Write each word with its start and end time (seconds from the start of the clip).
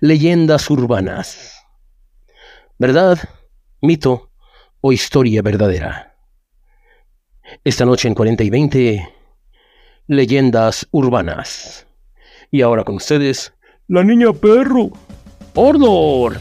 Leyendas 0.00 0.68
urbanas. 0.70 1.64
¿Verdad? 2.78 3.18
Mito 3.80 4.30
o 4.80 4.92
historia 4.92 5.42
verdadera. 5.42 6.16
Esta 7.64 7.84
noche 7.84 8.08
en 8.08 8.14
40 8.14 8.44
y 8.44 8.50
20, 8.50 9.08
leyendas 10.06 10.86
urbanas. 10.90 11.86
Y 12.50 12.62
ahora 12.62 12.84
con 12.84 12.96
ustedes, 12.96 13.52
la 13.88 14.04
niña 14.04 14.32
perro. 14.32 14.90
Ordor. 15.54 16.38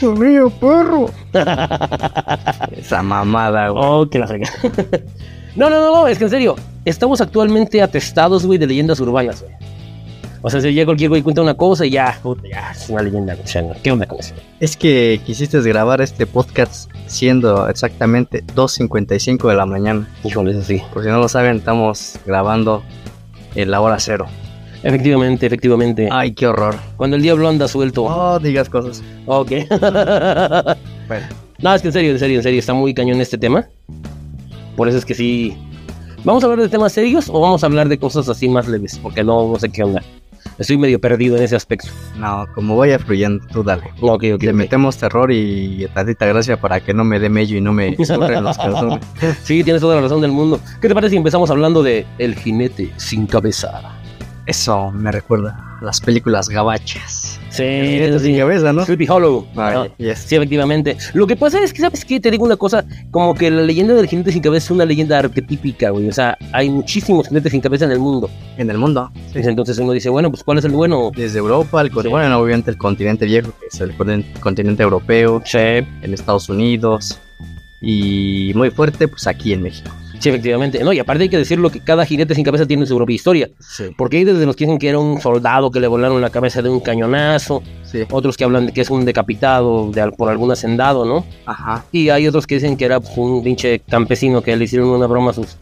¡La 0.00 0.12
niña 0.12 0.48
perro! 0.60 1.10
Esa 2.76 3.02
mamada, 3.02 3.68
güey. 3.68 3.84
Oh, 3.84 4.08
que 4.10 4.18
la 4.18 4.26
frega. 4.26 4.50
no, 5.56 5.70
no, 5.70 5.80
no, 5.80 5.92
no, 5.94 6.08
es 6.08 6.18
que 6.18 6.24
en 6.24 6.30
serio, 6.30 6.56
estamos 6.84 7.20
actualmente 7.20 7.80
atestados, 7.80 8.44
güey, 8.44 8.58
de 8.58 8.66
leyendas 8.66 9.00
urbanas, 9.00 9.42
güey. 9.42 9.54
O 10.42 10.50
sea, 10.50 10.60
si 10.60 10.72
llega 10.72 10.86
cualquier 10.86 11.10
güey 11.10 11.22
cuenta 11.22 11.42
una 11.42 11.54
cosa 11.54 11.86
y 11.86 11.90
ya, 11.90 12.18
puta, 12.22 12.42
ya, 12.48 12.70
es 12.70 12.88
una 12.88 13.02
leyenda. 13.02 13.36
O 13.42 13.46
sea, 13.46 13.64
¿qué 13.82 13.90
onda 13.90 14.06
con 14.06 14.20
eso? 14.20 14.34
Es 14.60 14.76
que 14.76 15.20
quisiste 15.24 15.60
grabar 15.60 16.00
este 16.00 16.26
podcast 16.26 16.90
siendo 17.06 17.68
exactamente 17.68 18.44
2.55 18.54 19.48
de 19.48 19.54
la 19.54 19.66
mañana. 19.66 20.08
Híjole, 20.24 20.52
eso 20.52 20.62
sí. 20.62 20.82
Por 20.92 21.02
si 21.02 21.08
no 21.08 21.18
lo 21.18 21.28
saben, 21.28 21.56
estamos 21.56 22.18
grabando 22.26 22.82
en 23.54 23.70
la 23.70 23.80
hora 23.80 23.98
cero. 23.98 24.26
Efectivamente, 24.82 25.46
efectivamente. 25.46 26.08
Ay, 26.12 26.32
qué 26.32 26.46
horror. 26.46 26.76
Cuando 26.96 27.16
el 27.16 27.22
diablo 27.22 27.48
anda 27.48 27.66
suelto. 27.66 28.08
No 28.08 28.38
digas 28.38 28.68
cosas. 28.68 29.02
Ok. 29.26 29.52
Bueno, 31.08 31.24
no, 31.60 31.72
es 31.72 31.82
que 31.82 31.86
en 31.86 31.92
serio, 31.92 32.10
en 32.10 32.18
serio, 32.18 32.36
en 32.38 32.42
serio, 32.42 32.58
está 32.58 32.74
muy 32.74 32.92
cañón 32.92 33.20
este 33.20 33.38
tema. 33.38 33.68
Por 34.76 34.88
eso 34.88 34.98
es 34.98 35.04
que 35.04 35.14
sí. 35.14 35.56
¿Vamos 36.24 36.42
a 36.42 36.46
hablar 36.46 36.62
de 36.62 36.68
temas 36.68 36.92
serios 36.92 37.28
o 37.28 37.40
vamos 37.40 37.62
a 37.62 37.66
hablar 37.66 37.88
de 37.88 37.96
cosas 37.96 38.28
así 38.28 38.48
más 38.48 38.66
leves? 38.66 38.98
Porque 38.98 39.22
no, 39.22 39.52
no 39.52 39.56
sé 39.56 39.68
qué 39.68 39.84
onda. 39.84 40.02
Estoy 40.58 40.78
medio 40.78 40.98
perdido 41.00 41.36
en 41.36 41.42
ese 41.42 41.56
aspecto. 41.56 41.88
no, 42.16 42.46
como 42.54 42.76
vaya 42.76 42.98
fluyendo, 42.98 43.44
tú 43.52 43.62
dale. 43.62 43.82
Ok, 44.00 44.24
ok. 44.34 44.42
Le 44.42 44.52
metemos 44.52 44.96
terror 44.96 45.30
y 45.30 45.86
tantita 45.92 46.26
gracia 46.26 46.58
para 46.60 46.80
que 46.80 46.94
no 46.94 47.04
me 47.04 47.18
dé 47.18 47.28
mello 47.28 47.56
y 47.56 47.60
no 47.60 47.72
me 47.72 47.94
surren 48.04 48.42
los 48.42 48.56
calzones. 48.56 49.00
Sí, 49.42 49.62
tienes 49.64 49.82
toda 49.82 49.96
la 49.96 50.02
razón 50.02 50.20
del 50.20 50.32
mundo. 50.32 50.60
¿Qué 50.80 50.88
te 50.88 50.94
parece 50.94 51.10
si 51.10 51.16
empezamos 51.16 51.50
hablando 51.50 51.82
de 51.82 52.06
El 52.18 52.34
jinete 52.36 52.92
sin 52.96 53.26
cabeza? 53.26 53.82
Eso 54.46 54.92
me 54.92 55.10
recuerda 55.10 55.76
a 55.80 55.84
las 55.84 56.00
películas 56.00 56.48
gabachas. 56.48 57.25
Sí, 57.56 57.62
Jinete 57.64 58.18
sin 58.20 58.36
cabeza, 58.38 58.72
¿no? 58.72 58.84
Sleepy 58.84 59.06
Hollow. 59.08 59.46
Ay, 59.56 59.74
Ah, 59.76 59.86
yes. 59.98 60.18
Sí, 60.26 60.36
efectivamente. 60.36 60.96
Lo 61.14 61.26
que 61.26 61.36
pasa 61.36 61.62
es 61.62 61.72
que, 61.72 61.80
¿sabes 61.80 62.04
qué? 62.04 62.20
Te 62.20 62.30
digo 62.30 62.44
una 62.44 62.56
cosa, 62.56 62.84
como 63.10 63.34
que 63.34 63.50
la 63.50 63.62
leyenda 63.62 63.94
del 63.94 64.06
jinete 64.06 64.32
sin 64.32 64.42
cabeza 64.42 64.66
es 64.66 64.70
una 64.70 64.84
leyenda 64.84 65.18
arquetípica, 65.18 65.90
güey. 65.90 66.08
O 66.08 66.12
sea, 66.12 66.36
hay 66.52 66.68
muchísimos 66.70 67.28
jinetes 67.28 67.52
sin 67.52 67.60
cabeza 67.60 67.84
en 67.86 67.92
el 67.92 67.98
mundo. 67.98 68.28
En 68.58 68.70
el 68.70 68.78
mundo. 68.78 69.10
Entonces 69.34 69.78
uno 69.78 69.92
dice, 69.92 70.08
bueno, 70.08 70.30
pues 70.30 70.42
¿cuál 70.44 70.58
es 70.58 70.64
el 70.64 70.72
bueno? 70.72 71.10
Desde 71.16 71.38
Europa, 71.38 71.80
el, 71.80 71.90
Sí. 71.90 72.08
bueno, 72.08 72.38
obviamente 72.38 72.70
el 72.70 72.76
continente 72.78 73.24
viejo, 73.26 73.52
que 73.60 73.66
es 73.72 73.80
el 73.80 73.96
contin- 73.96 74.24
continente 74.40 74.82
europeo, 74.82 75.42
Sí, 75.44 75.58
en 75.58 76.14
Estados 76.14 76.48
Unidos 76.48 77.18
y 77.80 78.52
muy 78.54 78.70
fuerte, 78.70 79.06
pues 79.08 79.26
aquí 79.26 79.52
en 79.52 79.62
México. 79.62 79.90
Sí, 80.18 80.28
efectivamente. 80.28 80.82
No, 80.82 80.92
y 80.92 80.98
aparte 80.98 81.24
hay 81.24 81.28
que 81.28 81.38
decirlo 81.38 81.70
que 81.70 81.80
cada 81.80 82.04
jinete 82.04 82.34
sin 82.34 82.44
cabeza 82.44 82.66
tiene 82.66 82.86
su 82.86 82.96
propia 82.96 83.14
historia. 83.14 83.50
Sí. 83.60 83.84
Porque 83.96 84.18
hay 84.18 84.24
desde 84.24 84.46
los 84.46 84.56
que 84.56 84.64
dicen 84.64 84.78
que 84.78 84.88
era 84.88 84.98
un 84.98 85.20
soldado 85.20 85.70
que 85.70 85.80
le 85.80 85.86
volaron 85.88 86.20
la 86.20 86.30
cabeza 86.30 86.62
de 86.62 86.68
un 86.68 86.80
cañonazo, 86.80 87.62
Sí. 87.84 88.04
otros 88.10 88.36
que 88.36 88.44
hablan 88.44 88.66
de 88.66 88.72
que 88.72 88.80
es 88.80 88.90
un 88.90 89.04
decapitado 89.04 89.90
de, 89.90 90.10
por 90.12 90.28
algún 90.28 90.50
hacendado, 90.50 91.04
¿no? 91.04 91.24
Ajá. 91.46 91.84
Y 91.92 92.08
hay 92.08 92.26
otros 92.26 92.46
que 92.46 92.56
dicen 92.56 92.76
que 92.76 92.84
era 92.84 93.00
un 93.16 93.42
pinche 93.44 93.80
campesino 93.80 94.42
que 94.42 94.56
le 94.56 94.64
hicieron 94.64 94.88
una 94.88 95.06
broma 95.06 95.30
a 95.30 95.34
sus, 95.34 95.56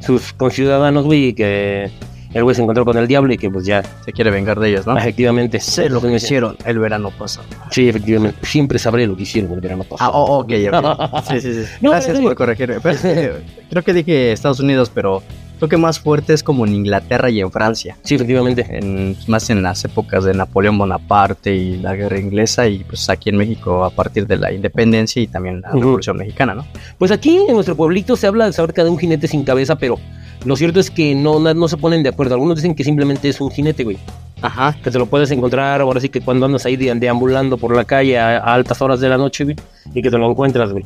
sus 0.00 0.32
conciudadanos, 0.32 1.04
güey, 1.04 1.28
y 1.28 1.32
que 1.34 1.90
el 2.32 2.44
güey 2.44 2.54
se 2.54 2.62
encontró 2.62 2.84
con 2.84 2.96
el 2.96 3.06
diablo 3.08 3.32
y 3.32 3.38
que 3.38 3.50
pues 3.50 3.66
ya, 3.66 3.82
Se 4.04 4.12
quiere 4.12 4.30
vengar 4.30 4.58
de 4.60 4.68
ellos, 4.70 4.86
¿no? 4.86 4.96
efectivamente. 4.98 5.60
Sé 5.60 5.88
lo 5.88 6.00
que 6.00 6.12
hicieron 6.14 6.56
el 6.64 6.78
verano 6.78 7.10
pasado. 7.10 7.46
Sí, 7.70 7.88
efectivamente. 7.88 8.38
Siempre 8.46 8.78
sabré 8.78 9.06
lo 9.06 9.16
que 9.16 9.22
hicieron 9.24 9.52
el 9.52 9.60
verano 9.60 9.84
Ah, 9.84 9.88
pasado. 9.90 10.12
oh, 10.14 10.38
ok, 10.40 10.52
ok. 10.72 11.24
Sí, 11.30 11.40
sí, 11.40 11.52
sí. 11.54 11.70
No, 11.80 11.90
Gracias 11.90 12.20
por 12.20 12.34
corregirme. 12.34 12.76
Creo 13.70 13.82
que 13.84 13.92
dije 13.92 14.32
Estados 14.32 14.60
Unidos, 14.60 14.90
pero 14.92 15.22
creo 15.58 15.68
que 15.68 15.76
más 15.76 16.00
fuerte 16.00 16.32
es 16.32 16.42
como 16.42 16.64
en 16.66 16.74
Inglaterra 16.74 17.28
y 17.30 17.40
en 17.40 17.52
Francia. 17.52 17.96
Sí, 18.02 18.14
efectivamente. 18.14 18.66
En, 18.70 19.14
más 19.26 19.50
en 19.50 19.62
las 19.62 19.84
épocas 19.84 20.24
de 20.24 20.32
Napoleón 20.34 20.78
Bonaparte 20.78 21.54
y 21.54 21.76
la 21.76 21.94
guerra 21.94 22.18
inglesa 22.18 22.66
y 22.66 22.78
pues 22.84 23.08
aquí 23.10 23.28
en 23.28 23.36
México 23.36 23.84
a 23.84 23.90
partir 23.90 24.26
de 24.26 24.36
la 24.38 24.52
independencia 24.52 25.20
y 25.20 25.26
también 25.26 25.60
la 25.60 25.70
revolución 25.72 26.16
mexicana, 26.16 26.54
¿no? 26.54 26.66
Pues 26.98 27.10
aquí 27.12 27.38
en 27.46 27.54
nuestro 27.54 27.76
pueblito 27.76 28.16
se 28.16 28.26
habla 28.26 28.46
acerca 28.46 28.82
de 28.84 28.90
un 28.90 28.98
jinete 28.98 29.28
sin 29.28 29.44
cabeza, 29.44 29.76
pero 29.76 29.98
lo 30.44 30.56
cierto 30.56 30.80
es 30.80 30.90
que 30.90 31.14
no, 31.14 31.38
no, 31.38 31.52
no 31.54 31.68
se 31.68 31.76
ponen 31.76 32.02
de 32.02 32.08
acuerdo. 32.08 32.34
Algunos 32.34 32.56
dicen 32.56 32.74
que 32.74 32.84
simplemente 32.84 33.28
es 33.28 33.40
un 33.40 33.50
jinete, 33.50 33.84
güey. 33.84 33.98
Ajá. 34.42 34.74
Que 34.82 34.90
te 34.90 34.98
lo 34.98 35.06
puedes 35.06 35.30
encontrar 35.30 35.80
ahora 35.80 36.00
sí 36.00 36.08
que 36.08 36.20
cuando 36.22 36.46
andas 36.46 36.64
ahí 36.64 36.76
de- 36.76 36.94
deambulando 36.94 37.58
por 37.58 37.76
la 37.76 37.84
calle 37.84 38.18
a, 38.18 38.38
a 38.38 38.54
altas 38.54 38.80
horas 38.80 39.00
de 39.00 39.08
la 39.08 39.18
noche, 39.18 39.44
güey, 39.44 39.56
y 39.94 40.00
que 40.02 40.10
te 40.10 40.16
lo 40.16 40.30
encuentras, 40.30 40.72
güey. 40.72 40.84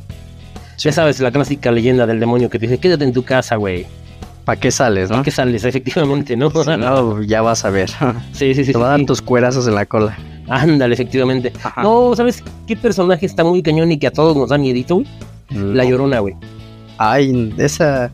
Ya 0.77 0.91
sabes, 0.91 1.19
la 1.21 1.31
clásica 1.31 1.71
leyenda 1.71 2.05
del 2.05 2.19
demonio 2.19 2.49
que 2.49 2.59
te 2.59 2.67
dice, 2.67 2.79
quédate 2.79 3.05
en 3.05 3.13
tu 3.13 3.23
casa, 3.23 3.55
güey. 3.55 3.85
¿Para 4.43 4.59
qué 4.59 4.69
sales, 4.71 5.09
no? 5.09 5.23
¿Qué 5.23 5.31
sales? 5.31 5.63
Efectivamente, 5.65 6.35
¿no? 6.35 6.51
Si 6.51 6.77
no, 6.77 7.23
ya 7.23 7.41
vas 7.41 7.63
a 7.65 7.69
ver. 7.69 7.89
Sí, 8.33 8.53
sí, 8.53 8.65
sí. 8.65 8.73
Te 8.73 8.77
va 8.77 8.87
a 8.87 8.89
dar 8.91 8.99
sí. 8.99 9.05
tus 9.05 9.21
cuerazos 9.21 9.67
en 9.67 9.75
la 9.75 9.85
cola. 9.85 10.17
Ándale, 10.49 10.93
efectivamente. 10.93 11.51
Ajá. 11.63 11.81
No, 11.81 12.13
¿sabes 12.15 12.43
qué 12.67 12.75
personaje 12.75 13.25
está 13.25 13.43
muy 13.43 13.63
cañón 13.63 13.91
y 13.91 13.97
que 13.97 14.07
a 14.07 14.11
todos 14.11 14.35
nos 14.35 14.49
da 14.49 14.57
miedito, 14.57 14.95
güey? 14.95 15.07
La 15.49 15.85
Llorona, 15.85 16.19
güey. 16.19 16.35
Ay, 16.97 17.53
esa, 17.57 18.11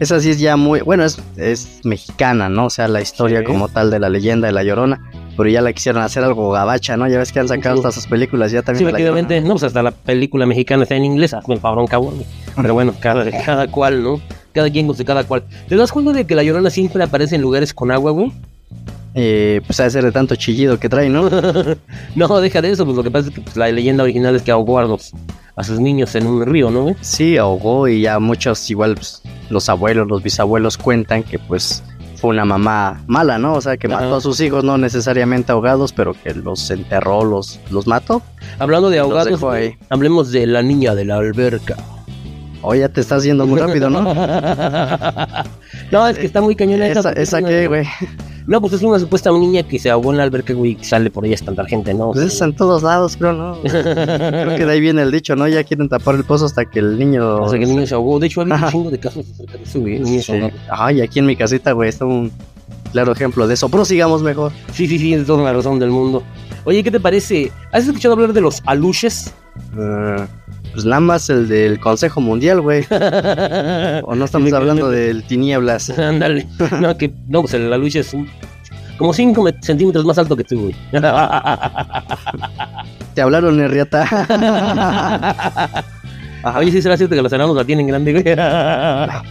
esa 0.00 0.20
sí 0.20 0.30
es 0.30 0.38
ya 0.38 0.56
muy, 0.56 0.80
bueno, 0.80 1.04
es, 1.04 1.18
es 1.36 1.80
mexicana, 1.84 2.48
¿no? 2.48 2.66
O 2.66 2.70
sea, 2.70 2.88
la 2.88 3.00
historia 3.00 3.40
Sí. 3.40 3.44
como 3.46 3.68
tal 3.68 3.90
de 3.90 3.98
la 4.00 4.08
leyenda 4.08 4.46
de 4.48 4.52
la 4.52 4.62
Llorona, 4.62 5.00
pero 5.36 5.48
ya 5.48 5.60
la 5.62 5.72
quisieron 5.72 6.02
hacer 6.02 6.22
algo 6.24 6.50
gabacha, 6.50 6.96
¿no? 6.96 7.08
Ya 7.08 7.18
ves 7.18 7.32
que 7.32 7.40
han 7.40 7.48
sacado 7.48 7.78
Ujú. 7.78 7.86
hasta 7.88 8.00
sus 8.00 8.08
películas 8.08 8.52
ya 8.52 8.60
Sí, 8.60 8.66
también. 8.66 8.84
la 8.84 8.90
efectivamente. 8.90 9.40
No, 9.40 9.50
pues 9.50 9.64
hasta 9.64 9.82
la 9.82 9.90
película 9.92 10.46
mexicana 10.46 10.82
está 10.84 10.94
en 10.96 11.04
inglés, 11.04 11.34
hazme 11.34 11.54
el 11.54 11.60
cabrón. 11.86 12.14
güey. 12.16 12.26
Pero 12.56 12.74
bueno, 12.74 12.94
cada, 13.00 13.24
cada 13.44 13.66
cual, 13.68 14.02
¿no? 14.02 14.20
Cada 14.52 14.70
quien 14.70 14.86
con 14.86 14.96
cada 15.04 15.24
cual. 15.24 15.42
¿Te 15.68 15.74
das 15.76 15.90
cuenta 15.90 16.12
de 16.12 16.26
que 16.26 16.34
la 16.36 16.42
Llorona 16.44 16.70
siempre 16.70 17.02
aparece 17.02 17.34
en 17.36 17.42
lugares 17.42 17.74
con 17.74 17.90
agua, 17.90 18.12
güey? 18.12 18.32
Eh, 19.16 19.60
pues 19.64 19.76
de 19.76 19.90
ser 19.90 20.04
de 20.04 20.10
tanto 20.10 20.34
chillido 20.34 20.80
que 20.80 20.88
trae, 20.88 21.08
¿no? 21.08 21.30
no, 22.16 22.40
deja 22.40 22.60
de 22.60 22.70
eso, 22.70 22.84
pues 22.84 22.96
lo 22.96 23.04
que 23.04 23.12
pasa 23.12 23.28
es 23.28 23.34
que 23.34 23.40
pues, 23.40 23.56
la 23.56 23.70
leyenda 23.70 24.02
original 24.02 24.34
es 24.34 24.42
que 24.42 24.50
ahogó 24.50 24.80
a, 24.80 24.84
los, 24.84 25.12
a 25.54 25.62
sus 25.62 25.78
niños 25.78 26.16
en 26.16 26.26
un 26.26 26.44
río, 26.44 26.70
¿no, 26.70 26.82
güey? 26.82 26.96
Sí, 27.00 27.36
ahogó 27.36 27.86
y 27.86 28.00
ya 28.00 28.18
muchos, 28.18 28.68
igual 28.70 28.96
pues, 28.96 29.22
los 29.50 29.68
abuelos, 29.68 30.08
los 30.08 30.20
bisabuelos 30.20 30.76
cuentan 30.76 31.22
que 31.22 31.38
pues 31.38 31.84
fue 32.16 32.30
una 32.30 32.44
mamá 32.44 33.04
mala, 33.06 33.38
¿no? 33.38 33.54
O 33.54 33.60
sea, 33.60 33.76
que 33.76 33.86
Ajá. 33.86 34.00
mató 34.00 34.16
a 34.16 34.20
sus 34.20 34.40
hijos, 34.40 34.64
no 34.64 34.78
necesariamente 34.78 35.52
ahogados, 35.52 35.92
pero 35.92 36.14
que 36.14 36.34
los 36.34 36.68
enterró, 36.70 37.24
los, 37.24 37.60
los 37.70 37.86
mató. 37.86 38.20
Hablando 38.58 38.90
de 38.90 38.98
ahogados, 38.98 39.40
hablemos 39.90 40.32
de 40.32 40.46
la 40.48 40.62
niña 40.62 40.96
de 40.96 41.04
la 41.04 41.16
alberca. 41.16 41.76
O 42.62 42.74
ya 42.74 42.88
te 42.88 43.02
estás 43.02 43.22
yendo 43.24 43.46
muy 43.46 43.60
rápido, 43.60 43.90
¿no? 43.90 44.02
no, 45.92 46.08
es 46.08 46.18
que 46.18 46.24
está 46.24 46.40
muy 46.40 46.56
cañona 46.56 46.86
¿Esa, 46.88 47.12
esa 47.12 47.42
qué, 47.42 47.68
güey? 47.68 47.86
No, 48.46 48.60
pues 48.60 48.74
es 48.74 48.82
una 48.82 48.98
supuesta 48.98 49.30
niña 49.30 49.62
que 49.62 49.78
se 49.78 49.90
ahogó 49.90 50.10
en 50.10 50.18
la 50.18 50.24
alberca, 50.24 50.52
güey, 50.52 50.74
que 50.74 50.84
sale 50.84 51.10
por 51.10 51.24
ahí 51.24 51.32
a 51.32 51.34
espantar 51.34 51.66
gente, 51.66 51.94
¿no? 51.94 52.12
Pues 52.12 52.26
es 52.26 52.40
en 52.42 52.54
todos 52.54 52.82
lados, 52.82 53.16
creo, 53.16 53.32
¿no? 53.32 53.58
Creo 53.62 54.56
que 54.56 54.66
de 54.66 54.72
ahí 54.72 54.80
viene 54.80 55.02
el 55.02 55.10
dicho, 55.10 55.34
¿no? 55.34 55.48
Ya 55.48 55.64
quieren 55.64 55.88
tapar 55.88 56.16
el 56.16 56.24
pozo 56.24 56.44
hasta 56.44 56.66
que 56.66 56.80
el 56.80 56.98
niño... 56.98 57.42
O 57.42 57.48
sea, 57.48 57.58
que 57.58 57.64
el 57.64 57.70
niño 57.70 57.86
se 57.86 57.94
ahogó. 57.94 58.18
De 58.18 58.26
hecho, 58.26 58.42
había 58.42 58.56
un 58.56 58.70
chingo 58.70 58.90
de 58.90 58.98
casos 58.98 59.24
acerca 59.30 59.56
de 59.56 59.62
eso, 59.62 59.80
güey. 59.80 60.20
Sí. 60.20 60.32
Ay, 60.68 61.00
aquí 61.00 61.20
en 61.20 61.26
mi 61.26 61.36
casita, 61.36 61.72
güey, 61.72 61.88
está 61.88 62.04
un 62.04 62.30
claro 62.92 63.12
ejemplo 63.12 63.46
de 63.46 63.54
eso. 63.54 63.68
Pero 63.70 63.84
sigamos 63.84 64.22
mejor. 64.22 64.52
Sí, 64.72 64.86
sí, 64.86 64.98
sí, 64.98 65.04
tienes 65.06 65.26
toda 65.26 65.42
la 65.42 65.52
razón 65.52 65.78
del 65.78 65.90
mundo. 65.90 66.22
Oye, 66.64 66.82
¿qué 66.82 66.90
te 66.90 67.00
parece? 67.00 67.50
¿Has 67.72 67.86
escuchado 67.86 68.14
hablar 68.14 68.32
de 68.32 68.40
los 68.42 68.62
aluches? 68.66 69.32
Eh, 69.78 70.26
pues 70.74 70.84
más 70.84 71.30
el 71.30 71.48
del 71.48 71.80
Consejo 71.80 72.20
Mundial, 72.20 72.60
güey. 72.60 72.84
O 74.04 74.14
no 74.14 74.24
estamos 74.24 74.52
hablando 74.52 74.90
del 74.90 75.22
tinieblas. 75.24 75.90
Ándale. 75.98 76.46
No, 76.80 76.96
que, 76.96 77.12
no, 77.28 77.40
pues 77.42 77.54
el 77.54 77.72
aluche 77.72 78.00
es 78.00 78.12
un- 78.12 78.28
como 78.98 79.12
5 79.12 79.44
centímetros 79.60 80.04
más 80.04 80.18
alto 80.18 80.36
que 80.36 80.44
tú, 80.44 80.60
güey. 80.62 80.74
Te 83.14 83.22
hablaron, 83.22 83.58
Herriata. 83.60 84.02
Ajá. 86.42 86.58
Oye, 86.58 86.70
sí 86.70 86.82
será 86.82 86.96
cierto 86.96 87.14
que 87.16 87.22
los 87.22 87.32
enanos 87.32 87.56
la 87.56 87.64
tienen 87.64 87.86
grande, 87.86 88.12
güey. 88.12 88.24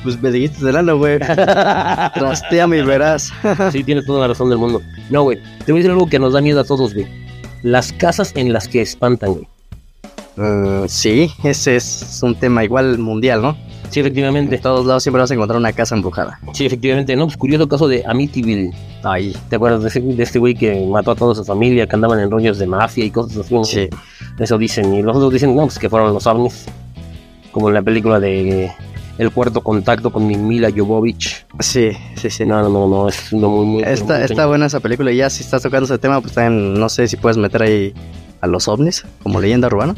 Pues 0.04 0.20
me 0.22 0.32
dijiste 0.32 0.66
del 0.66 0.78
ano, 0.78 0.98
güey. 0.98 1.20
Trasteame 1.20 2.80
y 2.80 2.82
verás. 2.82 3.32
sí, 3.72 3.84
tienes 3.84 4.06
toda 4.06 4.22
la 4.22 4.28
razón 4.30 4.50
del 4.50 4.58
mundo. 4.58 4.82
No, 5.10 5.24
güey. 5.24 5.38
Te 5.66 5.72
voy 5.72 5.80
a 5.80 5.84
decir 5.84 5.92
algo 5.92 6.08
que 6.08 6.18
nos 6.20 6.34
da 6.34 6.42
miedo 6.42 6.60
a 6.60 6.64
todos, 6.64 6.94
güey. 6.94 7.08
Las 7.62 7.94
casas 7.94 8.32
en 8.36 8.52
las 8.52 8.68
que 8.68 8.82
espantan, 8.82 9.34
güey. 9.34 9.48
Eh, 10.38 10.86
sí, 10.88 11.32
ese 11.44 11.76
es 11.76 12.20
un 12.24 12.36
tema 12.36 12.64
igual 12.64 12.98
mundial, 12.98 13.42
¿no? 13.42 13.56
Sí, 13.90 14.00
efectivamente. 14.00 14.56
En 14.56 14.62
todos 14.62 14.86
lados 14.88 15.04
siempre 15.04 15.22
vas 15.22 15.30
a 15.30 15.36
encontrar 15.36 15.60
una 15.60 15.72
casa 15.74 15.94
embrujada. 15.96 16.40
Sí, 16.54 16.66
efectivamente. 16.66 17.16
No, 17.16 17.26
pues 17.26 17.38
curioso 17.38 17.68
caso 17.68 17.88
de 17.88 18.04
Amityville. 18.06 18.72
Ahí. 19.04 19.36
¿Te 19.50 19.58
acuerdas 19.58 19.84
de, 19.84 19.90
ese- 19.90 20.00
de 20.02 20.24
este 20.24 20.40
güey 20.40 20.56
que 20.56 20.84
mató 20.88 21.12
a 21.12 21.16
toda 21.16 21.36
su 21.36 21.46
familia, 21.46 21.86
que 21.86 21.96
andaban 21.96 22.20
en 22.20 22.32
rollos 22.32 22.58
de 22.58 22.66
mafia 22.66 23.06
y 23.06 23.12
cosas 23.12 23.38
así? 23.38 23.54
¿no? 23.54 23.64
Sí. 23.64 23.88
Eso 24.40 24.58
dicen. 24.58 24.92
Y 24.96 25.04
los 25.04 25.16
otros 25.16 25.34
dicen, 25.34 25.56
no, 25.56 25.64
pues 25.64 25.78
que 25.78 25.90
fueron 25.90 26.12
los 26.14 26.26
ovnis. 26.26 26.66
Como 27.52 27.68
en 27.68 27.76
la 27.76 27.84
película 27.84 28.20
de 28.20 28.72
El 29.20 29.30
cuarto 29.30 29.62
contacto 29.62 30.10
con 30.12 30.26
Mila 30.26 30.72
Jovovich. 30.76 31.46
Sí, 31.60 31.92
sí, 32.16 32.32
sí. 32.32 32.46
No, 32.48 32.64
no, 32.64 32.70
no, 32.70 32.88
no, 32.88 33.10
es 33.10 33.32
uno 33.32 33.50
muy, 33.50 33.66
muy. 33.68 33.84
Está, 33.84 34.16
muy 34.16 34.24
está 34.24 34.48
buena 34.48 34.66
esa 34.66 34.80
película 34.80 35.12
y 35.12 35.18
ya 35.18 35.30
si 35.30 35.44
estás 35.44 35.62
tocando 35.62 35.86
ese 35.86 36.00
tema, 36.00 36.20
pues 36.20 36.34
también 36.34 36.74
no 36.74 36.90
sé 36.90 37.08
si 37.08 37.16
puedes 37.18 37.38
meter 37.38 37.62
ahí 37.62 37.94
a 38.42 38.48
los 38.48 38.68
ovnis 38.68 39.06
como 39.22 39.40
leyenda 39.40 39.68
urbana. 39.68 39.94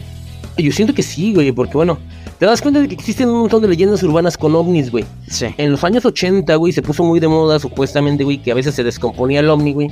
Yo 0.57 0.71
siento 0.71 0.93
que 0.93 1.03
sí, 1.03 1.33
güey, 1.33 1.51
porque 1.51 1.73
bueno, 1.73 1.97
te 2.39 2.45
das 2.45 2.61
cuenta 2.61 2.79
de 2.79 2.87
que 2.87 2.95
existen 2.95 3.29
un 3.29 3.39
montón 3.41 3.61
de 3.61 3.67
leyendas 3.67 4.01
urbanas 4.03 4.37
con 4.37 4.55
ovnis, 4.55 4.91
güey. 4.91 5.05
Sí. 5.27 5.47
En 5.57 5.71
los 5.71 5.83
años 5.83 6.05
80, 6.05 6.55
güey, 6.55 6.71
se 6.73 6.81
puso 6.81 7.03
muy 7.03 7.19
de 7.19 7.27
moda 7.27 7.59
supuestamente, 7.59 8.23
güey, 8.23 8.37
que 8.37 8.51
a 8.51 8.55
veces 8.55 8.75
se 8.75 8.83
descomponía 8.83 9.39
el 9.41 9.49
ovni, 9.49 9.73
güey. 9.73 9.89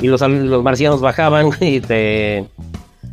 Y 0.00 0.08
los, 0.08 0.20
los 0.20 0.62
marcianos 0.62 1.00
bajaban, 1.00 1.46
güey, 1.58 1.76
y 1.76 1.80
te... 1.80 2.44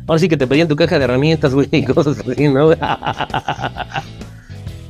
Ahora 0.06 0.18
sí 0.18 0.28
que 0.28 0.36
te 0.36 0.46
pedían 0.46 0.68
tu 0.68 0.76
caja 0.76 0.98
de 0.98 1.04
herramientas, 1.04 1.54
güey, 1.54 1.68
y 1.72 1.84
cosas 1.84 2.18
así, 2.18 2.48
¿no? 2.48 2.70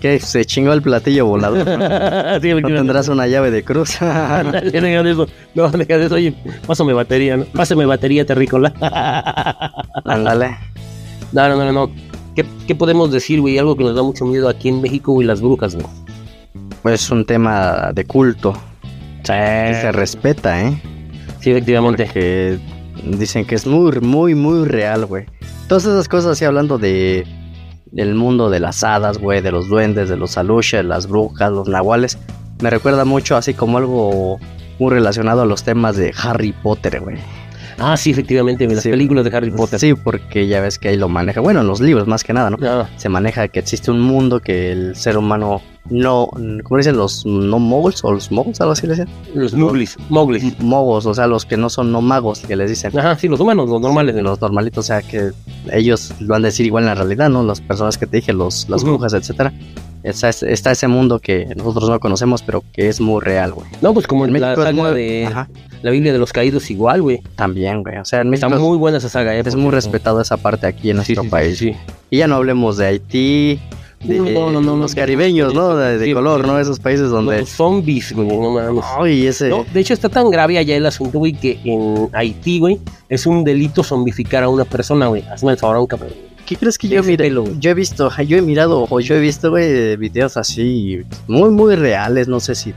Que 0.01 0.19
se 0.19 0.45
chingó 0.45 0.73
el 0.73 0.83
platillo 0.83 1.27
volador. 1.27 1.65
¿no? 1.65 2.41
sí, 2.41 2.53
No 2.61 2.69
tendrás 2.69 3.07
una 3.07 3.29
llave 3.29 3.53
de 3.53 3.63
cruz. 3.63 4.03
Ándale, 4.03 4.73
deja 4.73 5.01
de 5.01 5.13
eso. 5.13 5.29
No, 5.55 5.71
deja 5.71 5.97
de 5.97 6.07
eso. 6.07 6.17
Oye, 6.17 6.35
pásame 6.67 6.93
batería, 6.93 7.37
¿no? 7.37 7.45
Pásame 7.45 7.87
batería, 7.87 8.27
terrícola. 8.27 8.73
Ándale. 10.05 10.57
No, 11.33 11.49
no, 11.49 11.57
no, 11.57 11.73
no. 11.73 11.91
¿Qué, 12.35 12.47
¿Qué 12.67 12.75
podemos 12.75 13.11
decir, 13.11 13.41
güey? 13.41 13.59
Algo 13.59 13.77
que 13.77 13.85
nos 13.85 13.95
da 13.95 14.03
mucho 14.03 14.25
miedo 14.25 14.49
aquí 14.49 14.69
en 14.69 14.81
México, 14.81 15.13
güey, 15.13 15.27
las 15.27 15.41
brujas, 15.41 15.75
güey. 15.75 15.87
Pues 16.83 17.03
es 17.03 17.11
un 17.11 17.25
tema 17.25 17.93
de 17.95 18.05
culto. 18.05 18.55
Que 19.25 19.79
se 19.81 19.93
respeta, 19.93 20.61
¿eh? 20.61 20.83
Sí, 21.41 21.51
efectivamente. 21.51 22.07
Que 22.13 22.59
dicen 23.05 23.45
que 23.45 23.55
es 23.55 23.67
muy, 23.67 24.01
muy, 24.01 24.35
muy 24.35 24.67
real, 24.67 25.07
güey. 25.07 25.27
Todas 25.69 25.85
esas 25.85 26.09
cosas, 26.09 26.33
así 26.33 26.45
hablando 26.45 26.79
de 26.79 27.27
del 27.93 28.15
mundo 28.15 28.51
de 28.51 28.59
las 28.59 28.83
hadas, 28.83 29.19
güey, 29.19 29.43
de 29.43 29.53
los 29.53 29.69
duendes, 29.69 30.09
de 30.09 30.17
los 30.17 30.39
aluches, 30.39 30.85
las 30.85 31.07
brujas, 31.07 31.53
los 31.53 31.69
nahuales, 31.69 32.19
me 32.61 32.71
recuerda 32.71 33.05
mucho 33.05 33.37
así 33.37 33.55
como 33.55 33.79
algo 33.79 34.41
muy 34.79 34.91
relacionado 34.91 35.43
a 35.43 35.47
los 35.47 35.63
temas 35.63 35.97
de 35.97 36.13
Harry 36.17 36.53
Potter, 36.53 37.01
güey. 37.01 37.19
Ah, 37.85 37.97
sí, 37.97 38.11
efectivamente, 38.13 38.67
las 38.69 38.83
Sí. 38.83 38.91
películas 38.91 39.25
de 39.25 39.37
Harry 39.37 39.51
Potter. 39.51 39.79
Sí, 39.81 39.95
porque 39.95 40.47
ya 40.47 40.61
ves 40.61 40.79
que 40.79 40.89
ahí 40.89 40.97
lo 40.97 41.09
maneja. 41.09 41.41
Bueno, 41.41 41.61
en 41.63 41.67
los 41.67 41.81
libros 41.81 42.07
más 42.07 42.23
que 42.25 42.33
nada, 42.33 42.51
¿no? 42.51 42.57
Ah, 42.63 42.89
Se 42.97 43.09
maneja 43.09 43.49
que 43.49 43.59
existe 43.59 43.91
un 43.91 44.01
mundo 44.01 44.41
que 44.41 44.71
el 44.73 44.95
ser 44.97 45.19
humano 45.19 45.61
no, 45.91 46.29
¿cómo 46.63 46.79
dicen 46.79 46.97
los 46.97 47.27
no 47.27 47.59
moguls 47.59 48.05
o 48.05 48.13
los 48.13 48.31
moguls, 48.31 48.61
algo 48.61 48.73
así 48.73 48.87
le 48.87 48.93
dicen? 48.93 49.09
los 49.35 49.53
Mowglis. 49.55 49.97
Mowglis. 50.11 50.61
Mogos, 50.61 51.07
o 51.07 51.13
sea, 51.15 51.27
los 51.27 51.45
que 51.45 51.57
no 51.57 51.69
son 51.71 51.91
no 51.91 52.01
magos, 52.01 52.39
que 52.41 52.55
les 52.55 52.71
dicen. 52.71 52.97
Ajá, 52.97 53.19
sí, 53.19 53.27
los 53.27 53.41
humanos, 53.41 53.69
los 53.69 53.81
normales. 53.81 54.15
los 54.15 54.41
normalitos, 54.41 54.85
o 54.85 54.87
sea 54.87 55.03
que 55.03 55.33
ellos 55.73 56.13
lo 56.21 56.29
van 56.29 56.45
a 56.45 56.47
decir 56.49 56.67
igual 56.67 56.85
en 56.85 56.91
la 56.91 56.95
realidad, 56.95 57.31
¿no? 57.31 57.43
Las 57.43 57.61
personas 57.61 57.99
que 57.99 58.07
te 58.07 58.19
dije, 58.19 58.33
los, 58.33 58.69
las 58.69 58.83
Ujú. 58.83 58.93
brujas, 58.93 59.13
etcétera. 59.15 59.53
Está, 60.05 60.29
ese- 60.29 60.53
está 60.53 60.71
ese 60.73 60.87
mundo 60.89 61.19
que 61.21 61.47
nosotros 61.57 61.89
no 61.89 61.99
conocemos, 62.01 62.43
pero 62.43 62.63
que 62.73 62.89
es 62.89 63.01
muy 63.01 63.21
real, 63.21 63.53
güey. 63.53 63.67
No, 63.81 63.93
pues 63.93 64.07
como 64.07 64.25
En 64.25 64.41
la 64.41 64.55
saga 64.57 64.93
de 64.93 65.27
Ajá, 65.27 65.49
la 65.83 65.91
Biblia 65.91 66.13
de 66.13 66.19
los 66.19 66.33
Caídos 66.33 66.71
igual, 66.71 67.03
güey. 67.03 67.21
también, 67.37 67.83
güey. 67.83 67.99
O 67.99 68.05
sea, 68.05 68.21
en 68.23 68.31
México 68.31 68.47
Está 68.47 68.57
es- 68.57 68.63
muy 68.63 68.79
buena 68.79 68.99
esa 68.99 69.09
saga, 69.09 69.35
eh. 69.37 69.41
es 69.41 69.55
muy 69.55 69.63
cierto. 69.63 69.71
respetado 69.77 70.21
esa 70.21 70.37
parte 70.37 70.67
aquí 70.67 70.91
en 70.91 70.97
nuestro 70.97 71.25
país. 71.25 71.59
sí. 71.59 71.75
Y 72.11 72.19
ya 72.19 72.27
no 72.29 72.37
hablemos 72.37 72.77
de 72.77 72.87
Haití, 72.87 73.59
de 74.05 74.19
No, 74.19 74.51
no, 74.51 74.61
no, 74.61 74.77
los 74.77 74.95
caribeños, 74.95 75.55
¿no? 75.55 75.77
De, 75.77 75.97
de 75.99 76.05
Sí, 76.07 76.13
color. 76.13 76.47
¿no? 76.47 76.59
Esos 76.59 76.79
países 76.81 77.09
donde... 77.11 77.41
Los 77.41 77.49
zombies, 77.51 78.13
güey, 78.13 78.27
no 78.27 78.51
mames. 78.51 78.85
Ay, 78.99 79.27
ese... 79.27 79.49
No, 79.49 79.65
de 79.73 79.81
hecho 79.81 79.95
está 79.95 80.09
tan 80.09 80.29
grave 80.31 80.59
allá 80.59 80.77
el 80.77 80.85
asunto, 80.87 81.19
güey, 81.21 81.33
que 81.33 81.59
en 81.65 82.09
Haití, 82.13 82.59
güey, 82.59 82.79
es 83.09 83.27
un 83.27 83.45
delito 83.45 83.83
zombificar 83.85 84.43
a 84.43 84.49
una 84.49 84.65
persona, 84.65 85.07
güey. 85.07 85.23
Hazme 85.31 85.53
el 85.53 85.57
favor 85.59 85.77
a 85.77 85.81
un 85.81 85.87
cabrón. 85.87 86.11
¿Qué 86.45 86.57
crees 86.57 86.77
que 86.77 86.89
yo 86.89 87.01
Ese 87.01 87.11
mire? 87.13 87.25
pelo, 87.25 87.43
güey. 87.45 87.55
Yo 87.61 87.71
he 87.71 87.75
visto, 87.75 88.11
yo 88.27 88.37
he 88.37 88.43
mirado 88.43 88.87
o 88.91 89.01
yo 89.01 89.15
he 89.15 89.21
visto, 89.21 89.51
güey, 89.51 89.97
videos 89.97 90.37
así 90.37 91.01
muy, 91.29 91.51
muy 91.51 91.77
reales. 91.77 92.27
No 92.29 92.41
sé 92.41 92.57
si 92.57 92.75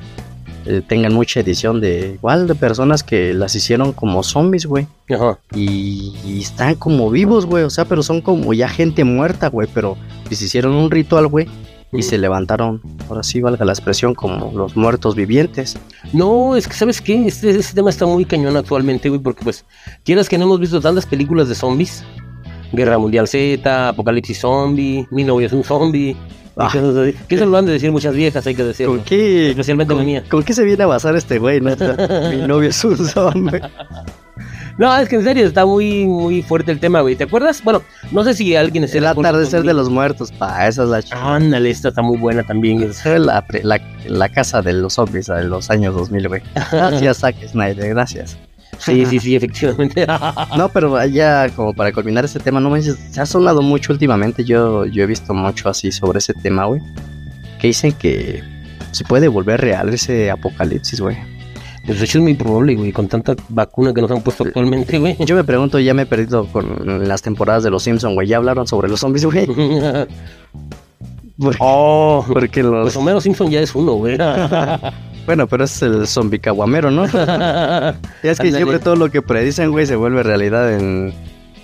eh, 0.65 0.81
tengan 0.87 1.13
mucha 1.13 1.39
edición 1.41 1.79
de 1.79 2.13
igual 2.15 2.47
de 2.47 2.55
personas 2.55 3.03
que 3.03 3.33
las 3.33 3.55
hicieron 3.55 3.93
como 3.93 4.23
zombies, 4.23 4.65
güey. 4.65 4.87
Ajá. 5.09 5.37
Y, 5.53 6.15
y 6.25 6.41
están 6.41 6.75
como 6.75 7.09
vivos, 7.09 7.45
güey. 7.45 7.63
O 7.63 7.69
sea, 7.69 7.85
pero 7.85 8.01
son 8.03 8.21
como 8.21 8.53
ya 8.53 8.67
gente 8.67 9.03
muerta, 9.03 9.47
güey. 9.49 9.67
Pero 9.73 9.97
les 10.29 10.41
hicieron 10.41 10.73
un 10.73 10.89
ritual, 10.89 11.27
güey. 11.27 11.47
Y 11.91 12.01
se 12.01 12.17
levantaron, 12.17 12.81
ahora 13.07 13.23
sí 13.23 13.39
valga 13.39 13.63
la 13.63 13.71
expresión, 13.71 14.15
como 14.15 14.51
los 14.53 14.75
muertos 14.75 15.15
vivientes. 15.15 15.77
No, 16.11 16.55
es 16.55 16.67
que, 16.67 16.73
¿sabes 16.73 16.99
qué? 16.99 17.25
Este, 17.25 17.51
este 17.51 17.73
tema 17.73 17.89
está 17.89 18.05
muy 18.05 18.25
cañón 18.25 18.57
actualmente, 18.57 19.07
güey, 19.07 19.21
porque, 19.21 19.43
pues, 19.43 19.63
quieras 20.03 20.27
que 20.27 20.37
no 20.37 20.43
hemos 20.43 20.59
visto 20.59 20.81
tantas 20.81 21.05
películas 21.05 21.47
de 21.47 21.55
zombies. 21.55 22.03
Guerra 22.73 22.97
Mundial 22.97 23.27
Z, 23.27 23.89
Apocalipsis 23.89 24.39
Zombie, 24.39 25.07
Mi 25.09 25.23
novio 25.23 25.47
es 25.47 25.53
un 25.53 25.63
zombie. 25.63 26.17
Ah. 26.57 26.69
Que 27.27 27.35
eso 27.35 27.45
lo 27.45 27.57
han 27.57 27.65
de 27.65 27.73
decir 27.73 27.91
muchas 27.91 28.13
viejas, 28.15 28.45
hay 28.47 28.55
que 28.55 28.63
decirlo. 28.63 28.93
¿Con 28.95 29.03
qué? 29.03 29.49
Especialmente 29.49 29.93
la 29.93 29.97
¿Con, 29.99 30.05
mía. 30.05 30.23
con 30.29 30.43
qué 30.43 30.53
se 30.53 30.63
viene 30.63 30.83
a 30.83 30.87
basar 30.87 31.15
este 31.15 31.37
güey? 31.37 31.59
no? 31.59 31.71
Mi 32.31 32.47
novio 32.47 32.69
es 32.69 32.83
un 32.83 32.97
zombie. 32.97 33.61
No, 34.77 34.93
es 34.97 35.07
que 35.07 35.15
en 35.15 35.23
serio 35.23 35.45
está 35.47 35.65
muy, 35.65 36.05
muy 36.05 36.41
fuerte 36.41 36.69
el 36.69 36.81
tema, 36.81 36.99
güey. 36.99 37.15
¿Te 37.15 37.23
acuerdas? 37.23 37.63
Bueno, 37.63 37.81
no 38.11 38.25
sé 38.25 38.33
si 38.33 38.57
alguien 38.57 38.83
esté 38.83 38.97
El 38.97 39.05
atardecer 39.05 39.63
de 39.63 39.73
los 39.73 39.89
muertos, 39.89 40.33
pa, 40.33 40.67
esa 40.67 40.83
es 40.83 40.89
la 40.89 41.01
chingada. 41.01 41.35
Ándale, 41.35 41.69
esta 41.69 41.87
está 41.87 42.01
muy 42.01 42.17
buena 42.17 42.43
también. 42.43 42.79
güey. 42.79 43.19
La, 43.19 43.41
pre- 43.47 43.63
la, 43.63 43.79
la 44.05 44.27
casa 44.27 44.61
de 44.61 44.73
los 44.73 44.95
zombies 44.95 45.27
de 45.27 45.45
los 45.45 45.69
años 45.69 45.95
2000, 45.95 46.27
güey. 46.27 46.41
Gracias, 46.73 47.19
Zack 47.19 47.37
Snyder, 47.47 47.87
gracias. 47.87 48.37
Sí, 48.79 49.05
sí, 49.05 49.19
sí, 49.19 49.35
efectivamente. 49.35 50.05
No, 50.57 50.69
pero 50.69 51.03
ya 51.05 51.49
como 51.55 51.73
para 51.73 51.91
culminar 51.91 52.25
este 52.25 52.39
tema, 52.39 52.59
no 52.59 52.69
manches, 52.69 52.97
se 53.11 53.21
ha 53.21 53.25
sonado 53.25 53.61
mucho 53.61 53.93
últimamente. 53.93 54.43
Yo, 54.43 54.85
yo 54.85 55.03
he 55.03 55.05
visto 55.07 55.33
mucho 55.33 55.69
así 55.69 55.91
sobre 55.91 56.19
ese 56.19 56.33
tema, 56.33 56.65
güey. 56.65 56.81
Que 57.59 57.67
dicen 57.67 57.91
que 57.93 58.43
se 58.91 59.03
puede 59.03 59.27
volver 59.27 59.59
real 59.61 59.93
ese 59.93 60.29
apocalipsis, 60.31 60.99
güey. 61.01 61.17
Pues 61.85 61.99
de 61.99 62.05
hecho 62.05 62.17
es 62.17 62.23
muy 62.23 62.33
probable, 62.33 62.73
güey, 62.75 62.91
con 62.91 63.07
tanta 63.07 63.35
vacuna 63.49 63.93
que 63.93 64.01
nos 64.01 64.09
han 64.09 64.21
puesto 64.21 64.43
actualmente, 64.43 64.97
güey. 64.97 65.15
Yo 65.19 65.35
me 65.35 65.43
pregunto, 65.43 65.77
ya 65.79 65.93
me 65.93 66.01
he 66.03 66.05
perdido 66.07 66.47
con 66.47 67.07
las 67.07 67.21
temporadas 67.21 67.63
de 67.63 67.69
los 67.69 67.83
Simpsons, 67.83 68.15
güey. 68.15 68.27
Ya 68.27 68.37
hablaron 68.37 68.65
sobre 68.67 68.87
los 68.89 68.99
zombies, 68.99 69.25
güey. 69.25 69.45
Por- 71.37 71.55
oh, 71.59 72.25
Porque 72.31 72.63
los. 72.63 72.83
pues 72.83 72.95
Homero 72.95 73.19
Simpson 73.21 73.49
ya 73.51 73.59
es 73.59 73.75
uno, 73.75 73.93
güey. 73.93 74.17
Bueno, 75.25 75.47
pero 75.47 75.63
es 75.63 75.81
el 75.81 76.07
zombie 76.07 76.39
caguamero, 76.39 76.91
¿no? 76.91 77.05
Ya 78.23 78.31
es 78.31 78.39
que 78.39 78.51
siempre 78.51 78.79
todo 78.79 78.95
lo 78.95 79.09
que 79.09 79.21
predicen, 79.21 79.71
güey, 79.71 79.85
se 79.85 79.95
vuelve 79.95 80.23
realidad 80.23 80.73
en, 80.73 81.13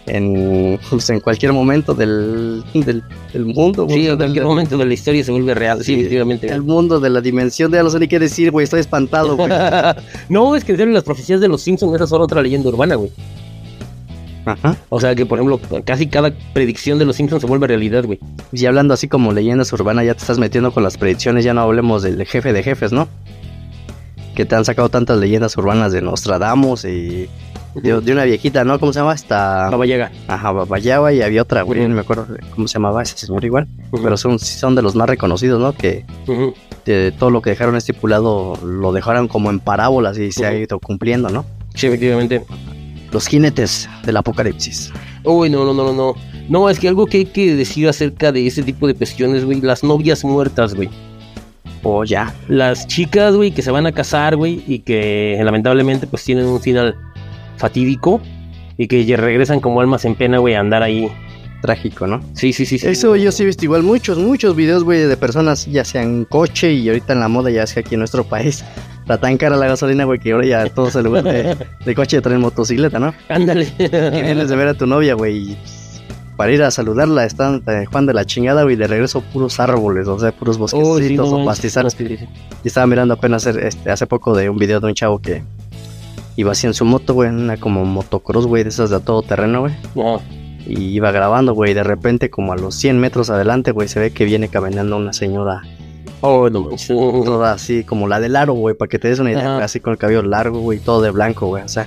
en, 0.08 0.80
pues, 0.90 1.10
en 1.10 1.20
cualquier 1.20 1.54
momento 1.54 1.94
del, 1.94 2.64
del, 2.74 3.04
del 3.34 3.46
mundo, 3.46 3.86
güey. 3.86 4.02
Sí, 4.02 4.08
en 4.08 4.18
cualquier 4.18 4.46
momento 4.46 4.78
de 4.78 4.86
la 4.86 4.94
historia 4.94 5.24
se 5.24 5.32
vuelve 5.32 5.54
real, 5.54 5.84
sí, 5.84 5.94
efectivamente. 5.94 6.48
El 6.48 6.64
mundo 6.64 7.00
de 7.00 7.10
la 7.10 7.22
dimensión 7.22 7.72
de 7.72 7.78
ya 7.78 7.84
no 7.84 7.90
sé 7.90 8.00
ni 8.00 8.08
qué 8.08 8.20
decir, 8.20 8.52
güey. 8.52 8.64
Estoy 8.64 8.80
espantado, 8.80 9.36
güey. 9.38 9.50
no, 10.30 10.56
es 10.56 10.64
que 10.64 10.74
en 10.74 10.94
las 10.94 11.04
profecías 11.04 11.40
de 11.40 11.48
los 11.48 11.62
Simpsons, 11.62 11.94
esa 11.94 12.06
es 12.06 12.10
solo 12.10 12.26
otra 12.26 12.42
leyenda 12.42 12.70
urbana, 12.70 12.96
güey. 12.96 13.12
Ajá. 14.46 14.76
O 14.90 15.00
sea 15.00 15.14
que, 15.14 15.26
por 15.28 15.38
ejemplo, 15.38 15.60
casi 15.86 16.08
cada 16.08 16.34
predicción 16.54 16.98
de 16.98 17.06
los 17.06 17.16
Simpsons 17.16 17.42
se 17.42 17.48
vuelve 17.48 17.68
realidad, 17.68 18.04
güey. 18.06 18.20
Y 18.52 18.66
hablando 18.66 18.96
así 18.96 19.08
como 19.08 19.32
leyendas 19.34 19.72
urbanas, 19.72 20.06
ya 20.06 20.16
te 20.16 20.22
estás 20.22 20.40
metiendo 20.40 20.72
con 20.72 20.82
las 20.82 20.98
predicciones. 20.98 21.46
Ya 21.46 21.54
no 21.54 21.62
hablemos 21.62 22.02
del 22.02 22.26
jefe 22.26 22.52
de 22.54 22.64
jefes, 22.64 22.92
¿no? 22.92 23.08
Que 24.42 24.46
te 24.48 24.56
han 24.56 24.66
sacado 24.66 24.90
tantas 24.90 25.20
leyendas 25.20 25.56
urbanas 25.56 25.92
de 25.92 26.02
Nostradamus 26.02 26.86
y 26.86 27.30
de, 27.76 28.02
de 28.02 28.12
una 28.12 28.24
viejita, 28.24 28.64
¿no? 28.64 28.80
¿Cómo 28.80 28.92
se 28.92 28.98
llama? 28.98 29.14
Esta. 29.14 29.70
Baba 29.70 29.86
Yaga. 29.86 30.12
Ajá, 30.28 30.52
Babayagua 30.52 31.14
y 31.14 31.22
había 31.22 31.44
otra, 31.44 31.62
güey. 31.62 31.88
No 31.88 31.94
me 31.94 32.02
acuerdo 32.02 32.26
cómo 32.56 32.68
se 32.68 32.74
llamaba 32.74 33.04
ese 33.04 33.16
señor 33.16 33.46
igual. 33.46 33.68
Pero 33.92 34.18
son, 34.18 34.40
son 34.40 34.74
de 34.74 34.82
los 34.82 34.96
más 34.96 35.08
reconocidos, 35.08 35.62
¿no? 35.62 35.74
Que 35.74 36.06
de 36.86 37.12
todo 37.12 37.30
lo 37.30 37.44
que 37.44 37.52
dejaron 37.52 37.76
estipulado 37.76 38.58
lo 38.66 38.92
dejaron 38.94 39.28
como 39.28 39.52
en 39.52 39.60
parábolas 39.60 40.18
y 40.18 40.32
se 40.32 40.44
ha 40.44 40.58
ido 40.58 40.80
cumpliendo, 40.80 41.30
¿no? 41.30 41.46
Sí, 41.76 41.86
efectivamente. 41.86 42.44
Los 43.12 43.28
jinetes 43.28 43.88
del 44.04 44.18
apocalipsis. 44.18 44.92
Uy, 45.24 45.52
no, 45.52 45.66
no, 45.66 45.76
no, 45.76 45.84
no, 45.84 45.94
no. 45.94 46.16
No, 46.50 46.68
es 46.68 46.80
que 46.80 46.88
algo 46.88 47.06
que 47.06 47.18
hay 47.18 47.26
que 47.26 47.56
decir 47.56 47.88
acerca 47.88 48.32
de 48.32 48.48
ese 48.48 48.64
tipo 48.64 48.88
de 48.88 48.96
cuestiones, 48.96 49.46
güey. 49.46 49.62
Las 49.62 49.84
novias 49.84 50.24
muertas, 50.24 50.74
güey. 50.74 50.90
O 51.84 52.04
ya. 52.04 52.34
Las 52.48 52.88
chicas, 52.88 53.36
güey, 53.36 53.52
que 53.52 53.62
se 53.62 53.72
van 53.72 53.86
a 53.86 53.92
casar, 53.92 54.36
güey, 54.36 54.64
y 54.68 54.80
que 54.80 55.40
lamentablemente 55.44 56.08
pues 56.08 56.24
tienen 56.24 56.46
un 56.46 56.62
final 56.62 56.96
fatídico 57.58 58.22
y 58.78 58.88
que 58.88 59.06
ya 59.06 59.18
regresan 59.18 59.60
como 59.60 59.82
almas 59.82 60.06
en 60.06 60.16
pena, 60.16 60.40
güey, 60.40 60.56
a 60.56 60.60
andar 60.60 60.84
ahí. 60.84 61.12
Trágico, 61.62 62.08
¿no? 62.08 62.22
Sí, 62.34 62.54
sí, 62.54 62.66
sí, 62.66 62.80
sí. 62.80 62.88
Eso 62.88 63.16
yo 63.16 63.32
sí 63.32 63.44
he 63.44 63.46
visto 63.46 63.64
igual 63.64 63.84
muchos, 63.84 64.18
muchos 64.18 64.56
videos, 64.56 64.84
güey, 64.84 65.02
de 65.02 65.16
personas, 65.16 65.68
ya 65.68 65.86
sea 65.86 66.02
en 66.02 66.26
coche 66.26 66.74
y 66.74 66.88
ahorita 66.90 67.14
en 67.14 67.20
la 67.20 67.28
moda, 67.28 67.52
ya 67.52 67.62
es 67.62 67.76
que 67.76 67.82
aquí 67.82 67.94
en 67.94 68.00
nuestro 68.00 68.24
país 68.24 68.66
está 69.02 69.20
tan 69.20 69.38
cara 69.38 69.56
la 69.56 69.68
gasolina, 69.68 70.06
güey, 70.06 70.20
que 70.20 70.32
ahora 70.32 70.48
ya 70.48 70.66
todos 70.70 70.96
en 70.96 71.04
lugar 71.04 71.24
de, 71.24 71.56
de 71.86 71.96
coche 71.96 72.20
traen 72.20 72.42
motocicleta, 72.42 72.98
¿no? 72.98 73.14
Ándale. 73.30 73.72
Vienes 73.78 74.50
de 74.50 74.56
ver 74.56 74.70
a 74.70 74.74
tu 74.74 74.88
novia, 74.88 75.14
güey, 75.14 75.52
y 75.52 75.56
pues, 75.56 75.81
para 76.42 76.54
ir 76.54 76.64
a 76.64 76.72
saludarla 76.72 77.24
están 77.24 77.62
eh, 77.68 77.86
Juan 77.86 78.08
de 78.08 78.16
la 78.16 78.26
chingada, 78.26 78.66
y 78.72 78.76
de 78.76 78.88
regreso 78.88 79.22
puros 79.22 79.60
árboles, 79.60 80.08
o 80.08 80.18
sea, 80.18 80.32
puros 80.32 80.58
bosquecitos 80.58 80.98
Oh, 80.98 80.98
sí, 81.00 81.16
no 81.36 81.44
o 81.44 81.46
pastizales. 81.46 81.94
Sí. 81.94 82.18
Y 82.64 82.68
estaba 82.68 82.88
mirando 82.88 83.14
apenas 83.14 83.46
este, 83.46 83.92
hace 83.92 84.08
poco 84.08 84.36
de 84.36 84.50
un 84.50 84.58
video 84.58 84.80
de 84.80 84.88
un 84.88 84.96
chavo 84.96 85.20
que 85.20 85.44
iba 86.38 86.54
así 86.54 86.66
en 86.66 86.74
su 86.74 86.84
moto, 86.84 87.14
güey, 87.14 87.30
en 87.30 87.36
una 87.36 87.58
como 87.58 87.86
motocross, 87.86 88.48
güey, 88.48 88.64
de 88.64 88.70
esas 88.70 88.90
de 88.90 89.00
todo 89.02 89.22
terreno, 89.22 89.60
güey. 89.60 89.74
No. 89.94 90.20
Y 90.66 90.86
iba 90.86 91.12
grabando, 91.12 91.54
güey, 91.54 91.74
y 91.74 91.74
de 91.76 91.84
repente 91.84 92.32
como 92.32 92.54
a 92.54 92.56
los 92.56 92.74
100 92.74 93.00
metros 93.00 93.30
adelante, 93.30 93.70
güey, 93.70 93.88
se 93.88 94.00
ve 94.00 94.10
que 94.10 94.26
viene 94.26 94.48
caminando 94.48 94.98
una 94.98 95.14
señora 95.14 95.62
Oh, 96.22 96.50
no. 96.50 96.70
Toda 96.88 97.54
así, 97.54 97.84
como 97.84 98.08
la 98.08 98.20
del 98.20 98.36
aro, 98.36 98.54
güey, 98.54 98.76
para 98.76 98.90
que 98.90 98.98
te 98.98 99.10
des 99.10 99.20
una 99.20 99.32
idea, 99.32 99.58
Ajá. 99.58 99.66
así 99.66 99.80
con 99.80 99.94
el 99.94 100.00
cabello 100.00 100.24
largo, 100.24 100.60
güey, 100.60 100.80
todo 100.80 101.04
de 101.04 101.12
blanco, 101.12 101.46
güey, 101.46 101.64
o 101.64 101.70
sea. 101.70 101.86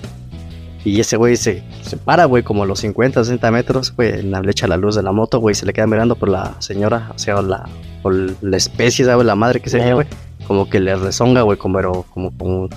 Y 0.84 1.00
ese 1.00 1.16
güey 1.16 1.36
se, 1.36 1.62
se 1.82 1.96
para, 1.96 2.26
güey, 2.26 2.42
como 2.42 2.62
a 2.64 2.66
los 2.66 2.80
50, 2.80 3.24
60 3.24 3.50
metros, 3.50 3.94
güey, 3.96 4.20
en 4.20 4.30
la- 4.30 4.42
le 4.42 4.50
echa 4.50 4.66
la 4.66 4.76
luz 4.76 4.94
de 4.96 5.02
la 5.02 5.12
moto, 5.12 5.38
güey, 5.38 5.54
se 5.54 5.64
le 5.64 5.72
queda 5.72 5.86
mirando 5.86 6.14
por 6.14 6.28
la 6.28 6.54
señora, 6.60 7.10
o 7.14 7.18
sea, 7.18 7.40
la, 7.40 7.64
o 8.02 8.10
la 8.10 8.56
especie, 8.56 9.04
¿sabes? 9.04 9.24
La 9.26 9.34
madre 9.34 9.60
que 9.60 9.70
se 9.70 9.92
güey, 9.94 10.06
como 10.46 10.68
que 10.68 10.80
le 10.80 10.94
rezonga, 10.96 11.40
güey, 11.42 11.56
como, 11.56 11.76
pero, 11.78 12.04
como, 12.12 12.30
como 12.36 12.68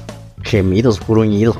gemidos, 0.44 1.00
gruñidos, 1.06 1.58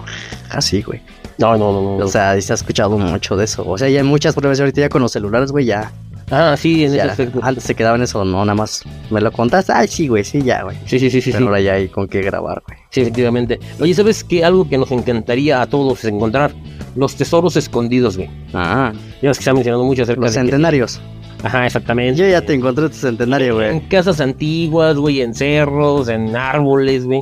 así, 0.50 0.82
güey. 0.82 1.02
No, 1.38 1.56
no, 1.58 1.72
no, 1.74 1.98
no. 2.00 2.06
O 2.06 2.08
sea, 2.08 2.40
se 2.42 2.54
ha 2.54 2.56
escuchado 2.56 2.98
mucho 2.98 3.36
de 3.36 3.44
eso, 3.46 3.68
o 3.68 3.78
sea, 3.78 3.90
ya 3.90 4.00
hay 4.00 4.06
muchas 4.08 4.34
pruebas 4.34 4.60
ahorita 4.60 4.82
ya 4.82 4.90
con 4.90 5.02
los 5.02 5.12
celulares, 5.12 5.52
güey, 5.52 5.66
ya, 5.66 5.92
ah, 6.32 6.56
sí, 6.58 6.84
en 6.86 6.92
ese 6.92 7.02
aspecto. 7.02 7.40
antes 7.42 7.64
se 7.64 7.76
quedaba 7.76 7.96
en 7.96 8.04
eso, 8.04 8.24
no, 8.26 8.40
nada 8.46 8.56
más, 8.56 8.84
me 9.10 9.22
lo 9.22 9.32
contaste, 9.32 9.72
ay, 9.74 9.88
sí, 9.88 10.08
güey, 10.08 10.24
sí, 10.24 10.42
ya, 10.42 10.64
güey. 10.64 10.78
Sí, 10.86 11.00
sí, 11.00 11.10
sí, 11.10 11.22
sí. 11.22 11.32
Pero 11.32 11.46
sí. 11.46 11.48
ahora 11.48 11.62
ya 11.62 11.74
hay 11.74 11.88
con 11.88 12.08
qué 12.08 12.22
grabar, 12.22 12.62
güey. 12.68 12.78
Sí, 12.90 13.02
efectivamente. 13.02 13.60
Oye, 13.80 13.94
¿sabes 13.94 14.24
qué? 14.24 14.44
Algo 14.46 14.68
que 14.68 14.78
nos 14.78 14.92
encantaría 14.92 15.62
a 15.62 15.68
todos 15.68 16.00
es 16.00 16.12
encontrar 16.12 16.52
los 16.96 17.16
tesoros 17.16 17.56
escondidos, 17.58 18.18
güey. 18.18 18.30
Ah, 18.54 18.92
Ya 19.22 19.30
ves 19.30 19.38
que 19.38 19.44
se 19.44 19.50
ha 19.50 19.54
mencionado 19.54 19.84
mucho 19.84 20.04
acerca 20.04 20.22
los 20.22 20.34
de 20.34 20.40
que- 20.40 20.46
centenarios. 20.46 21.00
Ajá, 21.44 21.68
exactamente. 21.68 22.20
Yo 22.20 22.28
ya 22.28 22.42
te 22.42 22.54
encontré 22.56 22.90
tu 22.90 22.96
centenario, 22.96 23.62
En 23.62 23.78
güey. 23.80 23.90
casas 23.90 24.20
antiguas, 24.20 24.96
güey, 24.98 25.22
en 25.22 25.36
cerros, 25.36 26.10
en 26.10 26.36
árboles, 26.36 27.06
güey. 27.06 27.22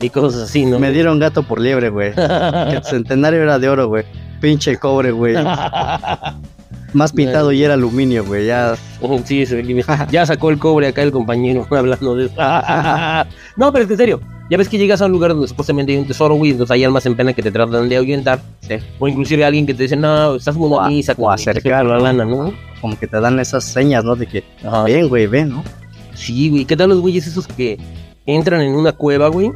Y 0.00 0.10
cosas 0.10 0.42
así, 0.42 0.64
¿no? 0.64 0.78
Me 0.78 0.92
dieron 0.92 1.18
gato 1.18 1.42
por 1.42 1.60
liebre, 1.60 1.88
güey. 1.90 2.12
Que 2.70 2.80
tu 2.82 2.88
centenario 2.88 3.42
era 3.42 3.58
de 3.58 3.68
oro, 3.68 3.88
güey. 3.88 4.04
Pinche 4.40 4.76
cobre, 4.76 5.10
güey. 5.10 5.34
Más 6.94 7.12
pintado 7.12 7.52
y 7.52 7.62
era 7.62 7.74
aluminio, 7.74 8.24
güey. 8.24 8.46
Ya. 8.46 8.74
Sí, 9.24 9.44
se 9.46 9.56
ve- 9.62 9.84
ya 10.10 10.24
sacó 10.26 10.50
el 10.50 10.58
cobre 10.58 10.88
acá 10.88 11.02
el 11.02 11.12
compañero 11.12 11.66
hablando 11.70 12.16
de 12.16 12.26
eso. 12.26 12.34
no, 13.56 13.72
pero 13.72 13.82
es 13.82 13.86
que 13.86 13.94
en 13.94 13.98
serio, 13.98 14.20
ya 14.50 14.56
ves 14.56 14.68
que 14.68 14.78
llegas 14.78 15.02
a 15.02 15.06
un 15.06 15.12
lugar 15.12 15.32
donde 15.32 15.48
supuestamente 15.48 15.92
hay 15.92 15.98
un 15.98 16.06
tesoro, 16.06 16.34
güey, 16.34 16.52
entonces 16.52 16.72
hay 16.72 16.84
almas 16.84 17.04
en 17.06 17.14
pena 17.14 17.32
que 17.34 17.42
te 17.42 17.50
tratan 17.50 17.88
de 17.88 17.96
ahuyentar, 17.96 18.40
Sí. 18.60 18.76
o 18.98 19.06
inclusive 19.08 19.44
alguien 19.44 19.66
que 19.66 19.74
te 19.74 19.82
dice, 19.84 19.96
no, 19.96 20.36
estás 20.36 20.56
muy 20.56 20.70
O 20.72 20.80
a- 20.80 20.88
misa, 20.88 21.14
o 21.18 21.30
acercar, 21.30 21.84
la 21.84 21.98
lana, 21.98 22.24
¿no? 22.24 22.52
Como 22.80 22.98
que 22.98 23.06
te 23.06 23.20
dan 23.20 23.38
esas 23.38 23.64
señas, 23.64 24.04
¿no? 24.04 24.16
De 24.16 24.26
que. 24.26 24.44
Ajá. 24.64 24.84
Ven, 24.84 25.08
güey, 25.08 25.26
ven, 25.26 25.50
¿no? 25.50 25.64
Sí, 26.14 26.48
güey, 26.48 26.64
¿qué 26.64 26.76
tal 26.76 26.88
los 26.90 27.00
güeyes 27.00 27.26
esos 27.26 27.46
que 27.46 27.78
entran 28.26 28.60
en 28.62 28.74
una 28.74 28.92
cueva, 28.92 29.28
güey? 29.28 29.50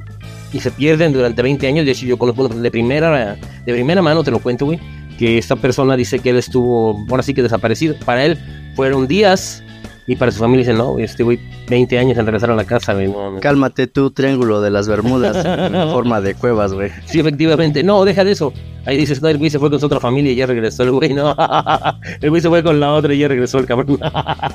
Y 0.52 0.60
se 0.60 0.70
pierden 0.70 1.12
durante 1.14 1.40
20 1.40 1.66
años. 1.66 1.86
De 1.86 1.92
hecho, 1.92 2.04
yo 2.04 2.18
conozco 2.18 2.46
de 2.48 2.70
primera, 2.70 3.36
de 3.64 3.72
primera 3.72 4.02
mano, 4.02 4.22
te 4.22 4.30
lo 4.30 4.38
cuento, 4.38 4.66
güey. 4.66 4.78
Que 5.22 5.38
esta 5.38 5.54
persona 5.54 5.96
dice 5.96 6.18
que 6.18 6.30
él 6.30 6.36
estuvo, 6.36 7.06
ahora 7.08 7.22
sí 7.22 7.32
que 7.32 7.44
desaparecido. 7.44 7.94
Para 8.04 8.24
él 8.24 8.36
fueron 8.74 9.06
días. 9.06 9.62
Y 10.04 10.16
para 10.16 10.32
su 10.32 10.40
familia 10.40 10.66
dice, 10.66 10.76
no, 10.76 10.98
este 10.98 11.22
güey, 11.22 11.38
20 11.68 11.96
años 11.96 12.18
en 12.18 12.26
regresar 12.26 12.50
a 12.50 12.56
la 12.56 12.64
casa, 12.64 12.92
güey. 12.92 13.06
No. 13.06 13.38
Cálmate 13.40 13.86
tú, 13.86 14.10
triángulo 14.10 14.60
de 14.60 14.70
las 14.70 14.88
Bermudas. 14.88 15.44
en 15.46 15.90
forma 15.92 16.20
de 16.20 16.34
cuevas, 16.34 16.72
güey. 16.72 16.90
Sí, 17.06 17.20
efectivamente. 17.20 17.84
No, 17.84 18.04
deja 18.04 18.24
de 18.24 18.32
eso. 18.32 18.52
Ahí 18.84 18.96
dices, 18.96 19.22
no, 19.22 19.28
el 19.28 19.38
güey 19.38 19.48
se 19.48 19.60
fue 19.60 19.70
con 19.70 19.78
su 19.78 19.86
otra 19.86 20.00
familia 20.00 20.32
y 20.32 20.34
ya 20.34 20.46
regresó 20.46 20.82
el 20.82 20.90
güey. 20.90 21.14
No, 21.14 21.36
el 22.20 22.30
güey 22.30 22.42
se 22.42 22.48
fue 22.48 22.64
con 22.64 22.80
la 22.80 22.92
otra 22.92 23.14
y 23.14 23.18
ya 23.18 23.28
regresó 23.28 23.58
el 23.58 23.66
cabrón. 23.66 24.00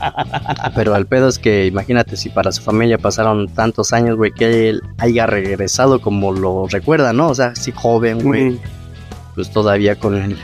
Pero 0.76 0.94
al 0.94 1.06
pedo 1.06 1.30
es 1.30 1.40
que 1.40 1.66
imagínate 1.66 2.18
si 2.18 2.28
para 2.28 2.52
su 2.52 2.62
familia 2.62 2.98
pasaron 2.98 3.48
tantos 3.48 3.94
años, 3.94 4.18
güey, 4.18 4.34
que 4.34 4.68
él 4.68 4.82
haya 4.98 5.28
regresado 5.28 6.02
como 6.02 6.34
lo 6.34 6.68
recuerda, 6.68 7.14
¿no? 7.14 7.30
O 7.30 7.36
sea, 7.36 7.56
sí 7.56 7.72
joven, 7.72 8.22
güey. 8.22 8.60
Pues 9.34 9.50
todavía 9.50 9.96
con 9.96 10.16
el 10.16 10.36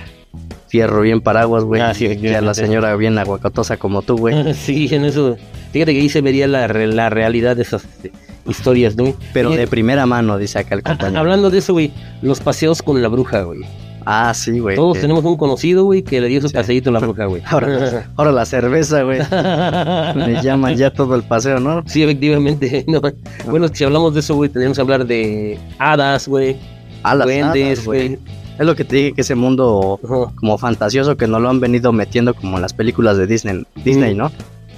fierro 0.73 1.01
bien 1.01 1.21
paraguas, 1.21 1.63
güey. 1.65 1.81
Ah, 1.83 1.93
sí, 1.93 2.17
ya 2.17 2.41
la 2.41 2.55
señora 2.55 2.95
bien 2.95 3.15
aguacatosa 3.19 3.77
como 3.77 4.01
tú, 4.01 4.17
güey. 4.17 4.53
Sí, 4.55 4.89
en 4.91 5.05
eso. 5.05 5.37
Fíjate 5.71 5.93
que 5.93 5.99
ahí 6.01 6.09
se 6.09 6.21
vería 6.21 6.47
la, 6.47 6.67
la 6.67 7.11
realidad 7.11 7.55
de 7.55 7.61
esas 7.61 7.83
este, 7.83 8.11
historias, 8.49 8.95
¿no? 8.95 9.13
Pero 9.33 9.51
de 9.51 9.67
primera 9.67 10.07
mano, 10.07 10.39
dice 10.39 10.57
acá 10.57 10.73
el 10.73 10.81
ah, 10.83 10.89
compañero. 10.89 11.19
Hablando 11.19 11.51
de 11.51 11.59
eso, 11.59 11.73
güey, 11.73 11.91
los 12.23 12.39
paseos 12.39 12.81
con 12.81 12.99
la 13.03 13.07
bruja, 13.07 13.43
güey. 13.43 13.59
Ah, 14.03 14.33
sí, 14.33 14.57
güey. 14.57 14.75
Todos 14.75 14.95
que- 14.95 15.01
tenemos 15.01 15.23
un 15.25 15.37
conocido, 15.37 15.83
güey, 15.83 16.01
que 16.01 16.19
le 16.19 16.27
dio 16.27 16.41
su 16.41 16.47
Sí. 16.49 16.55
paseíto 16.55 16.89
a 16.89 16.93
la 16.93 16.99
bruja, 17.05 17.25
güey. 17.25 17.43
Ahora, 17.45 18.07
ahora 18.15 18.31
la 18.31 18.45
cerveza, 18.47 19.03
güey. 19.03 19.19
Me 20.15 20.41
llaman 20.41 20.75
ya 20.75 20.89
todo 20.91 21.13
el 21.13 21.21
paseo, 21.21 21.59
¿no? 21.59 21.83
Sí, 21.85 22.01
efectivamente. 22.01 22.83
no. 22.87 22.99
Bueno, 23.45 23.67
si 23.71 23.83
hablamos 23.83 24.15
de 24.15 24.21
eso, 24.21 24.33
güey, 24.33 24.49
tendríamos 24.49 24.79
que 24.79 24.81
hablar 24.81 25.05
de 25.05 25.59
hadas, 25.77 26.27
güey, 26.27 26.57
A 27.03 27.13
las 27.13 27.27
duendes, 27.27 27.85
güey. 27.85 28.17
Es 28.59 28.65
lo 28.65 28.75
que 28.75 28.83
te 28.85 28.95
dije, 28.95 29.13
que 29.13 29.21
ese 29.21 29.35
mundo 29.35 29.99
como 30.35 30.57
fantasioso 30.57 31.17
que 31.17 31.27
no 31.27 31.39
lo 31.39 31.49
han 31.49 31.59
venido 31.59 31.91
metiendo 31.91 32.33
como 32.33 32.57
en 32.57 32.61
las 32.61 32.73
películas 32.73 33.17
de 33.17 33.25
Disney, 33.27 33.65
Disney 33.83 34.13
Mm. 34.13 34.17
¿no? 34.17 34.31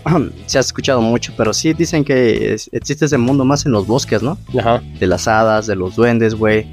Se 0.45 0.57
ha 0.57 0.61
escuchado 0.61 1.01
mucho, 1.01 1.33
pero 1.35 1.53
sí 1.53 1.73
dicen 1.73 2.03
que 2.05 2.53
es- 2.53 2.69
existe 2.71 3.05
ese 3.05 3.17
mundo 3.17 3.43
más 3.43 3.65
en 3.65 3.71
los 3.71 3.85
bosques, 3.87 4.21
¿no? 4.21 4.37
Ajá. 4.57 4.81
De 4.99 5.07
las 5.07 5.27
hadas, 5.27 5.67
de 5.67 5.75
los 5.75 5.95
duendes, 5.95 6.35
güey. 6.35 6.65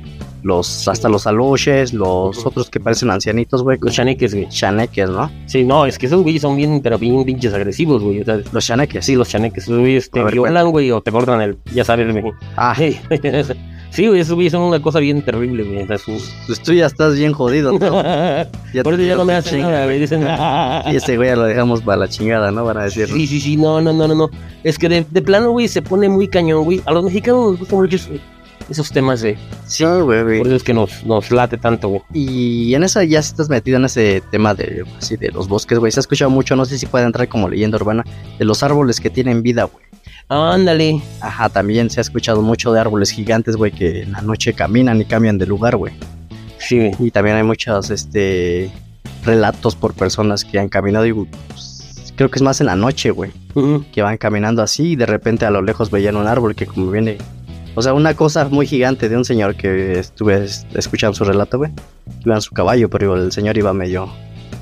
Los, 0.44 0.88
hasta 0.88 1.08
los 1.08 1.28
aloches, 1.28 1.92
los 1.94 2.44
otros 2.44 2.68
que 2.68 2.80
parecen 2.80 3.10
ancianitos, 3.12 3.62
güey. 3.62 3.78
Los 3.80 3.94
chaneques, 3.94 4.34
güey. 4.34 4.48
chaneques, 4.48 5.08
¿no? 5.08 5.30
Sí, 5.46 5.62
no, 5.62 5.86
es 5.86 5.98
que 5.98 6.06
esos 6.06 6.20
güeyes 6.22 6.42
son 6.42 6.56
bien, 6.56 6.80
pero 6.82 6.98
bien 6.98 7.24
pinches 7.24 7.54
agresivos, 7.54 8.02
güey. 8.02 8.22
O 8.22 8.24
sea, 8.24 8.40
Los 8.52 8.66
chaneques. 8.66 9.04
sí, 9.06 9.14
los 9.14 9.28
chaneques, 9.28 9.62
esos 9.64 9.78
güeyes 9.78 10.10
te 10.10 10.20
ver, 10.22 10.32
violan, 10.34 10.70
güey, 10.72 10.90
o 10.90 11.00
te 11.00 11.12
cortan 11.12 11.40
el, 11.42 11.58
ya 11.72 11.84
sabes, 11.84 12.10
güey. 12.12 12.32
Ah, 12.56 12.74
Sí, 12.76 12.98
sí, 13.92 14.08
güey, 14.08 14.20
esos 14.20 14.34
güeyes 14.34 14.52
son 14.52 14.62
una 14.62 14.80
cosa 14.80 14.98
bien 14.98 15.22
terrible, 15.22 15.62
güey. 15.62 15.86
Pues 15.86 16.62
tú 16.62 16.72
ya 16.72 16.86
estás 16.86 17.16
bien 17.16 17.32
jodido. 17.32 17.72
¿no? 17.78 18.02
Ya 18.72 18.82
Por 18.82 18.94
eso 18.94 19.02
ya 19.02 19.16
no 19.16 19.24
me 19.24 19.34
hacen 19.34 19.60
nada, 19.60 19.84
güey. 19.84 20.00
Dicen, 20.00 20.22
Y 20.92 20.96
ese 20.96 21.16
güey 21.16 21.28
ya 21.28 21.36
lo 21.36 21.44
dejamos 21.44 21.82
para 21.82 21.98
la 21.98 22.08
chingada, 22.08 22.50
¿no? 22.50 22.64
Van 22.64 22.78
a 22.78 22.84
decir. 22.84 23.08
Sí, 23.08 23.26
sí, 23.26 23.40
sí, 23.40 23.56
no, 23.56 23.80
no, 23.80 23.92
no, 23.92 24.08
no, 24.08 24.14
no. 24.14 24.30
Es 24.64 24.78
que 24.78 24.88
de, 24.88 25.06
de 25.08 25.22
plano, 25.22 25.50
güey, 25.50 25.68
se 25.68 25.82
pone 25.82 26.08
muy 26.08 26.28
cañón, 26.28 26.64
güey. 26.64 26.82
A 26.86 26.92
los 26.92 27.04
mexicanos 27.04 27.52
nos 27.52 27.58
gustan 27.58 27.78
mucho 27.78 27.96
esos, 28.70 28.90
temas, 28.90 29.22
güey. 29.22 29.36
Sí, 29.66 29.84
güey, 29.84 30.22
güey. 30.22 30.38
Por 30.38 30.46
eso 30.46 30.56
es 30.56 30.62
que 30.62 30.74
nos, 30.74 31.04
nos 31.04 31.30
late 31.30 31.58
tanto, 31.58 31.88
güey. 31.88 32.02
Y 32.12 32.74
en 32.74 32.84
esa 32.84 33.04
ya 33.04 33.18
estás 33.18 33.48
metido 33.48 33.76
en 33.76 33.84
ese 33.84 34.22
tema 34.30 34.54
de 34.54 34.84
así 34.98 35.16
de 35.16 35.30
los 35.30 35.48
bosques, 35.48 35.78
güey. 35.78 35.92
Se 35.92 36.00
ha 36.00 36.02
escuchado 36.02 36.30
mucho, 36.30 36.56
no 36.56 36.64
sé 36.64 36.78
si 36.78 36.86
puede 36.86 37.04
entrar 37.04 37.28
como 37.28 37.48
leyenda 37.48 37.76
urbana, 37.76 38.04
de 38.38 38.44
los 38.44 38.62
árboles 38.62 39.00
que 39.00 39.10
tienen 39.10 39.42
vida, 39.42 39.64
güey. 39.64 39.91
Ándale. 40.28 41.02
Ajá, 41.20 41.48
también 41.48 41.90
se 41.90 42.00
ha 42.00 42.02
escuchado 42.02 42.40
mucho 42.42 42.72
de 42.72 42.80
árboles 42.80 43.10
gigantes, 43.10 43.56
güey, 43.56 43.70
que 43.72 44.02
en 44.02 44.12
la 44.12 44.22
noche 44.22 44.54
caminan 44.54 45.00
y 45.00 45.04
cambian 45.04 45.38
de 45.38 45.46
lugar, 45.46 45.76
güey. 45.76 45.92
Sí. 46.58 46.90
Y 46.98 47.10
también 47.10 47.36
hay 47.36 47.42
muchos, 47.42 47.90
este, 47.90 48.70
relatos 49.24 49.76
por 49.76 49.94
personas 49.94 50.44
que 50.44 50.58
han 50.58 50.68
caminado 50.68 51.04
y 51.06 51.12
pues, 51.12 52.12
creo 52.16 52.30
que 52.30 52.36
es 52.36 52.42
más 52.42 52.60
en 52.60 52.66
la 52.66 52.76
noche, 52.76 53.10
güey. 53.10 53.30
Que 53.92 54.00
van 54.02 54.16
caminando 54.16 54.62
así 54.62 54.92
y 54.92 54.96
de 54.96 55.04
repente 55.06 55.44
a 55.44 55.50
lo 55.50 55.60
lejos 55.60 55.90
veían 55.90 56.16
un 56.16 56.26
árbol 56.26 56.54
que 56.54 56.66
como 56.66 56.90
viene... 56.90 57.18
O 57.74 57.80
sea, 57.82 57.94
una 57.94 58.14
cosa 58.14 58.46
muy 58.50 58.66
gigante 58.66 59.08
de 59.08 59.16
un 59.16 59.24
señor 59.24 59.54
que 59.56 59.98
estuve 59.98 60.44
es- 60.44 60.66
escuchando 60.74 61.14
su 61.14 61.24
relato, 61.24 61.56
güey. 61.58 61.72
Iba 62.24 62.34
en 62.34 62.42
su 62.42 62.52
caballo, 62.52 62.88
pero 62.90 63.16
el 63.16 63.32
señor 63.32 63.56
iba 63.56 63.72
medio 63.72 64.10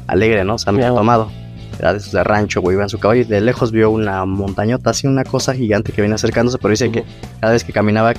alegre, 0.07 0.45
¿no? 0.45 0.55
O 0.55 0.59
sea, 0.59 0.73
medio 0.73 0.95
tomado. 0.95 1.31
Era 1.81 1.93
de, 1.93 1.99
esos 1.99 2.13
de 2.13 2.23
rancho, 2.23 2.61
güey. 2.61 2.75
Iba 2.75 2.83
en 2.85 2.91
su 2.91 2.99
caballo 2.99 3.23
y 3.23 3.25
de 3.25 3.41
lejos 3.41 3.73
vio 3.73 3.91
una 3.91 4.25
montañota, 4.27 4.91
así 4.91 5.07
una 5.07 5.25
cosa 5.25 5.55
gigante 5.55 5.93
que 5.93 6.03
venía 6.03 6.17
acercándose, 6.17 6.59
pero 6.59 6.71
dice 6.71 6.91
que 6.91 7.05
cada 7.41 7.55
vez 7.55 7.65
que 7.65 7.73
caminaba 7.73 8.13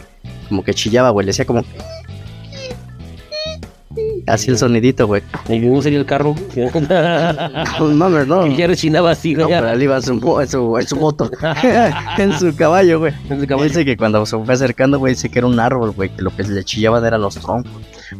como 0.49 0.63
que 0.63 0.73
chillaba, 0.73 1.11
güey. 1.11 1.25
Le 1.25 1.29
decía 1.29 1.45
como... 1.45 1.63
Así 4.27 4.49
el 4.49 4.57
sonidito, 4.57 5.05
güey. 5.07 5.21
Y 5.49 5.59
no 5.59 5.81
sería 5.81 5.99
el 5.99 6.05
carro. 6.05 6.35
No 7.79 7.87
mames, 7.89 8.27
no. 8.27 8.47
Y 8.47 8.55
ya 8.55 8.67
rechinaba 8.67 9.11
así, 9.11 9.33
No, 9.33 9.47
güey. 9.47 9.59
pero 9.59 9.71
él 9.71 9.83
iba 9.83 9.95
en 9.97 10.01
su, 10.01 10.13
en 10.41 10.47
su, 10.47 10.77
en 10.77 10.87
su 10.87 10.95
moto, 10.95 11.29
en 12.17 12.39
su 12.39 12.55
caballo, 12.55 12.99
güey. 12.99 13.13
En 13.29 13.41
su 13.41 13.47
caballo. 13.47 13.67
Dice 13.67 13.83
que 13.83 13.97
cuando 13.97 14.25
se 14.25 14.37
fue 14.37 14.53
acercando, 14.53 14.99
güey, 14.99 15.13
dice 15.13 15.29
que 15.29 15.39
era 15.39 15.47
un 15.47 15.59
árbol, 15.59 15.91
güey, 15.91 16.09
que 16.15 16.21
lo 16.21 16.35
que 16.35 16.43
le 16.43 16.63
chillaban 16.63 17.03
eran 17.05 17.21
los 17.21 17.35
troncos. 17.35 17.71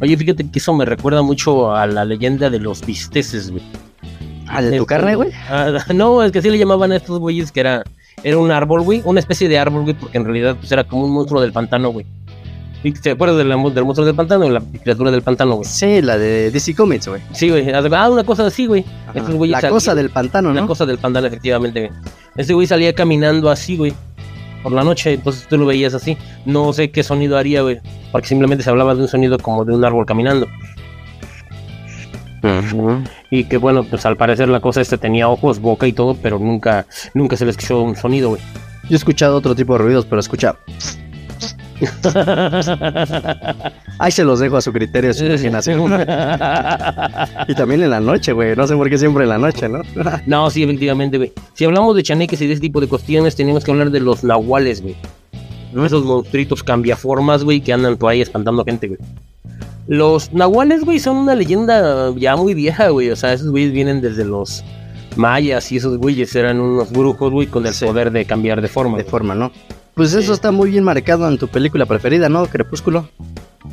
Oye, 0.02 0.18
fíjate 0.18 0.50
que 0.50 0.60
eso 0.60 0.74
me 0.74 0.86
recuerda 0.86 1.22
mucho 1.22 1.74
a 1.74 1.86
la 1.88 2.04
leyenda 2.04 2.50
de 2.50 2.60
los 2.60 2.86
bisteces, 2.86 3.52
güey. 3.52 3.64
Ah, 4.52 4.62
¿de 4.62 4.78
tu 4.78 4.86
carne, 4.86 5.16
güey? 5.16 5.30
ah, 5.50 5.72
no, 5.94 6.24
es 6.24 6.32
que 6.32 6.42
sí 6.42 6.50
le 6.50 6.58
llamaban 6.58 6.92
a 6.92 6.98
estos 6.98 7.20
güeyes 7.20 7.52
que 7.52 7.62
era, 7.62 7.84
era 8.24 8.38
un 8.38 8.52
árbol, 8.52 8.82
güey. 8.82 9.02
Una 9.06 9.20
especie 9.20 9.48
de 9.48 9.58
árbol, 9.58 9.84
güey, 9.84 9.96
porque 9.96 10.18
en 10.18 10.26
realidad 10.26 10.56
pues, 10.60 10.72
era 10.72 10.84
como 10.84 11.06
un 11.06 11.12
monstruo 11.12 11.42
del 11.42 11.52
pantano, 11.52 11.90
güey. 11.90 12.06
¿Y 12.84 12.92
¿Te 12.94 13.12
acuerdas 13.12 13.38
la 13.46 13.56
del 13.56 13.86
monstruo 13.86 14.06
del 14.06 14.16
pantano? 14.16 14.50
La 14.50 14.60
criatura 14.60 15.12
del 15.12 15.22
pantano, 15.22 15.56
güey. 15.56 15.66
Sí, 15.66 16.02
la 16.02 16.18
de 16.18 16.50
DC 16.50 16.76
Comics, 16.76 17.08
güey. 17.08 17.22
Sí, 17.32 17.50
güey. 17.50 17.72
Ah, 17.72 18.10
una 18.10 18.24
cosa 18.24 18.48
así, 18.48 18.66
güey. 18.66 18.84
Ajá. 19.08 19.20
Estos 19.20 19.36
güeyes 19.36 19.62
La 19.62 19.70
cosa 19.70 19.94
del 19.94 20.10
pantano, 20.10 20.52
¿no? 20.52 20.68
cosa 20.68 20.86
del 20.86 20.98
pantano, 20.98 21.28
efectivamente, 21.28 21.88
güey. 21.88 22.02
Ese 22.38 22.54
güey 22.54 22.66
salía 22.66 22.94
caminando 22.94 23.52
así, 23.52 23.78
güey. 23.78 23.94
Por 24.64 24.72
la 24.72 24.84
noche, 24.84 25.14
entonces 25.14 25.48
tú 25.48 25.58
lo 25.58 25.66
veías 25.68 25.94
así. 25.94 26.18
No 26.46 26.74
sé 26.74 26.90
qué 26.90 27.04
sonido 27.04 27.38
haría, 27.38 27.62
güey. 27.62 27.80
Porque 28.12 28.28
simplemente 28.28 28.64
se 28.64 28.70
hablaba 28.72 28.96
de 28.96 29.02
un 29.02 29.08
sonido 29.08 29.38
como 29.38 29.64
de 29.64 29.74
un 29.74 29.86
árbol 29.86 30.06
caminando. 30.06 30.48
Y 33.30 33.46
que 33.46 33.58
bueno, 33.58 33.84
pues 33.84 34.06
al 34.06 34.18
parecer 34.18 34.50
la 34.50 34.60
cosa 34.60 34.82
este 34.82 34.98
tenía 34.98 35.30
ojos, 35.30 35.60
boca 35.60 35.88
y 35.88 35.94
todo, 35.94 36.16
pero 36.16 36.40
nunca, 36.40 36.86
nunca 37.14 37.38
se 37.38 37.46
le 37.46 37.52
escuchó 37.52 37.82
un 37.82 37.96
sonido, 37.96 38.30
güey. 38.30 38.42
Yo 38.84 38.96
he 38.96 38.96
escuchado 38.96 39.38
otro 39.38 39.56
tipo 39.56 39.74
de 39.74 39.80
ruidos, 39.80 40.06
pero 40.06 40.20
escucha. 40.20 40.56
Ahí 44.00 44.12
se 44.12 44.24
los 44.24 44.40
dejo 44.40 44.58
a 44.58 44.62
su 44.62 44.72
criterio, 44.72 45.12
a 45.12 45.14
su 45.14 45.26
imaginación. 45.26 45.92
y 47.48 47.56
también 47.56 47.84
en 47.84 47.90
la 47.90 48.00
noche, 48.00 48.34
güey. 48.34 48.56
No 48.56 48.68
sé 48.68 48.76
por 48.76 48.90
qué 48.90 48.98
siempre 48.98 49.24
en 49.24 49.30
la 49.30 49.38
noche, 49.38 49.70
¿no? 49.70 49.82
no, 50.28 50.50
sí, 50.50 50.64
efectivamente, 50.64 51.18
güey. 51.18 51.34
Si 51.54 51.66
hablamos 51.66 51.96
de 51.96 52.04
chaneques 52.04 52.42
y 52.42 52.48
de 52.48 52.54
ese 52.54 52.62
tipo 52.62 52.82
de 52.82 52.88
cuestiones, 52.88 53.36
tenemos 53.36 53.64
que 53.64 53.72
hablar 53.72 53.92
de 53.92 54.00
los 54.00 54.24
nahuales, 54.24 54.82
güey. 54.82 54.96
¿No? 55.74 55.86
Esos 55.86 56.04
monstruitos 56.04 56.64
cambiaformas, 56.64 57.44
güey, 57.44 57.62
que 57.62 57.74
andan 57.74 57.98
por 57.98 58.12
ahí 58.12 58.22
espantando 58.22 58.62
a 58.62 58.66
gente, 58.66 58.88
güey. 58.88 59.00
Los 59.94 60.32
nahuales, 60.32 60.86
güey, 60.86 61.00
son 61.00 61.18
una 61.18 61.36
leyenda 61.36 62.14
ya 62.16 62.38
muy 62.38 62.54
vieja, 62.54 62.88
güey. 62.90 63.10
O 63.10 63.16
sea, 63.18 63.34
esos 63.34 63.50
güeyes 63.52 63.74
vienen 63.74 64.00
desde 64.00 64.24
los 64.24 64.64
mayas 65.18 65.70
y 65.74 65.76
esos 65.78 65.98
güeyes 65.98 66.34
eran 66.34 66.62
unos 66.62 66.92
brujos, 66.94 67.30
güey, 67.30 67.48
con 67.48 67.66
el 67.68 67.74
Sí. 67.74 67.84
poder 67.86 68.10
de 68.12 68.24
cambiar 68.24 68.62
de 68.62 68.70
forma. 68.70 68.96
De 68.98 69.04
güey. 69.04 69.12
forma, 69.12 69.36
¿no? 69.36 69.52
Pues 69.94 70.14
eso 70.14 70.32
está 70.32 70.52
muy 70.52 70.70
bien 70.72 70.86
marcado 70.86 71.28
en 71.28 71.38
tu 71.38 71.50
película 71.50 71.86
preferida, 71.86 72.30
¿no? 72.30 72.46
Crepúsculo. 72.46 73.10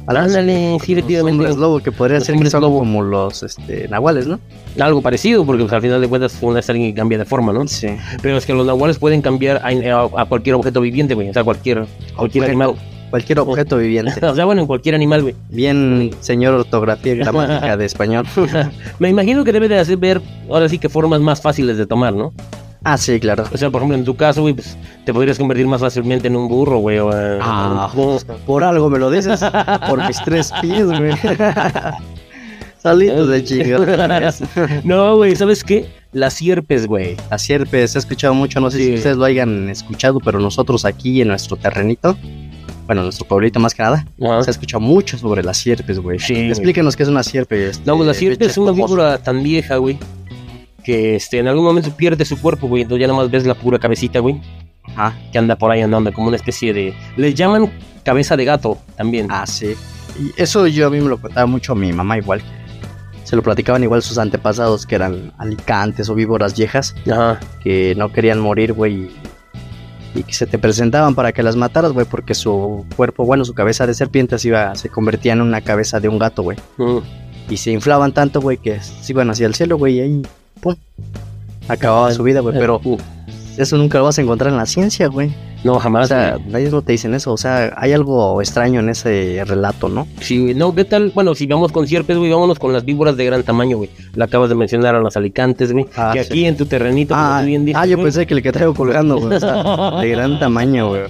Ándale, 0.08 0.78
sí, 0.82 0.92
Los 0.94 0.98
efectivamente. 0.98 1.30
hombres 1.38 1.56
lobo 1.56 1.78
que 1.80 1.92
podría 1.92 2.18
Los 2.18 2.26
ser 2.26 2.36
que 2.36 2.50
son 2.50 2.62
lobo. 2.62 2.80
como 2.80 3.02
los 3.02 3.44
este, 3.44 3.86
nahuales, 3.88 4.26
¿no? 4.26 4.40
Algo 4.80 5.00
parecido, 5.00 5.46
porque 5.46 5.62
pues, 5.62 5.72
al 5.72 5.82
final 5.82 6.00
de 6.00 6.08
cuentas 6.08 6.36
uno 6.40 6.58
es 6.58 6.68
alguien 6.68 6.90
que 6.92 6.98
cambia 6.98 7.18
de 7.18 7.24
forma, 7.26 7.52
¿no? 7.52 7.66
Sí. 7.68 7.88
Pero 8.20 8.36
es 8.36 8.44
que 8.44 8.52
los 8.54 8.66
nahuales 8.66 8.98
pueden 8.98 9.22
cambiar 9.22 9.58
a, 9.58 9.68
a- 9.68 10.22
a 10.22 10.24
cualquier 10.26 10.56
objeto 10.56 10.80
viviente, 10.80 11.14
güey. 11.14 11.30
O 11.30 11.32
sea, 11.32 11.44
cualquier, 11.44 11.86
cualquier 12.16 12.44
Objeto. 12.44 12.44
animal. 12.46 12.74
Cualquier 13.10 13.38
objeto 13.40 13.76
viviente. 13.78 14.12
O 14.26 14.34
sea, 14.34 14.44
bueno, 14.44 14.60
en 14.62 14.66
cualquier 14.66 14.94
animal, 14.94 15.22
güey. 15.22 15.34
Bien, 15.50 16.10
señor 16.20 16.54
ortografía 16.54 17.12
y 17.14 17.16
gramática 17.18 17.76
de 17.76 17.84
español. 17.86 18.26
Me 18.98 19.08
imagino 19.08 19.44
que 19.44 19.52
debe 19.52 19.68
de 19.68 19.78
hacer 19.78 19.96
ver, 19.96 20.20
ahora 20.50 20.68
sí 20.68 20.78
que 20.78 20.88
formas 20.88 21.20
más 21.20 21.40
fáciles 21.40 21.76
de 21.78 21.86
tomar, 21.86 22.12
¿no? 22.14 22.32
Ah, 22.84 22.96
sí, 22.96 23.18
claro. 23.18 23.44
O 23.52 23.56
sea, 23.56 23.70
por 23.70 23.80
ejemplo, 23.80 23.96
en 23.98 24.04
tu 24.04 24.14
caso, 24.14 24.42
güey, 24.42 24.54
pues 24.54 24.76
te 25.04 25.12
podrías 25.12 25.36
convertir 25.38 25.66
más 25.66 25.80
fácilmente 25.80 26.28
en 26.28 26.36
un 26.36 26.48
burro, 26.48 26.78
güey. 26.78 26.98
O, 26.98 27.10
Ah, 27.12 27.90
un- 27.94 28.18
por 28.46 28.62
algo 28.62 28.88
me 28.88 28.98
lo 28.98 29.10
dices. 29.10 29.40
Por 29.88 30.06
mis 30.06 30.22
tres 30.22 30.52
pies, 30.62 30.86
güey. 30.86 31.12
Solitos 32.82 33.28
de 33.28 33.42
chingados. 33.44 34.40
no, 34.84 35.16
güey, 35.16 35.34
¿sabes 35.34 35.64
qué? 35.64 35.86
Las 36.12 36.34
sierpes, 36.34 36.86
güey. 36.86 37.16
La 37.30 37.38
sierpe 37.38 37.86
se 37.88 37.98
ha 37.98 38.00
escuchado 38.00 38.32
mucho, 38.34 38.60
no 38.60 38.70
sé 38.70 38.78
si 38.78 38.94
ustedes 38.94 39.16
lo 39.16 39.24
hayan 39.24 39.68
escuchado, 39.68 40.20
pero 40.20 40.38
nosotros 40.38 40.84
aquí 40.84 41.20
en 41.20 41.28
nuestro 41.28 41.56
terrenito, 41.56 42.16
bueno, 42.88 43.02
nuestro 43.04 43.24
pueblito 43.28 43.60
más 43.60 43.74
que 43.74 43.82
nada, 43.82 44.04
Ajá. 44.20 44.42
se 44.42 44.50
ha 44.50 44.52
escuchado 44.52 44.80
mucho 44.80 45.16
sobre 45.18 45.42
las 45.44 45.58
sierpes, 45.58 46.00
güey. 46.00 46.18
Sí. 46.18 46.34
Explíquenos 46.48 46.96
qué 46.96 47.02
es 47.04 47.08
una 47.10 47.22
sierpe. 47.22 47.68
este, 47.68 47.84
No, 47.86 47.96
pues 47.96 48.06
la 48.08 48.14
sierpe 48.14 48.46
es 48.46 48.56
una 48.58 48.72
víbora 48.72 49.18
tan 49.18 49.42
vieja, 49.42 49.76
güey, 49.76 49.98
que 50.82 51.14
este, 51.16 51.38
en 51.38 51.48
algún 51.48 51.64
momento 51.64 51.90
pierde 51.96 52.24
su 52.24 52.40
cuerpo, 52.40 52.66
güey. 52.66 52.82
Entonces 52.82 53.02
ya 53.02 53.06
nada 53.06 53.18
más 53.20 53.30
ves 53.30 53.46
la 53.46 53.54
pura 53.54 53.78
cabecita, 53.78 54.20
güey, 54.20 54.40
Ajá. 54.96 55.14
que 55.30 55.38
anda 55.38 55.54
por 55.56 55.70
ahí 55.70 55.82
andando, 55.82 56.12
como 56.12 56.28
una 56.28 56.36
especie 56.36 56.72
de. 56.72 56.94
Les 57.16 57.34
llaman 57.34 57.70
cabeza 58.04 58.36
de 58.36 58.44
gato 58.46 58.78
también. 58.96 59.26
Ah, 59.30 59.46
sí. 59.46 59.74
Y 60.18 60.32
eso 60.40 60.66
yo 60.66 60.86
a 60.86 60.90
mí 60.90 60.98
me 60.98 61.10
lo 61.10 61.20
contaba 61.20 61.46
mucho 61.46 61.74
mi 61.74 61.92
mamá 61.92 62.16
igual. 62.18 62.40
Se 63.24 63.36
lo 63.36 63.42
platicaban 63.42 63.82
igual 63.82 64.00
sus 64.02 64.16
antepasados 64.16 64.86
que 64.86 64.94
eran 64.94 65.34
alicantes 65.36 66.08
o 66.08 66.14
víboras 66.14 66.56
viejas 66.56 66.94
Ajá. 67.12 67.38
que 67.62 67.94
no 67.98 68.10
querían 68.10 68.40
morir, 68.40 68.72
güey. 68.72 69.10
Y- 70.14 70.22
que 70.22 70.32
se 70.32 70.46
te 70.46 70.58
presentaban 70.58 71.14
para 71.14 71.32
que 71.32 71.42
las 71.42 71.56
mataras, 71.56 71.92
güey, 71.92 72.06
porque 72.06 72.34
su 72.34 72.84
cuerpo, 72.96 73.24
bueno, 73.24 73.44
su 73.44 73.54
cabeza 73.54 73.86
de 73.86 73.94
serpiente 73.94 74.38
se, 74.38 74.48
iba, 74.48 74.74
se 74.74 74.88
convertía 74.88 75.32
en 75.32 75.40
una 75.42 75.60
cabeza 75.60 76.00
de 76.00 76.08
un 76.08 76.18
gato, 76.18 76.42
güey. 76.42 76.58
Mm. 76.76 76.98
Y 77.50 77.56
se 77.56 77.70
inflaban 77.70 78.12
tanto, 78.12 78.40
güey, 78.40 78.58
que 78.58 78.80
se 78.80 79.12
iban 79.12 79.30
hacia 79.30 79.46
el 79.46 79.54
cielo, 79.54 79.78
güey, 79.78 79.96
y 79.96 80.00
ahí, 80.00 80.22
pum, 80.60 80.74
acababa 81.68 82.12
su 82.12 82.22
vida, 82.22 82.40
güey. 82.40 82.54
Pero 82.58 82.80
Uh, 82.84 82.98
eso 83.56 83.76
nunca 83.76 83.98
lo 83.98 84.04
vas 84.04 84.18
a 84.18 84.22
encontrar 84.22 84.50
en 84.52 84.58
la 84.58 84.66
ciencia, 84.66 85.08
güey. 85.08 85.34
No, 85.64 85.74
O 85.74 85.78
jamás. 85.78 86.08
sea, 86.08 86.36
güey. 86.36 86.62
ellos 86.62 86.72
no 86.72 86.82
te 86.82 86.92
dicen 86.92 87.14
eso, 87.14 87.32
o 87.32 87.36
sea, 87.36 87.72
hay 87.76 87.92
algo 87.92 88.40
extraño 88.40 88.80
en 88.80 88.88
ese 88.88 89.42
relato, 89.46 89.88
¿no? 89.88 90.06
Sí, 90.20 90.40
güey. 90.40 90.54
No, 90.54 90.74
¿qué 90.74 90.84
tal? 90.84 91.10
Bueno, 91.14 91.34
si 91.34 91.46
vamos 91.46 91.72
con 91.72 91.86
sierpes, 91.86 92.16
güey, 92.16 92.30
vámonos 92.30 92.58
con 92.58 92.72
las 92.72 92.84
víboras 92.84 93.16
de 93.16 93.24
gran 93.24 93.42
tamaño, 93.42 93.76
güey. 93.78 93.90
La 94.14 94.26
acabas 94.26 94.48
de 94.48 94.54
mencionar 94.54 94.94
a 94.94 95.00
los 95.00 95.16
alicantes, 95.16 95.72
güey. 95.72 95.86
Ah, 95.96 96.12
que 96.14 96.24
sí. 96.24 96.30
aquí 96.32 96.44
en 96.46 96.56
tu 96.56 96.66
terrenito, 96.66 97.14
como 97.14 97.26
Ah, 97.26 97.40
tú 97.40 97.46
bien 97.46 97.64
dices, 97.64 97.80
ah, 97.82 97.86
yo 97.86 97.96
güey, 97.96 98.04
pensé 98.06 98.26
que 98.26 98.34
el 98.34 98.42
que 98.42 98.52
traigo 98.52 98.74
colgando, 98.74 99.18
güey, 99.18 99.36
o 99.36 99.40
sea, 99.40 99.62
de 100.00 100.08
gran 100.10 100.38
tamaño, 100.38 100.88
güey. 100.88 101.02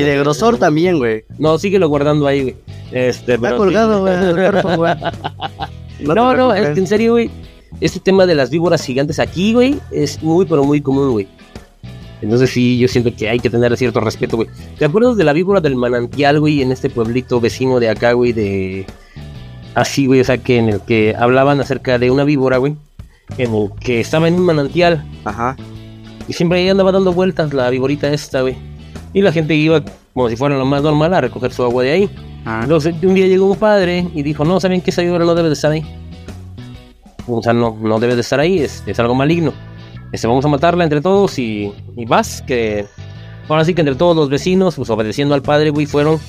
Y 0.00 0.04
de 0.04 0.18
grosor 0.18 0.58
también, 0.58 0.98
güey. 0.98 1.24
No, 1.38 1.58
síguelo 1.58 1.88
guardando 1.88 2.26
ahí, 2.26 2.42
güey. 2.42 2.56
Este, 2.92 3.34
Está 3.34 3.48
pero 3.48 3.56
colgado, 3.56 4.00
güey. 4.02 4.14
No, 6.00 6.30
te 6.32 6.36
no, 6.36 6.52
es 6.54 6.68
que 6.70 6.80
en 6.80 6.86
serio, 6.86 7.12
güey. 7.12 7.30
Este 7.80 8.00
tema 8.00 8.26
de 8.26 8.34
las 8.34 8.50
víboras 8.50 8.84
gigantes 8.84 9.18
aquí, 9.18 9.54
güey, 9.54 9.76
es 9.90 10.22
muy, 10.22 10.44
pero 10.44 10.62
muy 10.62 10.80
común, 10.80 11.12
güey. 11.12 11.26
Entonces 12.22 12.50
sí, 12.50 12.78
yo 12.78 12.86
siento 12.86 13.14
que 13.14 13.28
hay 13.28 13.40
que 13.40 13.50
tener 13.50 13.76
cierto 13.76 14.00
respeto, 14.00 14.36
güey. 14.36 14.48
¿Te 14.78 14.84
acuerdas 14.84 15.16
de 15.16 15.24
la 15.24 15.32
víbora 15.32 15.60
del 15.60 15.74
manantial, 15.74 16.38
güey, 16.38 16.62
en 16.62 16.70
este 16.70 16.88
pueblito 16.88 17.40
vecino 17.40 17.80
de 17.80 17.90
acá, 17.90 18.12
güey, 18.12 18.32
de... 18.32 18.86
Así, 19.74 20.06
güey, 20.06 20.20
o 20.20 20.24
sea, 20.24 20.38
que 20.38 20.58
en 20.58 20.68
el 20.68 20.80
que 20.80 21.16
hablaban 21.18 21.60
acerca 21.60 21.98
de 21.98 22.10
una 22.10 22.24
víbora, 22.24 22.58
güey, 22.58 22.76
en 23.38 23.54
el 23.54 23.70
que 23.80 24.00
estaba 24.00 24.28
en 24.28 24.34
un 24.34 24.42
manantial 24.42 25.04
Ajá. 25.24 25.56
y 26.28 26.32
siempre 26.32 26.60
ahí 26.60 26.68
andaba 26.68 26.92
dando 26.92 27.12
vueltas 27.12 27.52
la 27.52 27.68
víborita 27.70 28.12
esta, 28.12 28.42
güey. 28.42 28.56
Y 29.14 29.22
la 29.22 29.32
gente 29.32 29.54
iba 29.54 29.82
como 30.14 30.28
si 30.28 30.36
fuera 30.36 30.56
lo 30.56 30.64
más 30.64 30.82
normal 30.82 31.12
a 31.14 31.22
recoger 31.22 31.52
su 31.52 31.62
agua 31.64 31.82
de 31.82 31.90
ahí. 31.90 32.10
Ah, 32.44 32.60
Entonces 32.62 32.94
un 33.02 33.14
día 33.14 33.26
llegó 33.26 33.46
un 33.50 33.56
padre 33.56 34.06
y 34.14 34.22
dijo, 34.22 34.44
no, 34.44 34.60
¿saben 34.60 34.80
que 34.80 34.90
esa 34.90 35.02
víbora 35.02 35.24
no 35.24 35.34
debe 35.34 35.48
de 35.48 35.54
estar 35.54 35.72
ahí? 35.72 35.82
O 37.26 37.42
sea, 37.42 37.52
no, 37.52 37.76
no 37.80 37.98
debe 37.98 38.14
de 38.14 38.20
estar 38.20 38.38
ahí, 38.40 38.58
es, 38.58 38.82
es 38.86 38.98
algo 39.00 39.14
maligno. 39.14 39.52
Este, 40.12 40.26
vamos 40.26 40.44
a 40.44 40.48
matarla 40.48 40.84
entre 40.84 41.00
todos 41.00 41.38
y, 41.38 41.72
y 41.96 42.04
vas, 42.04 42.42
que 42.42 42.86
ahora 43.48 43.64
sí 43.64 43.74
que 43.74 43.80
entre 43.80 43.94
todos 43.94 44.14
los 44.14 44.28
vecinos, 44.28 44.76
pues 44.76 44.90
obedeciendo 44.90 45.34
al 45.34 45.42
padre, 45.42 45.70
güey, 45.70 45.86
fueron, 45.86 46.20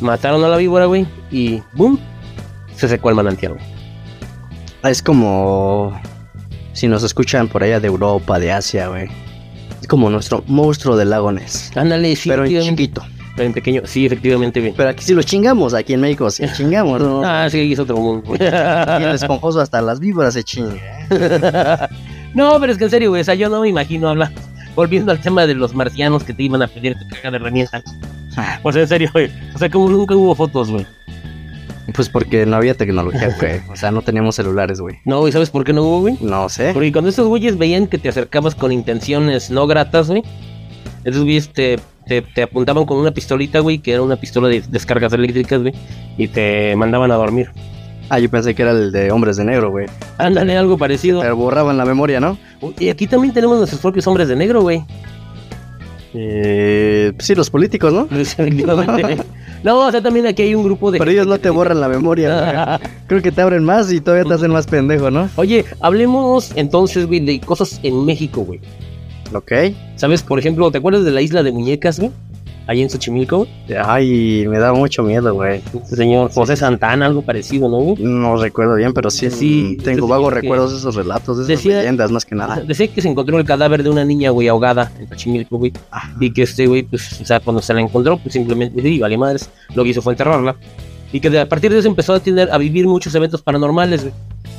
mataron 0.00 0.44
a 0.44 0.48
la 0.48 0.56
víbora, 0.58 0.86
güey, 0.86 1.06
y 1.30 1.62
¡boom! 1.72 1.98
Se 2.76 2.88
secó 2.88 3.08
el 3.08 3.16
manantial, 3.16 3.54
güey. 3.54 3.64
Es 4.84 5.02
como 5.02 5.98
si 6.72 6.88
nos 6.88 7.02
escuchan 7.02 7.48
por 7.48 7.62
allá 7.62 7.80
de 7.80 7.88
Europa, 7.88 8.38
de 8.38 8.52
Asia, 8.52 8.88
güey. 8.88 9.08
Es 9.80 9.86
como 9.86 10.08
nuestro 10.10 10.42
monstruo 10.46 10.96
del 10.96 11.10
lago 11.10 11.32
Ness. 11.32 11.70
Ándale, 11.76 12.14
sí, 12.16 12.28
pero 12.28 12.44
en 12.44 12.62
chiquito. 12.62 13.02
pero 13.36 13.46
en 13.46 13.52
pequeño, 13.52 13.82
sí, 13.84 14.06
efectivamente, 14.06 14.60
güey. 14.60 14.72
Pero 14.76 14.90
aquí 14.90 15.04
sí 15.04 15.14
lo 15.14 15.22
chingamos, 15.22 15.74
aquí 15.74 15.94
en 15.94 16.00
México 16.00 16.30
sí 16.30 16.44
chingamos, 16.56 17.00
¿no? 17.00 17.22
Ah, 17.24 17.48
sí, 17.50 17.72
es 17.72 17.78
otro 17.78 17.96
mundo. 17.96 18.32
Aquí 18.34 19.04
el 19.04 19.14
esponjoso 19.14 19.60
hasta 19.60 19.80
las 19.82 20.00
víboras 20.00 20.34
se 20.34 20.44
chinga. 20.44 20.76
no, 22.34 22.58
pero 22.60 22.72
es 22.72 22.78
que 22.78 22.84
en 22.84 22.90
serio, 22.90 23.10
güey, 23.10 23.22
o 23.22 23.24
sea, 23.24 23.34
yo 23.34 23.48
no 23.48 23.60
me 23.60 23.68
imagino 23.68 24.08
hablar. 24.08 24.30
Volviendo 24.74 25.12
al 25.12 25.20
tema 25.20 25.46
de 25.46 25.54
los 25.54 25.74
marcianos 25.74 26.22
que 26.24 26.32
te 26.32 26.44
iban 26.44 26.62
a 26.62 26.68
pedir 26.68 26.96
tu 26.98 27.08
caja 27.08 27.30
de 27.30 27.36
herramientas. 27.36 27.82
Pues 28.62 28.76
en 28.76 28.86
serio, 28.86 29.10
güey. 29.12 29.30
O 29.54 29.58
sea, 29.58 29.68
como 29.68 29.88
nunca 29.88 30.14
hubo 30.14 30.34
fotos, 30.34 30.70
güey. 30.70 30.86
Pues 31.94 32.08
porque 32.08 32.46
no 32.46 32.56
había 32.56 32.74
tecnología, 32.74 33.34
güey. 33.38 33.60
O 33.68 33.76
sea, 33.76 33.90
no 33.90 34.02
teníamos 34.02 34.36
celulares, 34.36 34.80
güey. 34.80 34.96
No, 35.04 35.20
güey, 35.20 35.32
¿sabes 35.32 35.50
por 35.50 35.64
qué 35.64 35.72
no 35.72 35.82
hubo, 35.82 36.00
güey? 36.02 36.16
No 36.20 36.48
sé. 36.48 36.70
Porque 36.72 36.92
cuando 36.92 37.10
esos 37.10 37.26
güeyes 37.26 37.58
veían 37.58 37.88
que 37.88 37.98
te 37.98 38.08
acercabas 38.08 38.54
con 38.54 38.70
intenciones 38.70 39.50
no 39.50 39.66
gratas, 39.66 40.08
güey, 40.08 40.22
esos 41.04 41.24
güeyes 41.24 41.52
te, 41.52 41.78
te, 42.06 42.22
te 42.22 42.42
apuntaban 42.42 42.84
con 42.86 42.98
una 42.98 43.10
pistolita, 43.10 43.58
güey, 43.58 43.78
que 43.78 43.92
era 43.92 44.02
una 44.02 44.16
pistola 44.16 44.48
de 44.48 44.62
descargas 44.68 45.12
eléctricas, 45.12 45.62
güey, 45.62 45.74
y 46.16 46.28
te 46.28 46.76
mandaban 46.76 47.10
a 47.10 47.16
dormir. 47.16 47.50
Ah, 48.10 48.18
yo 48.18 48.28
pensé 48.28 48.56
que 48.56 48.62
era 48.62 48.72
el 48.72 48.90
de 48.90 49.12
hombres 49.12 49.36
de 49.36 49.44
negro, 49.44 49.70
güey. 49.70 49.86
Ándale, 50.18 50.56
algo 50.56 50.76
parecido. 50.76 51.20
Pero 51.20 51.36
borraban 51.36 51.76
la 51.76 51.84
memoria, 51.84 52.18
¿no? 52.18 52.36
Y 52.78 52.88
aquí 52.88 53.06
también 53.06 53.32
tenemos 53.32 53.56
nuestros 53.56 53.80
propios 53.80 54.04
hombres 54.08 54.26
de 54.26 54.34
negro, 54.34 54.62
güey. 54.62 54.84
Eh, 56.12 57.12
sí, 57.20 57.36
los 57.36 57.50
políticos, 57.50 57.92
¿no? 57.92 58.08
Efectivamente. 58.20 59.18
No, 59.62 59.78
o 59.80 59.90
sea, 59.90 60.00
también 60.00 60.26
aquí 60.26 60.40
hay 60.40 60.54
un 60.54 60.64
grupo 60.64 60.90
de... 60.90 60.98
Pero 60.98 61.10
ellos 61.10 61.26
no 61.26 61.38
te 61.38 61.50
borran 61.50 61.82
la 61.82 61.88
memoria, 61.90 62.78
güey. 62.78 62.90
Creo 63.08 63.20
que 63.20 63.30
te 63.30 63.42
abren 63.42 63.62
más 63.62 63.92
y 63.92 64.00
todavía 64.00 64.24
te 64.24 64.32
hacen 64.32 64.50
más 64.50 64.66
pendejo, 64.66 65.10
¿no? 65.10 65.28
Oye, 65.36 65.66
hablemos 65.80 66.52
entonces, 66.56 67.06
güey, 67.06 67.20
de 67.20 67.40
cosas 67.40 67.78
en 67.82 68.06
México, 68.06 68.40
güey. 68.40 68.58
Ok. 69.34 69.52
¿Sabes? 69.96 70.22
Por 70.22 70.38
ejemplo, 70.38 70.70
¿te 70.70 70.78
acuerdas 70.78 71.04
de 71.04 71.10
la 71.10 71.20
isla 71.20 71.42
de 71.42 71.52
muñecas, 71.52 72.00
güey? 72.00 72.10
Ahí 72.70 72.82
en 72.82 72.88
Xochimilco. 72.88 73.48
Ay, 73.84 74.46
me 74.46 74.60
da 74.60 74.72
mucho 74.72 75.02
miedo, 75.02 75.34
güey. 75.34 75.60
Este 75.74 75.96
señor 75.96 76.30
José 76.32 76.54
Santana, 76.54 77.06
algo 77.06 77.20
parecido, 77.22 77.68
¿no? 77.68 77.96
No 77.98 78.36
recuerdo 78.36 78.76
bien, 78.76 78.92
pero 78.92 79.10
sí, 79.10 79.28
Sí, 79.28 79.76
tengo 79.82 80.06
vagos 80.06 80.32
recuerdos 80.32 80.70
de 80.70 80.78
esos 80.78 80.94
relatos, 80.94 81.36
de 81.38 81.52
esas 81.52 81.64
decía- 81.64 81.78
leyendas, 81.78 82.12
más 82.12 82.24
que 82.24 82.36
nada. 82.36 82.60
Decía 82.60 82.86
que 82.86 83.02
se 83.02 83.08
encontró 83.08 83.40
el 83.40 83.44
cadáver 83.44 83.82
de 83.82 83.90
una 83.90 84.04
niña, 84.04 84.30
güey, 84.30 84.46
ahogada 84.46 84.92
en 85.00 85.08
Xochimilco, 85.08 85.58
güey. 85.58 85.72
Ah, 85.90 86.12
Y 86.20 86.32
que 86.32 86.42
este 86.42 86.68
güey, 86.68 86.84
pues, 86.84 87.20
o 87.20 87.24
sea, 87.24 87.40
cuando 87.40 87.60
se 87.60 87.74
la 87.74 87.80
encontró, 87.80 88.18
pues 88.18 88.34
simplemente, 88.34 88.80
sí, 88.80 89.00
vale 89.00 89.18
madres, 89.18 89.50
lo 89.74 89.82
que 89.82 89.90
hizo 89.90 90.00
fue 90.00 90.12
enterrarla. 90.12 90.54
Y 91.12 91.18
que 91.18 91.28
de- 91.28 91.40
a 91.40 91.48
partir 91.48 91.72
de 91.72 91.78
eso 91.80 91.88
empezó 91.88 92.12
a 92.14 92.20
tener, 92.20 92.52
a 92.52 92.58
vivir 92.58 92.86
muchos 92.86 93.12
eventos 93.16 93.42
paranormales, 93.42 94.02
güey. 94.02 94.14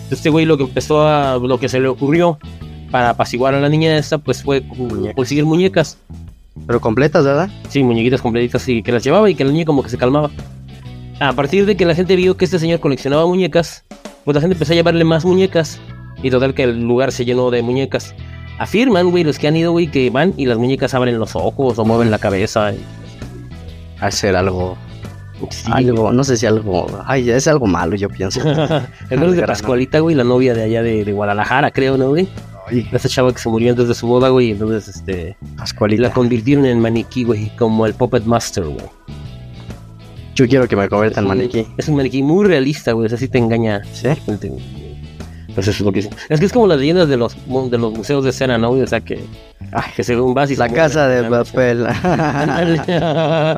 Este 0.09 0.29
güey 0.29 0.45
lo 0.45 0.57
que 0.57 0.63
empezó 0.63 1.07
a, 1.07 1.37
lo 1.37 1.57
que 1.61 1.69
se 1.69 1.79
le 1.79 1.87
ocurrió 1.87 2.37
para 2.91 3.11
apaciguar 3.11 3.53
a 3.53 3.61
la 3.61 3.69
niña 3.69 3.97
esta, 3.97 4.17
pues 4.17 4.43
fue 4.43 4.61
conseguir 5.15 5.45
muñecas. 5.45 5.97
Pero 6.67 6.79
completas, 6.81 7.23
¿verdad? 7.25 7.49
Sí, 7.69 7.83
muñequitas 7.83 8.21
completitas 8.21 8.67
y 8.67 8.83
que 8.83 8.91
las 8.91 9.03
llevaba 9.03 9.29
y 9.29 9.35
que 9.35 9.43
la 9.45 9.51
niña 9.51 9.65
como 9.65 9.83
que 9.83 9.89
se 9.89 9.97
calmaba. 9.97 10.29
A 11.19 11.33
partir 11.33 11.65
de 11.65 11.75
que 11.77 11.85
la 11.85 11.95
gente 11.95 12.15
vio 12.15 12.35
que 12.37 12.45
este 12.45 12.59
señor 12.59 12.79
coleccionaba 12.79 13.25
muñecas, 13.25 13.83
pues 14.25 14.35
la 14.35 14.41
gente 14.41 14.53
empezó 14.55 14.73
a 14.73 14.75
llevarle 14.75 15.03
más 15.03 15.23
muñecas. 15.25 15.79
Y 16.23 16.29
total 16.29 16.53
que 16.53 16.63
el 16.63 16.81
lugar 16.81 17.11
se 17.11 17.25
llenó 17.25 17.49
de 17.51 17.61
muñecas. 17.63 18.13
Afirman, 18.59 19.09
güey, 19.11 19.23
los 19.23 19.39
que 19.39 19.47
han 19.47 19.55
ido, 19.55 19.71
güey, 19.71 19.87
que 19.87 20.09
van 20.11 20.33
y 20.37 20.45
las 20.45 20.57
muñecas 20.57 20.93
abren 20.93 21.17
los 21.17 21.35
ojos 21.35 21.79
o 21.79 21.85
mueven 21.85 22.11
la 22.11 22.19
cabeza. 22.19 22.73
y- 22.73 22.79
hacer 23.99 24.35
algo, 24.35 24.77
Sí. 25.49 25.71
algo, 25.71 26.11
no 26.11 26.23
sé 26.23 26.37
si 26.37 26.45
algo, 26.47 26.87
ay, 27.05 27.29
es 27.29 27.47
algo 27.47 27.65
malo, 27.67 27.95
yo 27.95 28.09
pienso. 28.09 28.39
El 29.09 29.35
de. 29.35 29.43
Pascualita, 29.43 29.99
güey, 29.99 30.15
la 30.15 30.23
novia 30.23 30.53
de 30.53 30.63
allá 30.63 30.83
de, 30.83 31.03
de 31.05 31.11
Guadalajara, 31.13 31.71
creo, 31.71 31.97
¿no, 31.97 32.09
güey? 32.09 32.27
Ay, 32.71 32.87
Esa 32.91 33.09
chava 33.09 33.31
que 33.33 33.39
se 33.39 33.49
murió 33.49 33.71
antes 33.71 33.87
de 33.87 33.93
su 33.93 34.07
boda, 34.07 34.29
güey, 34.29 34.51
entonces, 34.51 34.87
este, 34.95 35.35
Pascualita. 35.57 36.03
la 36.03 36.11
convirtieron 36.13 36.65
en 36.65 36.79
maniquí, 36.79 37.23
güey, 37.25 37.55
como 37.57 37.85
el 37.85 37.93
Puppet 37.93 38.23
Master, 38.25 38.63
güey. 38.63 38.85
Yo 40.35 40.47
quiero 40.47 40.67
que 40.67 40.75
me 40.75 40.87
convierta 40.87 41.19
en 41.19 41.27
maniquí. 41.27 41.67
Es 41.77 41.87
un 41.89 41.97
maniquí 41.97 42.23
muy 42.23 42.45
realista, 42.47 42.93
güey, 42.93 43.13
así 43.13 43.27
te 43.27 43.37
engaña. 43.37 43.81
¿Sí? 43.93 44.07
Te- 44.39 44.51
Pues 45.53 45.67
eso 45.67 45.71
es 45.71 45.81
lo 45.81 45.91
que. 45.91 45.99
Es 46.29 46.39
que 46.39 46.45
es 46.45 46.53
como 46.53 46.65
las 46.67 46.79
leyendas 46.79 47.09
de 47.09 47.17
los, 47.17 47.35
de 47.69 47.77
los 47.77 47.93
museos 47.93 48.23
de 48.23 48.29
escena, 48.29 48.57
¿no? 48.57 48.71
O 48.71 48.87
sea, 48.87 49.01
que, 49.01 49.19
Ay, 49.73 49.91
que 49.95 50.03
según 50.03 50.33
vas 50.33 50.49
y 50.49 50.55
la 50.55 50.69
casa 50.69 51.07
de 51.09 51.29
papel. 51.29 51.85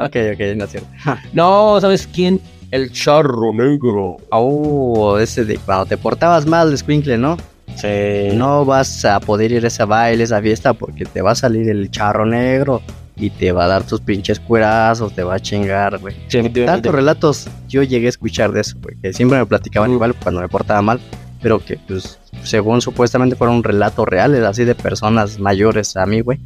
Ok, 0.04 0.16
ok, 0.34 0.58
no 0.58 0.66
es 0.66 0.72
cierto. 0.72 0.88
no, 1.34 1.80
¿sabes 1.80 2.08
quién? 2.12 2.42
El 2.72 2.92
charro 2.92 3.54
negro. 3.54 4.18
Oh, 4.32 5.20
ese 5.20 5.46
de 5.46 5.58
cuando 5.58 5.86
te 5.86 5.96
portabas 5.98 6.46
mal, 6.48 6.76
Squinkle, 6.76 7.18
¿no? 7.20 7.38
Sí. 7.76 8.36
No 8.36 8.66
vas 8.66 9.04
a 9.06 9.20
poder 9.20 9.52
ir 9.52 9.64
a 9.66 9.68
ese 9.68 9.84
baile, 9.86 10.24
esa 10.24 10.42
fiesta, 10.42 10.74
porque 10.74 11.06
te 11.06 11.22
va 11.22 11.32
a 11.32 11.36
salir 11.36 11.70
el 11.70 11.90
charro 11.92 12.26
negro 12.26 12.82
y 13.16 13.30
te 13.30 13.52
va 13.52 13.66
a 13.66 13.68
dar 13.68 13.84
tus 13.84 14.02
pinches 14.02 14.40
cuerazos, 14.40 15.14
te 15.14 15.24
va 15.24 15.36
a 15.36 15.40
chingar, 15.40 15.98
güey. 16.00 16.16
Sí. 16.28 16.42
Tantos 16.50 16.94
relatos 16.94 17.48
yo 17.68 17.84
llegué 17.84 18.08
a 18.08 18.10
escuchar 18.10 18.52
de 18.52 18.62
eso, 18.62 18.78
güey, 18.82 18.96
que 19.02 19.14
siempre 19.14 19.38
me 19.40 19.46
platicaban 19.46 19.92
Mm. 19.92 19.94
igual 19.94 20.14
cuando 20.16 20.42
me 20.42 20.48
portaba 20.50 20.82
mal, 20.82 21.00
pero 21.42 21.60
que, 21.60 21.78
pues, 21.88 22.20
según 22.44 22.82
supuestamente 22.82 23.36
fueron 23.36 23.64
relatos 23.64 24.08
reales, 24.08 24.44
así 24.44 24.64
de 24.66 24.76
personas 24.76 25.40
mayores 25.40 25.96
a 25.98 26.06
mí, 26.06 26.22
güey, 26.22 26.40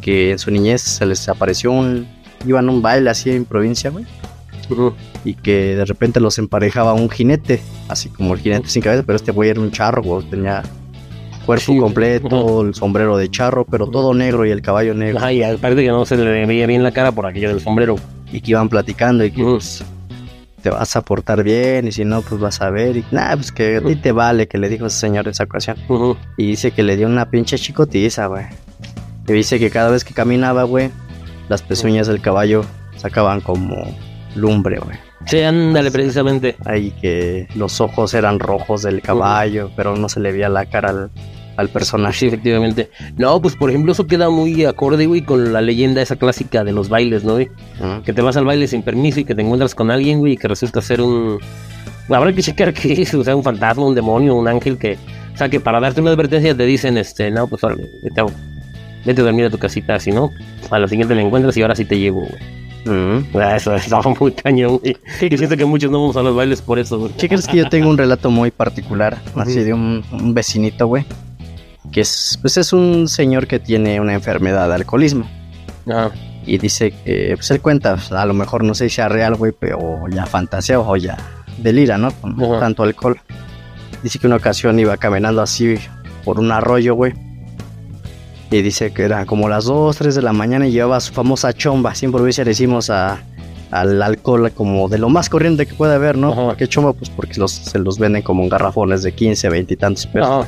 que 0.00 0.32
en 0.32 0.38
su 0.38 0.50
niñez 0.50 0.82
se 0.82 1.06
les 1.06 1.28
apareció 1.28 1.72
un. 1.72 2.06
iban 2.46 2.68
a 2.68 2.72
un 2.72 2.80
baile 2.82 3.10
así 3.10 3.30
en 3.30 3.44
provincia, 3.44 3.90
güey, 3.90 4.04
Y 5.24 5.34
que 5.34 5.76
de 5.76 5.84
repente 5.84 6.20
los 6.20 6.38
emparejaba 6.38 6.94
un 6.94 7.08
jinete, 7.10 7.60
así 7.88 8.08
como 8.08 8.34
el 8.34 8.40
jinete 8.40 8.68
sin 8.68 8.82
cabeza, 8.82 9.02
pero 9.06 9.16
este 9.16 9.32
güey 9.32 9.50
era 9.50 9.60
un 9.60 9.70
charro, 9.70 10.02
güey, 10.02 10.24
tenía 10.28 10.62
cuerpo 11.44 11.72
Sí. 11.72 11.78
completo, 11.78 12.62
el 12.62 12.74
sombrero 12.74 13.16
de 13.16 13.30
charro, 13.30 13.64
pero 13.64 13.86
todo 13.86 14.12
negro 14.14 14.44
y 14.46 14.50
el 14.50 14.62
caballo 14.62 14.94
negro, 14.94 15.18
Ajá, 15.18 15.32
y 15.32 15.42
aparte 15.42 15.82
que 15.82 15.88
no 15.88 16.04
se 16.04 16.16
le 16.16 16.44
veía 16.46 16.66
bien 16.66 16.82
la 16.82 16.90
cara 16.92 17.12
por 17.12 17.24
aquello 17.26 17.48
del 17.48 17.60
sombrero. 17.60 17.96
y 18.32 18.40
que 18.40 18.50
iban 18.50 18.68
platicando 18.68 19.24
y 19.24 19.30
que 19.30 19.42
pues, 19.44 19.84
te 20.60 20.70
vas 20.70 20.96
a 20.96 21.02
portar 21.02 21.44
bien 21.44 21.86
y 21.86 21.92
si 21.92 22.04
no, 22.04 22.22
pues 22.22 22.40
vas 22.40 22.60
a 22.60 22.70
ver, 22.70 22.96
y 22.96 23.04
nada, 23.12 23.36
pues 23.36 23.52
que 23.52 23.76
a 23.76 23.80
ti 23.80 23.94
te 23.94 24.10
vale, 24.10 24.48
que 24.48 24.58
le 24.58 24.68
dijo 24.68 24.86
ese 24.86 24.98
señor 24.98 25.26
en 25.26 25.30
esa 25.30 25.44
ocasión, 25.44 25.76
y 26.36 26.46
dice 26.48 26.72
que 26.72 26.82
le 26.82 26.96
dio 26.96 27.06
una 27.06 27.30
pinche 27.30 27.56
chicotiza, 27.56 28.26
güey, 28.26 28.46
y 29.28 29.32
dice 29.32 29.60
que 29.60 29.70
cada 29.70 29.90
vez 29.90 30.02
que 30.04 30.12
caminaba, 30.12 30.64
güey, 30.64 30.90
las 31.48 31.62
pezuñas 31.62 32.08
del 32.08 32.20
caballo 32.20 32.64
sacaban 32.96 33.40
como 33.40 33.96
lumbre, 34.36 34.78
güey. 34.78 34.96
Sí, 35.26 35.40
ándale, 35.40 35.90
precisamente. 35.90 36.56
Ahí 36.64 36.92
que 37.00 37.48
los 37.56 37.80
ojos 37.80 38.14
eran 38.14 38.38
rojos 38.38 38.82
del 38.82 39.02
caballo, 39.02 39.70
pero 39.74 39.96
no 39.96 40.08
se 40.08 40.20
le 40.20 40.30
veía 40.30 40.48
la 40.48 40.66
cara 40.66 40.90
al, 40.90 41.10
al 41.56 41.68
personaje. 41.68 42.18
Sí, 42.18 42.26
efectivamente. 42.26 42.90
No, 43.16 43.40
pues 43.40 43.56
por 43.56 43.70
ejemplo, 43.70 43.92
eso 43.92 44.06
queda 44.06 44.30
muy 44.30 44.64
acorde, 44.64 45.06
güey, 45.06 45.22
con 45.22 45.52
la 45.52 45.60
leyenda 45.60 46.02
esa 46.02 46.16
clásica 46.16 46.64
de 46.64 46.72
los 46.72 46.88
bailes, 46.88 47.24
¿no, 47.24 47.34
güey? 47.34 47.48
Que 48.04 48.12
te 48.12 48.22
vas 48.22 48.36
al 48.36 48.44
baile 48.44 48.68
sin 48.68 48.82
permiso 48.82 49.20
y 49.20 49.24
que 49.24 49.34
te 49.34 49.42
encuentras 49.42 49.74
con 49.74 49.90
alguien, 49.90 50.18
güey, 50.18 50.34
y 50.34 50.36
que 50.36 50.48
resulta 50.48 50.80
ser 50.80 51.00
un. 51.00 51.38
Habrá 52.08 52.32
que 52.32 52.42
checar 52.42 52.72
qué 52.72 52.92
es, 53.02 53.12
o 53.14 53.24
sea, 53.24 53.34
un 53.34 53.42
fantasma, 53.42 53.84
un 53.84 53.94
demonio, 53.94 54.34
un 54.34 54.46
ángel 54.46 54.78
que. 54.78 54.96
O 55.34 55.36
sea, 55.36 55.48
que 55.48 55.60
para 55.60 55.80
darte 55.80 56.00
una 56.00 56.10
advertencia 56.10 56.56
te 56.56 56.64
dicen, 56.64 56.96
este, 56.96 57.30
no, 57.30 57.46
pues 57.46 57.62
órale, 57.62 57.90
vete 58.02 58.20
a, 58.20 58.26
vete 59.04 59.20
a 59.20 59.24
dormir 59.24 59.46
a 59.46 59.50
tu 59.50 59.58
casita, 59.58 59.98
si 60.00 60.10
no, 60.10 60.30
a 60.70 60.78
la 60.78 60.88
siguiente 60.88 61.14
me 61.14 61.22
encuentras 61.22 61.56
y 61.56 61.62
ahora 61.62 61.74
sí 61.74 61.84
te 61.84 61.98
llevo, 61.98 62.20
güey. 62.20 62.65
Mm. 62.86 63.36
Ah, 63.36 63.56
Eso 63.56 63.74
estaba 63.74 64.14
muy 64.20 64.32
cañón, 64.32 64.78
güey. 64.78 64.96
Yo 65.28 65.36
siento 65.36 65.56
que 65.56 65.64
muchos 65.64 65.90
no 65.90 66.00
vamos 66.00 66.16
a 66.16 66.22
los 66.22 66.34
bailes 66.34 66.62
por 66.62 66.78
eso, 66.78 66.98
güey. 66.98 67.12
¿Qué 67.18 67.28
crees 67.28 67.46
que 67.46 67.56
yo 67.58 67.68
tengo 67.68 67.90
un 67.90 67.98
relato 67.98 68.30
muy 68.30 68.50
particular? 68.50 69.18
Así 69.34 69.60
de 69.62 69.72
un, 69.74 70.04
un 70.12 70.32
vecinito, 70.34 70.86
güey. 70.86 71.04
Que 71.92 72.00
es, 72.00 72.38
pues 72.40 72.56
es 72.56 72.72
un 72.72 73.08
señor 73.08 73.46
que 73.46 73.58
tiene 73.58 74.00
una 74.00 74.14
enfermedad 74.14 74.68
de 74.68 74.74
alcoholismo. 74.76 75.28
Ah, 75.88 76.10
Y 76.46 76.58
dice 76.58 76.92
que, 77.04 77.32
pues 77.36 77.50
él 77.50 77.60
cuenta, 77.60 77.94
pues, 77.96 78.12
a 78.12 78.24
lo 78.26 78.34
mejor 78.34 78.64
no 78.64 78.74
sé 78.74 78.88
si 78.88 78.96
sea 78.96 79.08
real, 79.08 79.34
güey, 79.34 79.52
pero 79.58 79.78
ya 80.10 80.26
fantasea 80.26 80.80
o 80.80 80.96
ya 80.96 81.16
delira, 81.58 81.98
¿no? 81.98 82.10
Con 82.12 82.36
tanto 82.60 82.82
alcohol. 82.82 83.18
Dice 84.02 84.18
que 84.18 84.26
una 84.26 84.36
ocasión 84.36 84.78
iba 84.78 84.96
caminando 84.96 85.42
así 85.42 85.76
por 86.24 86.38
un 86.38 86.52
arroyo, 86.52 86.94
güey. 86.94 87.14
Y 88.50 88.62
dice 88.62 88.92
que 88.92 89.02
era 89.02 89.26
como 89.26 89.48
las 89.48 89.64
2, 89.64 89.96
3 89.96 90.14
de 90.14 90.22
la 90.22 90.32
mañana 90.32 90.68
y 90.68 90.72
llevaba 90.72 91.00
su 91.00 91.12
famosa 91.12 91.52
chomba. 91.52 91.90
Así 91.90 92.06
en 92.06 92.12
provincia 92.12 92.44
le 92.44 92.50
decimos 92.50 92.90
a, 92.90 93.18
al 93.72 94.00
alcohol 94.02 94.50
como 94.52 94.88
de 94.88 94.98
lo 94.98 95.08
más 95.08 95.28
corriente 95.28 95.66
que 95.66 95.74
puede 95.74 95.94
haber, 95.94 96.16
¿no? 96.16 96.32
Ajá. 96.32 96.44
¿Por 96.46 96.56
qué 96.56 96.68
chomba? 96.68 96.92
Pues 96.92 97.10
porque 97.10 97.34
los, 97.40 97.50
se 97.52 97.78
los 97.80 97.98
venden 97.98 98.22
como 98.22 98.42
en 98.44 98.48
garrafones 98.48 99.02
de 99.02 99.12
15, 99.12 99.48
20 99.48 99.74
y 99.74 99.76
tantos 99.76 100.06
pesos. 100.06 100.28
ah, 100.30 100.46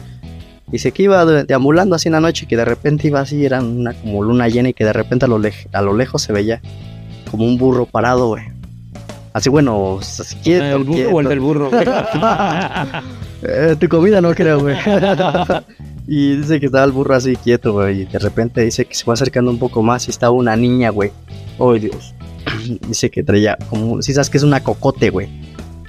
Dice 0.68 0.92
que 0.92 1.02
iba 1.04 1.24
de- 1.24 1.44
deambulando 1.44 1.96
así 1.96 2.08
en 2.08 2.12
la 2.12 2.20
noche 2.20 2.44
y 2.44 2.46
que 2.48 2.56
de 2.56 2.64
repente 2.66 3.08
iba 3.08 3.20
así, 3.20 3.44
era 3.44 3.60
una 3.62 3.94
como 3.94 4.22
luna 4.22 4.48
llena 4.48 4.68
y 4.68 4.74
que 4.74 4.84
de 4.84 4.92
repente 4.92 5.24
a 5.24 5.28
lo, 5.28 5.40
a 5.72 5.82
lo 5.82 5.96
lejos 5.96 6.22
se 6.22 6.32
veía 6.32 6.60
como 7.30 7.44
un 7.46 7.56
burro 7.58 7.86
parado, 7.86 8.28
güey. 8.28 8.44
Así 9.32 9.48
bueno, 9.48 9.98
así 10.00 10.36
quieto, 10.36 10.64
¿El 10.64 10.84
burro 10.84 10.92
quieto. 10.94 11.10
o 11.14 11.20
el 11.20 11.28
del 11.28 11.40
burro? 11.40 11.70
Eh, 13.40 13.76
tu 13.78 13.88
comida 13.88 14.20
no 14.20 14.34
creo, 14.34 14.58
güey. 14.58 14.76
y 16.08 16.36
dice 16.36 16.58
que 16.58 16.66
estaba 16.66 16.84
el 16.84 16.92
burro 16.92 17.14
así 17.14 17.36
quieto, 17.36 17.74
güey. 17.74 18.02
Y 18.02 18.04
de 18.06 18.18
repente 18.18 18.62
dice 18.64 18.86
que 18.86 18.94
se 18.94 19.04
fue 19.04 19.14
acercando 19.14 19.50
un 19.50 19.58
poco 19.58 19.82
más 19.82 20.08
y 20.08 20.10
estaba 20.10 20.32
una 20.32 20.56
niña, 20.56 20.90
güey. 20.90 21.10
Ay, 21.60 21.80
Dios. 21.80 22.14
Dice 22.88 23.10
que 23.10 23.22
traía 23.22 23.56
como, 23.68 24.00
si 24.00 24.14
sabes 24.14 24.30
que 24.30 24.38
es 24.38 24.42
una 24.42 24.62
cocote, 24.64 25.10
güey. 25.10 25.28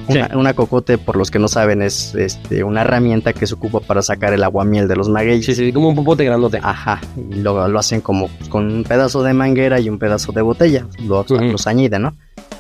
Una, 0.10 0.28
Sí. 0.28 0.36
una 0.36 0.54
cocote, 0.56 0.98
por 0.98 1.16
los 1.16 1.30
que 1.30 1.38
no 1.40 1.48
saben, 1.48 1.82
es 1.84 2.16
este, 2.16 2.64
una 2.64 2.82
herramienta 2.82 3.32
que 3.32 3.46
se 3.46 3.54
ocupa 3.54 3.80
para 3.80 4.02
sacar 4.02 4.34
el 4.34 4.44
aguamiel 4.44 4.88
de 4.88 4.96
los 4.96 5.08
magueyes. 5.08 5.46
Sí, 5.46 5.54
sí, 5.54 5.72
como 5.72 5.90
un 5.90 5.96
popote 5.96 6.26
grandote. 6.26 6.60
Ajá, 6.64 7.00
y 7.32 7.36
lo, 7.36 7.68
lo 7.68 7.80
hacen 7.80 8.02
como 8.02 8.28
pues, 8.28 8.50
con 8.50 8.66
un 8.72 8.84
pedazo 8.84 9.22
de 9.24 9.34
manguera 9.34 9.80
y 9.80 9.88
un 9.88 10.00
pedazo 10.00 10.32
de 10.32 10.42
botella, 10.42 10.86
lo, 11.06 11.24
los 11.30 11.68
añiden, 11.68 12.02
¿no? 12.02 12.18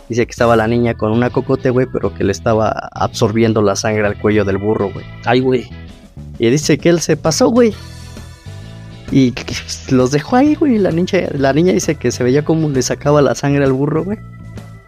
Dice 0.07 0.25
que 0.25 0.31
estaba 0.31 0.55
la 0.55 0.67
niña 0.67 0.93
con 0.93 1.11
una 1.11 1.29
cocote, 1.31 1.71
güey, 1.71 1.87
pero 1.91 2.13
que 2.13 2.23
le 2.23 2.31
estaba 2.31 2.69
absorbiendo 2.93 3.61
la 3.63 3.75
sangre 3.75 4.05
al 4.05 4.19
cuello 4.19 4.45
del 4.45 4.59
burro, 4.59 4.91
güey. 4.91 5.05
Ay, 5.25 5.39
güey. 5.39 5.67
Y 6.39 6.49
dice 6.49 6.77
que 6.77 6.89
él 6.89 6.99
se 7.01 7.17
pasó, 7.17 7.49
güey. 7.49 7.73
Y 9.11 9.33
los 9.89 10.11
dejó 10.11 10.35
ahí, 10.35 10.55
güey. 10.55 10.77
La 10.77 10.91
niña, 10.91 11.07
la 11.33 11.51
niña 11.53 11.73
dice 11.73 11.95
que 11.95 12.11
se 12.11 12.23
veía 12.23 12.45
como 12.45 12.69
le 12.69 12.81
sacaba 12.81 13.21
la 13.21 13.35
sangre 13.35 13.63
al 13.63 13.73
burro, 13.73 14.03
güey. 14.03 14.17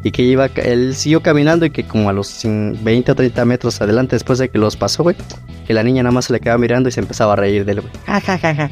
Y 0.04 0.12
que 0.12 0.24
iba, 0.24 0.48
él 0.56 0.96
siguió 0.96 1.22
caminando 1.22 1.64
y 1.66 1.70
que 1.70 1.84
como 1.84 2.10
a 2.10 2.14
los 2.14 2.44
cin- 2.44 2.76
20 2.84 3.12
o 3.12 3.16
30 3.16 3.46
metros 3.46 3.82
adelante 3.82 4.16
después 4.16 4.40
de 4.40 4.50
que 4.50 4.58
los 4.58 4.76
pasó, 4.76 5.04
güey, 5.04 5.16
que 5.68 5.74
la 5.76 5.84
niña 5.84 6.02
nada 6.02 6.12
más 6.14 6.26
se 6.26 6.34
le 6.34 6.40
quedaba 6.40 6.58
mirando 6.58 6.90
y 6.90 6.92
se 6.92 7.02
empezaba 7.02 7.34
a 7.34 7.36
reír 7.36 7.66
de 7.66 7.74
él, 7.74 7.82
güey. 7.82 7.94
Ja, 8.08 8.20
ja, 8.20 8.38
ja, 8.40 8.56
ja. 8.56 8.70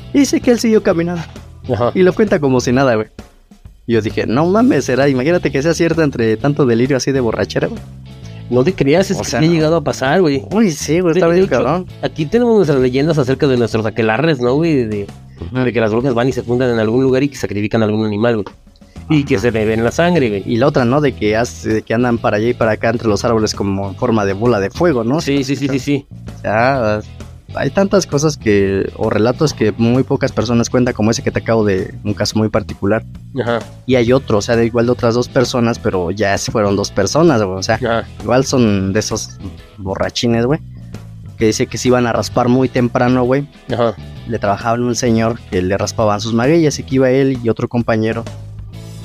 Y 0.14 0.20
dice 0.20 0.40
que 0.40 0.50
él 0.52 0.58
siguió 0.60 0.82
caminando. 0.82 1.22
Ajá. 1.72 1.90
Y 1.94 2.02
lo 2.02 2.14
cuenta 2.14 2.38
como 2.40 2.60
si 2.60 2.72
nada, 2.72 2.94
güey. 2.94 3.08
Y 3.86 3.92
yo 3.94 4.00
dije, 4.00 4.26
no 4.26 4.46
mames, 4.46 4.86
será, 4.86 5.08
imagínate 5.10 5.52
que 5.52 5.62
sea 5.62 5.74
cierto 5.74 6.02
entre 6.02 6.36
tanto 6.38 6.64
delirio 6.64 6.96
así 6.96 7.12
de 7.12 7.20
borrachera, 7.20 7.68
güey. 7.68 7.80
No 8.50 8.62
te 8.62 8.72
creas, 8.74 9.10
es 9.10 9.18
O 9.18 9.22
que 9.22 9.26
sea, 9.30 9.40
ha 9.40 9.42
llegado 9.42 9.76
a 9.76 9.80
pasar, 9.82 10.20
güey. 10.20 10.42
Uy, 10.52 10.70
sí, 10.70 11.00
güey, 11.00 11.14
está 11.14 11.28
de 11.28 11.34
bien 11.34 11.46
cabrón. 11.46 11.86
Aquí 12.02 12.26
tenemos 12.26 12.54
nuestras 12.56 12.78
leyendas 12.78 13.18
acerca 13.18 13.46
de 13.46 13.56
nuestros 13.56 13.84
aquelarres, 13.86 14.40
¿no, 14.40 14.54
güey? 14.54 14.84
De, 14.84 15.06
de 15.52 15.72
que 15.72 15.80
las 15.80 15.92
brujas 15.92 16.14
van 16.14 16.28
y 16.28 16.32
se 16.32 16.42
fundan 16.42 16.70
en 16.70 16.78
algún 16.78 17.02
lugar 17.02 17.22
y 17.22 17.28
que 17.28 17.36
sacrifican 17.36 17.82
a 17.82 17.86
algún 17.86 18.06
animal, 18.06 18.42
güey. 18.42 18.46
Y 19.08 19.24
que 19.24 19.38
se 19.38 19.52
le 19.52 19.64
ven 19.64 19.84
la 19.84 19.92
sangre, 19.92 20.28
güey. 20.28 20.42
Y 20.46 20.56
la 20.56 20.66
otra, 20.68 20.84
¿no? 20.84 21.00
De 21.00 21.12
que, 21.12 21.36
hace, 21.36 21.74
de 21.74 21.82
que 21.82 21.94
andan 21.94 22.18
para 22.18 22.38
allá 22.38 22.48
y 22.48 22.54
para 22.54 22.72
acá 22.72 22.90
entre 22.90 23.08
los 23.08 23.24
árboles 23.24 23.54
como 23.54 23.88
en 23.88 23.94
forma 23.96 24.24
de 24.24 24.32
bola 24.32 24.58
de 24.60 24.70
fuego, 24.70 25.04
¿no? 25.04 25.20
Sí, 25.20 25.44
sí, 25.44 25.56
sí, 25.56 25.68
sí, 25.68 25.78
sí. 25.78 26.06
Sea, 26.42 27.00
hay 27.54 27.70
tantas 27.70 28.06
cosas 28.06 28.36
que, 28.36 28.90
o 28.96 29.08
relatos 29.10 29.54
que 29.54 29.72
muy 29.72 30.02
pocas 30.02 30.32
personas 30.32 30.68
cuentan, 30.68 30.94
como 30.94 31.10
ese 31.10 31.22
que 31.22 31.30
te 31.30 31.38
acabo 31.38 31.64
de, 31.64 31.94
un 32.04 32.14
caso 32.14 32.38
muy 32.38 32.48
particular. 32.48 33.04
Ajá, 33.40 33.60
Y 33.86 33.94
hay 33.94 34.12
otro, 34.12 34.38
o 34.38 34.42
sea, 34.42 34.56
de 34.56 34.66
igual 34.66 34.86
de 34.86 34.92
otras 34.92 35.14
dos 35.14 35.28
personas, 35.28 35.78
pero 35.78 36.10
ya 36.10 36.36
fueron 36.38 36.76
dos 36.76 36.90
personas, 36.90 37.42
güey. 37.42 37.58
O 37.58 37.62
sea, 37.62 37.76
ajá. 37.76 38.04
igual 38.20 38.44
son 38.44 38.92
de 38.92 39.00
esos 39.00 39.38
borrachines, 39.78 40.46
güey. 40.46 40.60
Que 41.38 41.46
dice 41.46 41.66
que 41.66 41.78
se 41.78 41.88
iban 41.88 42.06
a 42.06 42.12
raspar 42.12 42.48
muy 42.48 42.68
temprano, 42.68 43.24
güey. 43.24 43.46
Ajá. 43.72 43.94
Le 44.26 44.38
trabajaban 44.38 44.82
un 44.82 44.94
señor 44.94 45.38
que 45.50 45.62
le 45.62 45.76
raspaban 45.76 46.20
sus 46.20 46.32
magueyas 46.32 46.78
y 46.78 46.82
que 46.82 46.96
iba 46.96 47.10
él 47.10 47.38
y 47.42 47.48
otro 47.48 47.68
compañero. 47.68 48.24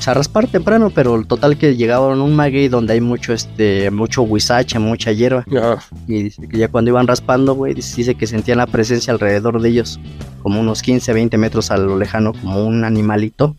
A 0.07 0.13
raspar 0.15 0.47
temprano, 0.47 0.89
pero 0.89 1.15
el 1.15 1.27
total 1.27 1.57
que 1.57 1.75
llegaban 1.75 2.19
a 2.19 2.23
un 2.23 2.35
maguey 2.35 2.67
donde 2.69 2.93
hay 2.93 3.01
mucho, 3.01 3.33
este, 3.33 3.91
mucho 3.91 4.23
huizache, 4.23 4.79
mucha 4.79 5.11
hierba. 5.11 5.45
Ajá. 5.55 5.83
Y 6.07 6.23
dice 6.23 6.47
que 6.47 6.57
ya 6.57 6.67
cuando 6.69 6.89
iban 6.89 7.05
raspando, 7.07 7.53
güey, 7.53 7.75
dice 7.75 8.15
que 8.15 8.25
sentían 8.25 8.57
la 8.57 8.65
presencia 8.65 9.13
alrededor 9.13 9.61
de 9.61 9.69
ellos, 9.69 9.99
como 10.41 10.59
unos 10.59 10.81
15, 10.81 11.13
20 11.13 11.37
metros 11.37 11.69
a 11.69 11.77
lo 11.77 11.99
lejano, 11.99 12.33
como 12.33 12.65
un 12.65 12.83
animalito 12.83 13.55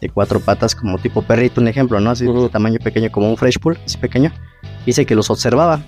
de 0.00 0.08
cuatro 0.08 0.38
patas, 0.38 0.76
como 0.76 0.96
tipo 0.98 1.22
perrito, 1.22 1.60
un 1.60 1.66
ejemplo, 1.66 1.98
¿no? 1.98 2.10
Así 2.10 2.24
de 2.24 2.48
tamaño 2.48 2.78
pequeño, 2.78 3.10
como 3.10 3.28
un 3.28 3.36
fresh 3.36 3.58
pool, 3.58 3.76
así 3.84 3.98
pequeño. 3.98 4.32
Dice 4.86 5.04
que 5.04 5.16
los 5.16 5.28
observaba. 5.28 5.82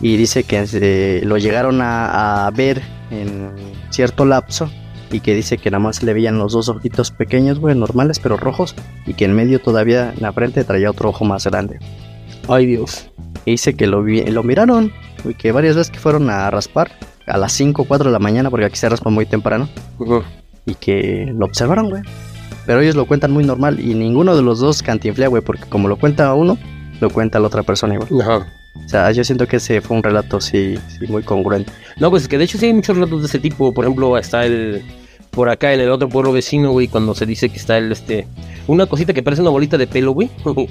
Y 0.00 0.16
dice 0.16 0.42
que 0.42 0.66
eh, 0.72 1.22
lo 1.24 1.38
llegaron 1.38 1.80
a, 1.80 2.46
a 2.46 2.50
ver 2.50 2.82
en 3.12 3.52
cierto 3.90 4.24
lapso 4.24 4.68
y 5.12 5.20
que 5.20 5.34
dice 5.34 5.58
que 5.58 5.70
nada 5.70 5.82
más 5.84 6.02
le 6.02 6.12
veían 6.14 6.38
los 6.38 6.52
dos 6.52 6.68
ojitos 6.68 7.10
pequeños, 7.10 7.58
güey, 7.60 7.74
normales 7.76 8.18
pero 8.18 8.36
rojos, 8.36 8.74
y 9.06 9.14
que 9.14 9.24
en 9.26 9.34
medio 9.34 9.60
todavía 9.60 10.12
en 10.16 10.22
la 10.22 10.32
frente 10.32 10.64
traía 10.64 10.90
otro 10.90 11.10
ojo 11.10 11.24
más 11.24 11.46
grande. 11.46 11.78
Ay, 12.48 12.66
Dios. 12.66 13.08
Y 13.44 13.52
dice 13.52 13.74
que 13.74 13.86
lo, 13.86 14.02
vi- 14.02 14.24
lo 14.24 14.42
miraron, 14.42 14.92
y 15.24 15.34
que 15.34 15.52
varias 15.52 15.76
veces 15.76 15.92
que 15.92 15.98
fueron 16.00 16.30
a 16.30 16.50
raspar 16.50 16.90
a 17.26 17.36
las 17.38 17.52
5 17.52 17.82
o 17.82 17.84
4 17.84 18.08
de 18.08 18.12
la 18.12 18.18
mañana, 18.18 18.50
porque 18.50 18.66
aquí 18.66 18.76
se 18.76 18.88
raspa 18.88 19.10
muy 19.10 19.26
temprano, 19.26 19.68
y 20.66 20.74
que 20.74 21.32
lo 21.36 21.46
observaron, 21.46 21.90
güey. 21.90 22.02
Pero 22.66 22.80
ellos 22.80 22.94
lo 22.94 23.06
cuentan 23.06 23.32
muy 23.32 23.44
normal 23.44 23.80
y 23.80 23.94
ninguno 23.94 24.36
de 24.36 24.42
los 24.42 24.60
dos 24.60 24.82
cantinflea, 24.82 25.28
güey, 25.28 25.42
porque 25.42 25.64
como 25.68 25.88
lo 25.88 25.96
cuenta 25.96 26.32
uno, 26.34 26.56
lo 27.00 27.10
cuenta 27.10 27.40
la 27.40 27.48
otra 27.48 27.62
persona 27.64 27.94
igual. 27.94 28.08
Ajá. 28.20 28.46
O 28.84 28.88
sea, 28.88 29.10
yo 29.10 29.22
siento 29.24 29.46
que 29.46 29.56
ese 29.56 29.80
fue 29.80 29.96
un 29.96 30.02
relato, 30.02 30.40
sí, 30.40 30.78
sí 30.98 31.06
muy 31.08 31.22
congruente. 31.24 31.70
No, 31.98 32.08
pues 32.10 32.22
es 32.22 32.28
que 32.28 32.38
de 32.38 32.44
hecho 32.44 32.56
sí 32.58 32.66
hay 32.66 32.72
muchos 32.72 32.94
relatos 32.96 33.20
de 33.22 33.26
ese 33.26 33.38
tipo. 33.38 33.74
Por 33.74 33.84
ejemplo, 33.84 34.16
está 34.16 34.46
el. 34.46 34.82
Por 35.32 35.48
acá 35.48 35.72
en 35.72 35.80
el 35.80 35.90
otro 35.90 36.08
pueblo 36.08 36.30
vecino, 36.32 36.70
güey, 36.72 36.88
cuando 36.88 37.14
se 37.14 37.26
dice 37.26 37.48
que 37.48 37.56
está 37.56 37.78
el 37.78 37.90
este. 37.90 38.26
Una 38.66 38.86
cosita 38.86 39.12
que 39.12 39.22
parece 39.22 39.42
una 39.42 39.50
bolita 39.50 39.76
de 39.78 39.86
pelo, 39.86 40.12
güey. 40.12 40.30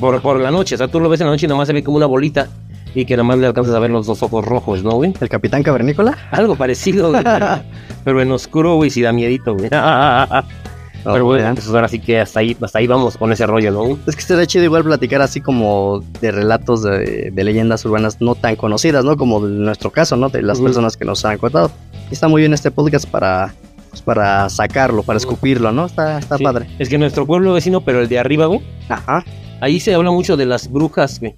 por, 0.00 0.22
por 0.22 0.40
la 0.40 0.50
noche. 0.50 0.76
O 0.76 0.78
sea, 0.78 0.88
tú 0.88 1.00
lo 1.00 1.08
ves 1.08 1.20
en 1.20 1.26
la 1.26 1.32
noche 1.32 1.46
y 1.46 1.48
nomás 1.48 1.66
se 1.66 1.74
ve 1.74 1.82
como 1.82 1.96
una 1.96 2.06
bolita. 2.06 2.48
Y 2.94 3.06
que 3.06 3.16
nomás 3.16 3.38
le 3.38 3.46
alcanzas 3.48 3.74
a 3.74 3.80
ver 3.80 3.90
los 3.90 4.06
dos 4.06 4.22
ojos 4.22 4.44
rojos, 4.44 4.84
¿no, 4.84 4.92
güey? 4.92 5.12
¿El 5.20 5.28
capitán 5.28 5.64
cavernícola? 5.64 6.16
Algo 6.30 6.54
parecido, 6.54 7.10
güey. 7.10 7.24
pero- 7.24 7.60
pero 8.04 8.22
en 8.22 8.30
oscuro, 8.30 8.76
güey, 8.76 8.88
sí 8.90 9.02
da 9.02 9.12
miedito, 9.12 9.54
güey. 9.56 9.68
pero 9.68 11.18
No, 11.18 11.24
bueno, 11.24 11.54
pues 11.54 11.66
ahora 11.68 11.88
sí 11.88 11.98
que 11.98 12.20
hasta 12.20 12.38
ahí, 12.38 12.56
hasta 12.62 12.78
ahí 12.78 12.86
vamos 12.86 13.16
con 13.16 13.32
ese 13.32 13.46
rollo, 13.48 13.72
¿no? 13.72 13.98
Es 14.06 14.14
que 14.14 14.22
estaría 14.22 14.46
chido 14.46 14.64
igual 14.64 14.84
platicar 14.84 15.20
así 15.22 15.40
como 15.40 16.04
de 16.20 16.30
relatos 16.30 16.84
de, 16.84 17.32
de 17.32 17.44
leyendas 17.44 17.84
urbanas 17.84 18.20
no 18.20 18.36
tan 18.36 18.54
conocidas, 18.54 19.04
¿no? 19.04 19.16
Como 19.16 19.44
en 19.44 19.64
nuestro 19.64 19.90
caso, 19.90 20.16
¿no? 20.16 20.28
De 20.28 20.40
las 20.42 20.60
personas 20.60 20.96
que 20.96 21.04
nos 21.04 21.24
han 21.24 21.38
contado. 21.38 21.72
Y 22.10 22.14
está 22.14 22.28
muy 22.28 22.42
bien 22.42 22.54
este 22.54 22.70
podcast 22.70 23.06
para, 23.08 23.52
pues, 23.94 24.02
para 24.02 24.48
sacarlo, 24.50 25.02
para 25.02 25.16
escupirlo, 25.16 25.70
¿no? 25.72 25.86
Está, 25.86 26.18
está 26.18 26.36
Sí. 26.36 26.44
padre. 26.44 26.66
Es 26.78 26.88
que 26.88 26.98
nuestro 26.98 27.26
pueblo 27.26 27.52
vecino, 27.52 27.80
pero 27.82 28.00
el 28.00 28.08
de 28.08 28.18
arriba, 28.18 28.46
güey. 28.46 28.60
Ajá. 28.88 29.24
Ahí 29.60 29.78
se 29.80 29.94
habla 29.94 30.10
mucho 30.10 30.36
de 30.36 30.46
las 30.46 30.70
brujas, 30.70 31.20
güey. 31.20 31.36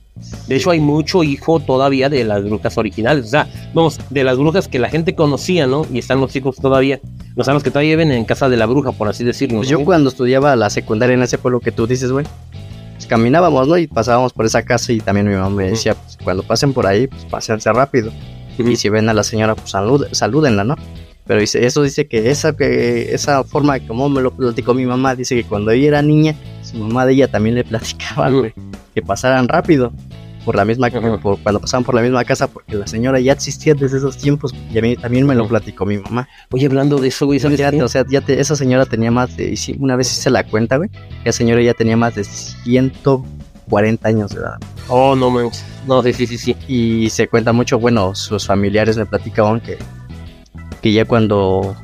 De 0.48 0.56
hecho, 0.56 0.70
hay 0.70 0.80
mucho 0.80 1.22
hijo 1.22 1.60
todavía 1.60 2.08
de 2.08 2.24
las 2.24 2.42
brujas 2.44 2.76
originales. 2.78 3.26
O 3.26 3.28
sea, 3.28 3.46
vamos, 3.74 4.00
de 4.10 4.24
las 4.24 4.38
brujas 4.38 4.68
que 4.68 4.78
la 4.78 4.88
gente 4.88 5.14
conocía, 5.14 5.66
¿no? 5.66 5.86
Y 5.92 5.98
están 5.98 6.20
los 6.20 6.34
hijos 6.34 6.56
todavía. 6.56 6.98
Los 7.36 7.46
años 7.48 7.62
que 7.62 7.70
todavía 7.70 7.90
viven 7.90 8.10
en 8.10 8.24
casa 8.24 8.48
de 8.48 8.56
la 8.56 8.66
bruja, 8.66 8.92
por 8.92 9.08
así 9.08 9.22
decirlo. 9.22 9.58
Pues 9.58 9.70
¿no? 9.70 9.78
yo 9.78 9.84
cuando 9.84 10.08
estudiaba 10.08 10.56
la 10.56 10.70
secundaria 10.70 11.14
en 11.14 11.22
ese 11.22 11.36
pueblo 11.38 11.60
que 11.60 11.70
tú 11.70 11.86
dices, 11.86 12.10
güey, 12.10 12.24
pues 12.94 13.06
caminábamos, 13.06 13.68
¿no? 13.68 13.76
Y 13.76 13.86
pasábamos 13.86 14.32
por 14.32 14.46
esa 14.46 14.62
casa 14.62 14.92
y 14.92 15.00
también 15.00 15.28
mi 15.28 15.34
mamá 15.34 15.50
me 15.50 15.68
decía, 15.70 15.94
pues 15.94 16.18
cuando 16.24 16.42
pasen 16.42 16.72
por 16.72 16.86
ahí, 16.86 17.06
pues 17.06 17.26
pásense 17.26 17.70
rápido. 17.72 18.10
Y 18.58 18.76
si 18.76 18.88
ven 18.88 19.08
a 19.10 19.14
la 19.14 19.22
señora, 19.22 19.54
pues 19.54 19.70
salúdenla, 20.12 20.64
¿no? 20.64 20.76
Pero 21.26 21.40
dice, 21.40 21.66
eso 21.66 21.82
dice 21.82 22.06
que 22.06 22.30
esa, 22.30 22.56
que 22.56 23.12
esa 23.14 23.42
forma 23.44 23.80
como 23.80 24.08
me 24.08 24.22
lo 24.22 24.30
platicó 24.30 24.74
mi 24.74 24.86
mamá, 24.86 25.14
dice 25.16 25.34
que 25.34 25.44
cuando 25.44 25.70
ella 25.72 25.88
era 25.88 26.02
niña, 26.02 26.34
su 26.62 26.76
mamá 26.76 27.04
de 27.06 27.14
ella 27.14 27.28
también 27.28 27.54
le 27.56 27.64
platicaba, 27.64 28.30
güey, 28.30 28.54
que 28.94 29.02
pasaran 29.02 29.48
rápido 29.48 29.92
por 30.44 30.54
la 30.54 30.64
misma 30.64 30.88
por, 31.20 31.40
cuando 31.40 31.60
pasaban 31.60 31.82
por 31.82 31.96
la 31.96 32.02
misma 32.02 32.24
casa 32.24 32.46
porque 32.46 32.76
la 32.76 32.86
señora 32.86 33.18
ya 33.18 33.32
existía 33.32 33.74
desde 33.74 33.96
esos 33.98 34.16
tiempos 34.16 34.54
y 34.72 34.78
a 34.78 34.80
mí 34.82 34.94
también 34.96 35.26
me 35.26 35.34
lo 35.34 35.48
platicó 35.48 35.84
mi 35.84 35.98
mamá 35.98 36.28
Oye, 36.52 36.66
hablando 36.66 36.98
de 36.98 37.08
eso, 37.08 37.26
güey, 37.26 37.40
¿sabes 37.40 37.58
ya, 37.58 37.72
qué? 37.72 37.82
o 37.82 37.88
sea 37.88 38.04
ya 38.08 38.20
te- 38.20 38.38
esa 38.40 38.54
señora 38.54 38.86
tenía 38.86 39.10
más 39.10 39.36
de 39.36 39.58
una 39.80 39.96
vez 39.96 40.12
hice 40.12 40.30
la 40.30 40.44
cuenta 40.44 40.76
güey 40.76 40.88
la 41.24 41.32
señora 41.32 41.60
ya 41.62 41.74
tenía 41.74 41.96
más 41.96 42.14
de 42.14 42.22
140 42.22 44.08
años 44.08 44.30
de 44.30 44.40
edad 44.40 44.58
Oh, 44.88 45.16
no, 45.16 45.30
manches. 45.30 45.64
No, 45.88 46.00
sí, 46.04 46.12
sí, 46.12 46.26
sí, 46.28 46.38
sí. 46.38 46.56
y 46.68 47.10
se 47.10 47.26
cuenta 47.26 47.52
mucho 47.52 47.80
bueno 47.80 48.14
sus 48.14 48.46
familiares 48.46 48.96
me 48.96 49.04
platicaban 49.06 49.60
que 49.60 49.76
que 50.80 50.92
ya 50.92 51.04
cuando 51.04 51.76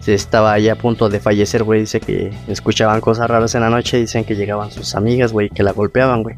se 0.00 0.14
estaba 0.14 0.58
ya 0.58 0.72
a 0.72 0.76
punto 0.76 1.08
de 1.08 1.20
fallecer 1.20 1.62
güey 1.62 1.80
dice 1.80 2.00
que 2.00 2.32
escuchaban 2.48 3.00
cosas 3.00 3.28
raras 3.28 3.54
en 3.54 3.60
la 3.60 3.70
noche 3.70 3.98
dicen 3.98 4.24
que 4.24 4.34
llegaban 4.34 4.70
sus 4.70 4.94
amigas 4.94 5.32
güey 5.32 5.50
que 5.50 5.62
la 5.62 5.72
golpeaban 5.72 6.22
güey 6.22 6.36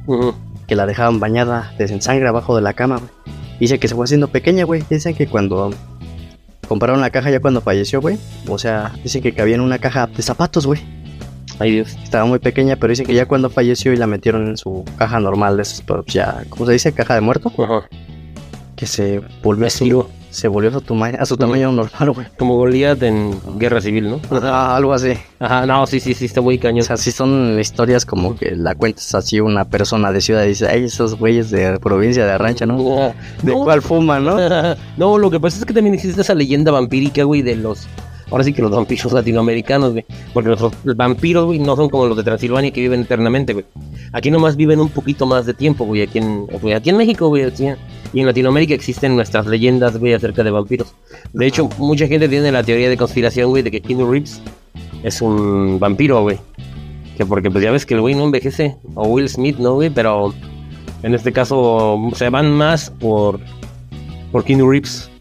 que 0.67 0.77
la 0.77 0.87
dejaban 0.87 1.21
bañada 1.21 1.73
de 1.79 1.85
en 1.85 2.03
sangre 2.03 2.29
abajo 2.29 2.57
de 2.57 2.63
la 2.63 2.73
cama, 2.73 2.99
güey. 2.99 3.11
Dice 3.61 3.79
que 3.79 3.89
se 3.89 3.95
fue 3.95 4.05
haciendo 4.05 4.29
pequeña, 4.29 4.65
güey. 4.65 4.83
Dicen 4.89 5.15
que 5.15 5.27
cuando 5.27 5.71
compraron 6.67 7.01
la 7.01 7.11
caja 7.11 7.31
ya 7.31 7.41
cuando 7.41 7.61
falleció, 7.61 8.01
güey. 8.01 8.19
O 8.49 8.59
sea, 8.59 8.93
dicen 9.03 9.23
que 9.23 9.35
cabía 9.35 9.55
en 9.55 9.61
una 9.61 9.79
caja 9.79 10.07
de 10.07 10.23
zapatos, 10.23 10.67
güey. 10.67 10.81
Ay, 11.59 11.73
Dios. 11.73 11.97
Estaba 12.03 12.25
muy 12.25 12.39
pequeña, 12.39 12.77
pero 12.77 12.91
dicen 12.91 13.07
que 13.07 13.15
ya 13.15 13.27
cuando 13.27 13.51
falleció 13.51 13.93
y 13.93 13.97
la 13.97 14.07
metieron 14.07 14.49
en 14.49 14.57
su 14.57 14.85
caja 14.97 15.21
normal 15.21 15.57
de 15.57 15.63
esos, 15.63 15.83
pues 15.83 16.07
ya, 16.07 16.43
¿cómo 16.49 16.67
se 16.67 16.73
dice? 16.73 16.93
Caja 16.93 17.15
de 17.15 17.21
muerto. 17.21 17.53
Ajá. 17.59 17.89
Que 18.75 18.87
se 18.87 19.21
volvió 19.43 19.67
a 19.67 19.71
su, 19.71 19.85
Vestido. 19.85 20.09
Se 20.33 20.49
volvió 20.49 20.71
a 20.71 20.73
su, 20.73 20.81
tamaño, 20.81 21.19
a 21.21 21.27
su 21.27 21.37
tamaño 21.37 21.71
normal, 21.73 22.11
güey. 22.11 22.27
Como 22.39 22.57
Goliat 22.57 23.03
en 23.03 23.39
Guerra 23.59 23.81
Civil, 23.81 24.09
¿no? 24.11 24.21
Ah, 24.43 24.75
algo 24.75 24.93
así. 24.95 25.13
Ajá, 25.39 25.67
no, 25.67 25.87
sí, 25.87 26.01
sí, 26.01 26.15
sí, 26.15 26.25
está 26.25 26.41
muy 26.41 26.57
O 26.57 26.61
cañón. 26.61 26.85
sea, 26.85 26.97
sí 26.97 27.13
son 27.13 27.61
historias 27.61 28.07
como 28.07 28.35
que 28.35 28.57
la 28.57 28.75
cuentas 28.75 29.15
así 29.15 29.41
una 29.41 29.67
persona 29.67 30.11
de 30.11 30.21
ciudad 30.23 30.45
y 30.45 30.49
dice, 30.49 30.69
ay, 30.69 30.85
esos 30.85 31.17
güeyes 31.17 31.51
de 31.51 31.79
provincia 31.79 32.25
de 32.25 32.39
rancha, 32.39 32.65
¿no? 32.65 32.99
Ah, 32.99 33.13
¿De 33.43 33.53
no, 33.53 33.63
cuál 33.65 33.83
fuman, 33.83 34.25
no? 34.25 34.37
no, 34.97 35.19
lo 35.19 35.31
que 35.31 35.39
pasa 35.39 35.59
es 35.59 35.65
que 35.67 35.75
también 35.75 35.95
existe 35.95 36.21
esa 36.21 36.35
leyenda 36.35 36.73
vampírica, 36.73 37.25
güey, 37.25 37.43
de 37.43 37.57
los. 37.57 37.87
Ahora 38.33 38.45
sí 38.45 38.55
que 38.55 38.63
los 38.63 38.71
vampiros 38.71 39.13
latinoamericanos, 39.13 39.93
güey. 39.93 40.05
Porque 40.33 40.49
los 40.49 40.97
vampiros, 40.97 41.45
güey, 41.45 41.59
no 41.59 41.77
son 41.77 41.91
como 41.91 42.07
los 42.07 42.17
de 42.17 42.25
Transilvania 42.25 42.73
que 42.73 42.81
viven 42.81 43.03
eternamente, 43.03 43.53
güey. 43.53 43.67
Aquí 44.13 44.31
nomás 44.31 44.57
viven 44.57 44.81
un 44.81 44.89
poquito 44.89 45.27
más 45.27 45.45
de 45.45 45.53
tiempo, 45.53 45.85
güey. 45.85 46.03
Aquí 46.03 46.19
en, 46.19 46.47
aquí 46.75 46.91
en 46.91 46.97
México, 46.97 47.29
güey. 47.29 47.45
y 48.13 48.21
en 48.21 48.27
Latinoamérica 48.27 48.75
existen 48.75 49.15
nuestras 49.15 49.47
leyendas, 49.47 49.99
güey, 49.99 50.15
acerca 50.15 50.43
de 50.43 50.51
vampiros. 50.51 50.95
De 51.35 51.47
hecho, 51.47 51.69
mucha 51.77 52.07
gente 52.07 52.27
tiene 52.29 52.51
la 52.51 52.65
teoría 52.65 52.89
de 52.89 52.97
conspiración, 52.97 53.51
güey, 53.51 53.63
de 53.63 53.71
que 53.71 53.83
Keanu 53.83 54.11
Reeves 54.11 54.41
es 55.03 55.21
un 55.21 55.79
vampiro, 55.79 56.23
güey. 56.23 56.39
Que 57.19 57.27
porque, 57.27 57.51
pues 57.51 57.63
ya 57.63 57.71
ves 57.71 57.85
que 57.85 57.95
el 57.95 58.01
güey 58.01 58.15
no 58.15 58.25
envejece. 58.25 58.77
O 58.95 59.09
Will 59.09 59.29
Smith, 59.29 59.59
¿no, 59.59 59.75
güey? 59.75 59.91
Pero 59.91 60.33
en 61.03 61.15
este 61.15 61.33
caso 61.33 62.01
se 62.15 62.31
van 62.31 62.51
más 62.51 62.89
por, 62.89 63.39
por 64.31 64.43
Keanu 64.43 64.71
Reeves. 64.71 65.12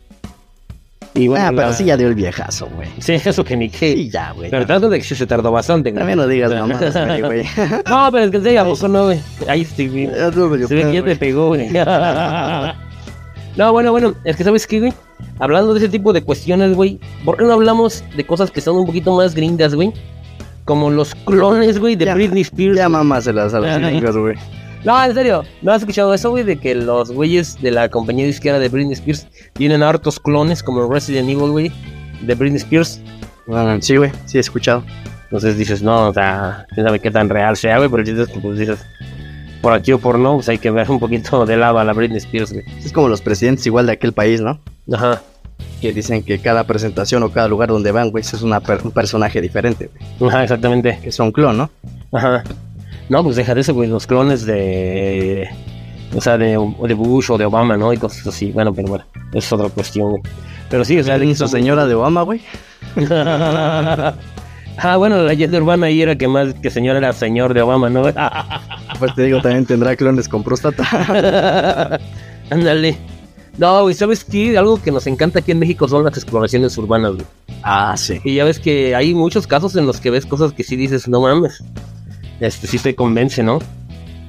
Y 1.14 1.28
bueno, 1.28 1.46
ah, 1.46 1.50
pero 1.54 1.68
la- 1.68 1.74
sí 1.74 1.84
ya 1.84 1.98
dio 1.98 2.08
el 2.08 2.16
viejazo, 2.16 2.68
güey. 2.74 2.88
Sí, 3.00 3.14
eso 3.14 3.44
que 3.44 3.58
ni 3.58 3.70
qué. 3.70 3.94
Sí, 3.96 4.10
ya, 4.10 4.32
güey. 4.32 4.50
Pero 4.50 4.66
trato 4.66 4.90
de 4.90 4.98
que 5.00 5.04
sí 5.04 5.14
se 5.14 5.28
tardó 5.28 5.52
bastante, 5.52 5.92
güey. 5.92 6.00
También 6.00 6.18
no 6.18 6.26
digas 6.28 6.52
mamadas, 6.54 7.22
güey. 7.22 7.44
No, 7.90 8.10
pero 8.12 8.26
es 8.26 8.32
que 8.32 8.40
se 8.42 8.58
abusó, 8.58 8.88
no, 8.88 9.06
güey. 9.06 9.20
Ahí 9.48 9.66
tú, 9.66 9.84
medio 10.48 10.68
Se 10.68 10.76
ve 10.76 10.84
que 10.84 10.94
ya 10.94 11.04
te 11.04 11.16
pegó, 11.18 11.48
güey. 11.50 11.70
No, 13.58 13.74
bueno, 13.74 13.92
bueno, 13.92 14.14
es 14.24 14.38
que 14.38 14.44
sabes 14.46 14.66
qué, 14.66 14.80
güey. 14.80 14.94
Hablando 15.40 15.74
de 15.74 15.80
ese 15.80 15.90
tipo 15.90 16.14
de 16.14 16.24
cuestiones, 16.24 16.74
güey. 16.74 17.00
¿Por 17.26 17.36
qué 17.38 17.44
no 17.44 17.52
hablamos 17.54 18.04
de 18.16 18.26
cosas 18.26 18.50
que 18.50 18.62
son 18.62 18.78
un 18.78 18.86
poquito 18.86 19.14
más 19.16 19.36
gringas, 19.36 19.76
güey? 19.76 19.92
Como 20.64 20.90
los 20.90 21.14
clones, 21.16 21.78
güey, 21.80 21.96
de 21.98 22.06
Ya- 22.06 22.14
Britney 22.14 22.44
Spears. 22.44 22.78
Ya 22.78 22.88
mamáselas 22.88 23.54
a 23.54 23.60
los 23.60 23.78
gringos, 23.78 24.16
güey. 24.16 24.36
No, 24.84 25.04
en 25.04 25.14
serio, 25.14 25.44
¿no 25.62 25.72
has 25.72 25.82
escuchado 25.82 26.14
eso, 26.14 26.30
güey? 26.32 26.44
De 26.44 26.58
que 26.58 26.74
los 26.74 27.12
güeyes 27.12 27.62
de 27.62 27.70
la 27.72 27.90
compañía 27.90 28.26
disquera 28.26 28.58
de 28.60 28.68
Britney 28.70 28.94
Spears 28.94 29.28
tienen 29.54 29.84
hartos 29.84 30.20
clones 30.20 30.64
como 30.64 30.92
Resident 30.92 31.30
Evil, 31.30 31.52
güey, 31.52 31.72
de 32.22 32.34
Britney 32.36 32.58
Spears. 32.58 33.00
Bueno, 33.46 33.80
sí, 33.82 33.96
güey, 33.98 34.12
sí 34.26 34.38
he 34.38 34.42
escuchado. 34.42 34.84
Entonces 35.26 35.58
dices, 35.58 35.82
no, 35.84 36.10
o 36.10 36.14
sea, 36.14 36.66
quién 36.74 36.86
sabe 36.86 37.00
qué 37.00 37.12
tan 37.12 37.30
real 37.30 37.56
sea, 37.56 37.78
güey, 37.78 37.90
pero 37.90 38.02
el 38.02 38.08
chiste 38.08 38.24
es 38.24 38.28
que, 38.30 38.40
pues 38.40 38.58
dices, 38.58 38.80
por 39.62 39.74
aquí 39.74 39.92
o 39.92 40.00
por 40.00 40.18
no, 40.18 40.36
pues 40.36 40.50
hay 40.50 40.58
que 40.58 40.72
ver 40.72 40.90
un 40.90 41.00
poquito 41.00 41.46
de 41.46 41.58
lado 41.58 41.78
a 41.80 41.84
la 41.84 41.94
Britney 41.94 42.18
Spears, 42.18 42.52
güey. 42.52 42.66
Es 42.84 42.92
como 42.92 43.08
los 43.08 43.22
presidentes 43.22 43.66
igual 43.68 43.86
de 43.86 43.94
aquel 43.94 44.14
país, 44.14 44.42
¿no? 44.42 44.60
Ajá, 44.92 45.22
Que 45.80 45.94
dicen 45.94 46.24
que 46.24 46.40
cada 46.40 46.66
presentación 46.66 47.22
o 47.24 47.30
cada 47.32 47.48
lugar 47.48 47.70
donde 47.70 47.92
van, 47.92 48.10
güey, 48.10 48.24
es 48.24 48.34
una 48.42 48.60
per- 48.60 48.82
un 48.84 48.92
personaje 48.92 49.40
diferente, 49.42 49.90
güey. 50.20 50.30
ajá, 50.32 50.44
exactamente. 50.44 51.00
Que 51.04 51.12
son 51.12 51.32
clon, 51.32 51.56
¿no? 51.58 51.70
Ajá. 52.12 52.44
No, 53.12 53.26
pues 53.26 53.36
deja 53.36 53.54
de 53.54 53.60
eso, 53.60 53.74
güey, 53.74 53.90
los 53.90 54.08
clones 54.08 54.46
de. 54.46 55.46
O 56.16 56.22
sea, 56.22 56.38
de, 56.38 56.52
de 56.52 56.94
Bush 56.94 57.30
o 57.30 57.38
de 57.38 57.44
Obama, 57.44 57.76
¿no? 57.76 57.92
Y 57.92 57.98
cosas 57.98 58.26
así. 58.26 58.54
Bueno, 58.54 58.74
pero 58.74 58.88
bueno, 58.88 59.04
es 59.34 59.52
otra 59.52 59.68
cuestión, 59.68 60.12
güey. 60.12 60.22
Pero 60.70 60.86
sí, 60.86 60.98
o 60.98 61.04
sea, 61.04 61.20
señora 61.50 61.86
de 61.86 61.94
Obama, 61.94 62.22
güey. 62.22 62.40
ah, 63.12 64.16
bueno, 64.98 65.18
la 65.18 65.24
leyenda 65.24 65.58
urbana 65.58 65.88
ahí 65.88 66.02
era 66.02 66.18
que 66.18 66.30
más 66.30 66.54
que 66.54 66.70
señor 66.70 66.96
era 66.96 67.12
señor 67.12 67.54
de 67.54 67.62
Obama, 67.62 67.90
¿no? 67.90 68.04
Pues 69.00 69.14
te 69.14 69.24
digo, 69.24 69.42
también 69.42 69.66
tendrá 69.66 69.94
clones 69.98 70.30
con 70.30 70.42
próstata. 70.42 70.88
Ándale. 72.50 72.98
No, 73.58 73.82
güey, 73.82 73.94
¿sabes 73.94 74.24
qué? 74.24 74.58
Algo 74.58 74.82
que 74.82 74.92
nos 74.92 75.06
encanta 75.06 75.40
aquí 75.40 75.52
en 75.52 75.60
México 75.60 75.86
son 75.86 76.06
las 76.06 76.16
exploraciones 76.16 76.78
urbanas, 76.78 77.16
güey. 77.16 77.26
ah, 77.64 77.94
sí. 77.98 78.22
Y 78.24 78.36
ya 78.36 78.46
ves 78.46 78.60
que 78.60 78.96
hay 78.96 79.14
muchos 79.14 79.48
casos 79.48 79.76
en 79.76 79.86
los 79.86 80.00
que 80.00 80.12
ves 80.12 80.26
cosas 80.26 80.54
que 80.54 80.64
sí 80.64 80.78
dices, 80.78 81.10
no 81.10 81.20
mames. 81.20 81.62
Este 82.42 82.68
sí 82.68 82.78
te 82.80 82.94
convence, 82.96 83.42
¿no? 83.44 83.60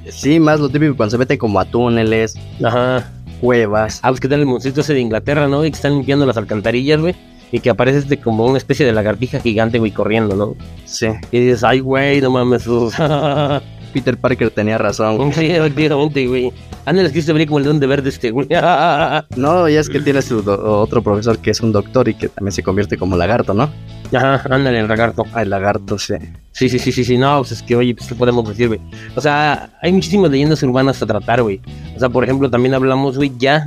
Sí, 0.08 0.38
más 0.38 0.60
lo 0.60 0.68
típico 0.68 0.96
cuando 0.96 1.10
se 1.10 1.18
meten 1.18 1.38
como 1.38 1.58
a 1.58 1.64
túneles, 1.64 2.34
Ajá. 2.62 3.10
cuevas. 3.40 4.00
Ah, 4.02 4.10
pues 4.10 4.20
que 4.20 4.28
tal 4.28 4.40
el 4.40 4.46
monstruito 4.46 4.82
ese 4.82 4.94
de 4.94 5.00
Inglaterra, 5.00 5.48
¿no? 5.48 5.64
Y 5.64 5.70
que 5.70 5.76
están 5.76 5.94
limpiando 5.94 6.26
las 6.26 6.36
alcantarillas, 6.36 7.00
güey. 7.00 7.14
Y 7.50 7.60
que 7.60 7.70
aparece 7.70 7.98
este 7.98 8.18
como 8.18 8.46
una 8.46 8.58
especie 8.58 8.84
de 8.86 8.92
lagartija 8.92 9.40
gigante, 9.40 9.78
güey, 9.78 9.90
corriendo, 9.92 10.36
¿no? 10.36 10.54
Sí. 10.84 11.06
Y 11.30 11.40
dices, 11.40 11.64
ay, 11.64 11.80
güey, 11.80 12.20
no 12.20 12.30
mames. 12.30 12.64
Peter 13.92 14.16
Parker 14.16 14.50
tenía 14.50 14.78
razón. 14.78 15.16
güey. 15.16 15.32
Sí, 15.34 15.46
efectivamente, 15.46 16.26
güey. 16.26 16.52
Ándale, 16.84 17.08
es 17.08 17.14
que 17.14 17.22
se 17.22 17.32
vería 17.32 17.46
como 17.46 17.58
el 17.58 17.64
don 17.64 17.78
de 17.80 17.86
verde 17.86 18.08
este, 18.08 18.30
güey. 18.30 18.48
No, 19.36 19.68
y 19.68 19.74
es 19.74 19.88
que 19.88 20.00
tiene 20.00 20.22
su 20.22 20.38
otro 20.48 21.02
profesor 21.02 21.38
que 21.38 21.50
es 21.50 21.60
un 21.60 21.72
doctor 21.72 22.08
y 22.08 22.14
que 22.14 22.28
también 22.28 22.52
se 22.52 22.62
convierte 22.62 22.96
como 22.96 23.16
lagarto, 23.16 23.54
¿no? 23.54 23.70
Ajá, 24.12 24.42
ándale, 24.54 24.80
el 24.80 24.88
lagarto. 24.88 25.24
Ay, 25.32 25.46
lagarto, 25.46 25.98
sí. 25.98 26.14
Sí, 26.52 26.68
sí, 26.68 26.78
sí, 26.78 26.92
sí, 26.92 27.02
sí, 27.04 27.16
no, 27.16 27.38
pues 27.38 27.52
es 27.52 27.62
que, 27.62 27.76
oye, 27.76 27.94
pues, 27.94 28.08
¿qué 28.08 28.14
podemos 28.14 28.46
decir, 28.46 28.68
güey? 28.68 28.80
O 29.16 29.20
sea, 29.20 29.70
hay 29.80 29.90
muchísimas 29.92 30.30
leyendas 30.30 30.62
urbanas 30.62 31.00
a 31.02 31.06
tratar, 31.06 31.42
güey. 31.42 31.60
O 31.96 31.98
sea, 31.98 32.08
por 32.10 32.22
ejemplo, 32.24 32.50
también 32.50 32.74
hablamos, 32.74 33.16
güey, 33.16 33.32
ya 33.38 33.64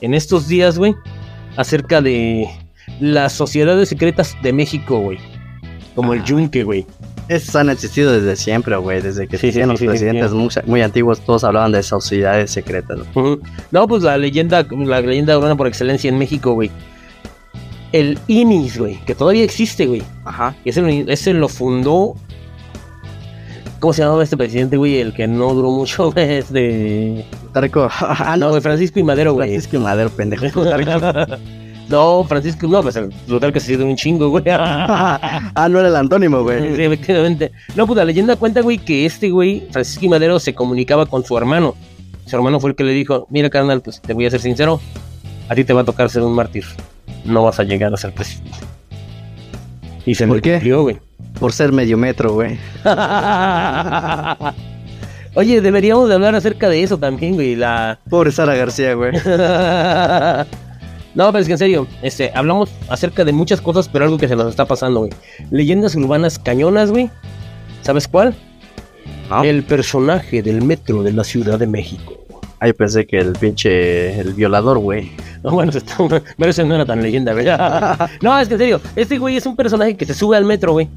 en 0.00 0.14
estos 0.14 0.48
días, 0.48 0.78
güey, 0.78 0.94
acerca 1.56 2.00
de 2.00 2.48
las 3.00 3.32
sociedades 3.34 3.88
secretas 3.90 4.34
de 4.42 4.52
México, 4.54 4.98
güey. 5.00 5.18
Como 5.94 6.14
el 6.14 6.20
Ah. 6.20 6.24
yunque, 6.24 6.64
güey. 6.64 6.86
Esos 7.28 7.56
han 7.56 7.70
existido 7.70 8.12
desde 8.12 8.36
siempre, 8.36 8.76
güey. 8.76 9.00
Desde 9.00 9.26
que 9.26 9.38
Sí, 9.38 9.46
existían 9.48 9.76
sí, 9.76 9.84
los 9.86 9.90
presidentes 9.92 10.32
muy, 10.32 10.48
muy 10.66 10.82
antiguos, 10.82 11.20
todos 11.20 11.42
hablaban 11.44 11.72
de 11.72 11.82
sociedades 11.82 12.50
secretas. 12.50 12.98
Ujú. 13.14 13.40
No, 13.70 13.88
pues 13.88 14.02
la 14.02 14.18
leyenda, 14.18 14.66
la 14.70 15.00
leyenda 15.00 15.36
urbana 15.38 15.56
por 15.56 15.66
excelencia 15.66 16.08
en 16.08 16.18
México, 16.18 16.52
güey. 16.52 16.70
El 17.92 18.18
INIS, 18.26 18.78
güey, 18.78 18.98
que 19.06 19.14
todavía 19.14 19.44
existe, 19.44 19.86
güey. 19.86 20.02
Ajá. 20.24 20.54
Ese, 20.64 20.82
lo- 20.82 20.88
ese 20.88 21.32
lo 21.32 21.48
fundó. 21.48 22.14
¿Cómo 23.80 23.92
se 23.92 24.02
llamaba 24.02 24.22
este 24.24 24.36
presidente, 24.36 24.76
güey? 24.76 24.98
El 24.98 25.12
que 25.14 25.26
no 25.26 25.52
duró 25.54 25.70
mucho, 25.70 26.10
güey. 26.12 26.30
Es 26.38 26.52
de. 26.52 27.24
Tarco. 27.52 27.88
Ah, 28.00 28.36
No, 28.38 28.50
güey, 28.50 28.60
Francisco 28.60 28.98
y 28.98 29.02
Madero, 29.02 29.32
güey. 29.34 29.48
Francisco 29.48 29.76
y 29.76 29.80
Madero, 29.80 30.10
pendejo. 30.10 30.44
no, 31.88 32.24
Francisco, 32.24 32.66
no, 32.66 32.82
pues 32.82 32.96
el 32.96 33.10
total 33.28 33.52
que 33.52 33.60
se 33.60 33.74
hizo 33.74 33.84
un 33.84 33.96
chingo, 33.96 34.28
güey. 34.30 34.44
ah, 34.48 35.68
no 35.70 35.78
era 35.78 35.88
el 35.88 35.96
antónimo, 35.96 36.42
güey. 36.42 36.76
Sí, 36.76 36.82
efectivamente. 36.82 37.52
No, 37.76 37.86
pues 37.86 37.96
la 37.96 38.04
leyenda 38.04 38.36
cuenta, 38.36 38.62
güey, 38.62 38.78
que 38.78 39.04
este 39.06 39.30
güey, 39.30 39.66
Francisco 39.70 40.04
y 40.06 40.08
Madero, 40.08 40.38
se 40.38 40.54
comunicaba 40.54 41.06
con 41.06 41.24
su 41.24 41.36
hermano. 41.36 41.74
Su 42.26 42.36
hermano 42.36 42.58
fue 42.60 42.70
el 42.70 42.76
que 42.76 42.84
le 42.84 42.92
dijo: 42.92 43.26
Mira, 43.30 43.50
carnal, 43.50 43.82
pues 43.82 44.00
te 44.00 44.14
voy 44.14 44.24
a 44.26 44.30
ser 44.30 44.40
sincero, 44.40 44.80
a 45.48 45.54
ti 45.54 45.64
te 45.64 45.72
va 45.74 45.82
a 45.82 45.84
tocar 45.84 46.08
ser 46.08 46.22
un 46.22 46.34
mártir. 46.34 46.64
No 47.24 47.42
vas 47.44 47.60
a 47.60 47.64
llegar 47.64 47.92
a 47.92 47.96
ser 47.96 48.12
presidente. 48.14 48.50
Y 50.06 50.14
se 50.14 50.26
¿Por 50.26 50.36
le 50.36 50.42
qué? 50.42 50.52
cumplió, 50.52 50.82
güey. 50.82 50.98
Por 51.38 51.52
ser 51.52 51.72
medio 51.72 51.96
metro, 51.98 52.32
güey. 52.34 52.58
Oye, 55.36 55.60
deberíamos 55.60 56.08
de 56.08 56.14
hablar 56.14 56.34
acerca 56.34 56.68
de 56.68 56.82
eso 56.82 56.96
también, 56.98 57.34
güey. 57.34 57.56
La. 57.56 57.98
Pobre 58.08 58.30
Sara 58.30 58.54
García, 58.54 58.94
güey. 58.94 59.12
no, 61.14 61.30
pero 61.30 61.38
es 61.38 61.46
que 61.46 61.52
en 61.52 61.58
serio, 61.58 61.86
este, 62.02 62.32
hablamos 62.34 62.70
acerca 62.88 63.24
de 63.24 63.32
muchas 63.32 63.60
cosas, 63.60 63.88
pero 63.88 64.04
algo 64.04 64.18
que 64.18 64.28
se 64.28 64.34
nos 64.36 64.48
está 64.48 64.64
pasando, 64.64 65.00
güey. 65.00 65.12
Leyendas 65.50 65.94
urbanas 65.94 66.38
cañonas, 66.38 66.90
güey. 66.90 67.10
¿Sabes 67.82 68.08
cuál? 68.08 68.34
¿No? 69.30 69.44
El 69.44 69.62
personaje 69.62 70.42
del 70.42 70.62
metro 70.62 71.02
de 71.02 71.12
la 71.12 71.24
Ciudad 71.24 71.58
de 71.58 71.66
México. 71.66 72.20
Ay, 72.60 72.72
pensé 72.72 73.06
que 73.06 73.18
el 73.18 73.32
pinche. 73.32 74.18
El 74.18 74.32
violador, 74.34 74.78
güey. 74.78 75.12
No, 75.42 75.50
bueno, 75.50 75.70
está- 75.70 75.96
pero 76.38 76.50
ese 76.50 76.64
no 76.64 76.74
era 76.74 76.86
tan 76.86 77.02
leyenda, 77.02 77.32
güey. 77.32 77.46
no, 78.22 78.38
es 78.40 78.48
que 78.48 78.54
en 78.54 78.60
serio, 78.60 78.80
este 78.96 79.18
güey 79.18 79.36
es 79.36 79.46
un 79.46 79.54
personaje 79.54 79.96
que 79.96 80.06
se 80.06 80.14
sube 80.14 80.36
al 80.36 80.44
metro, 80.44 80.72
güey. 80.72 80.88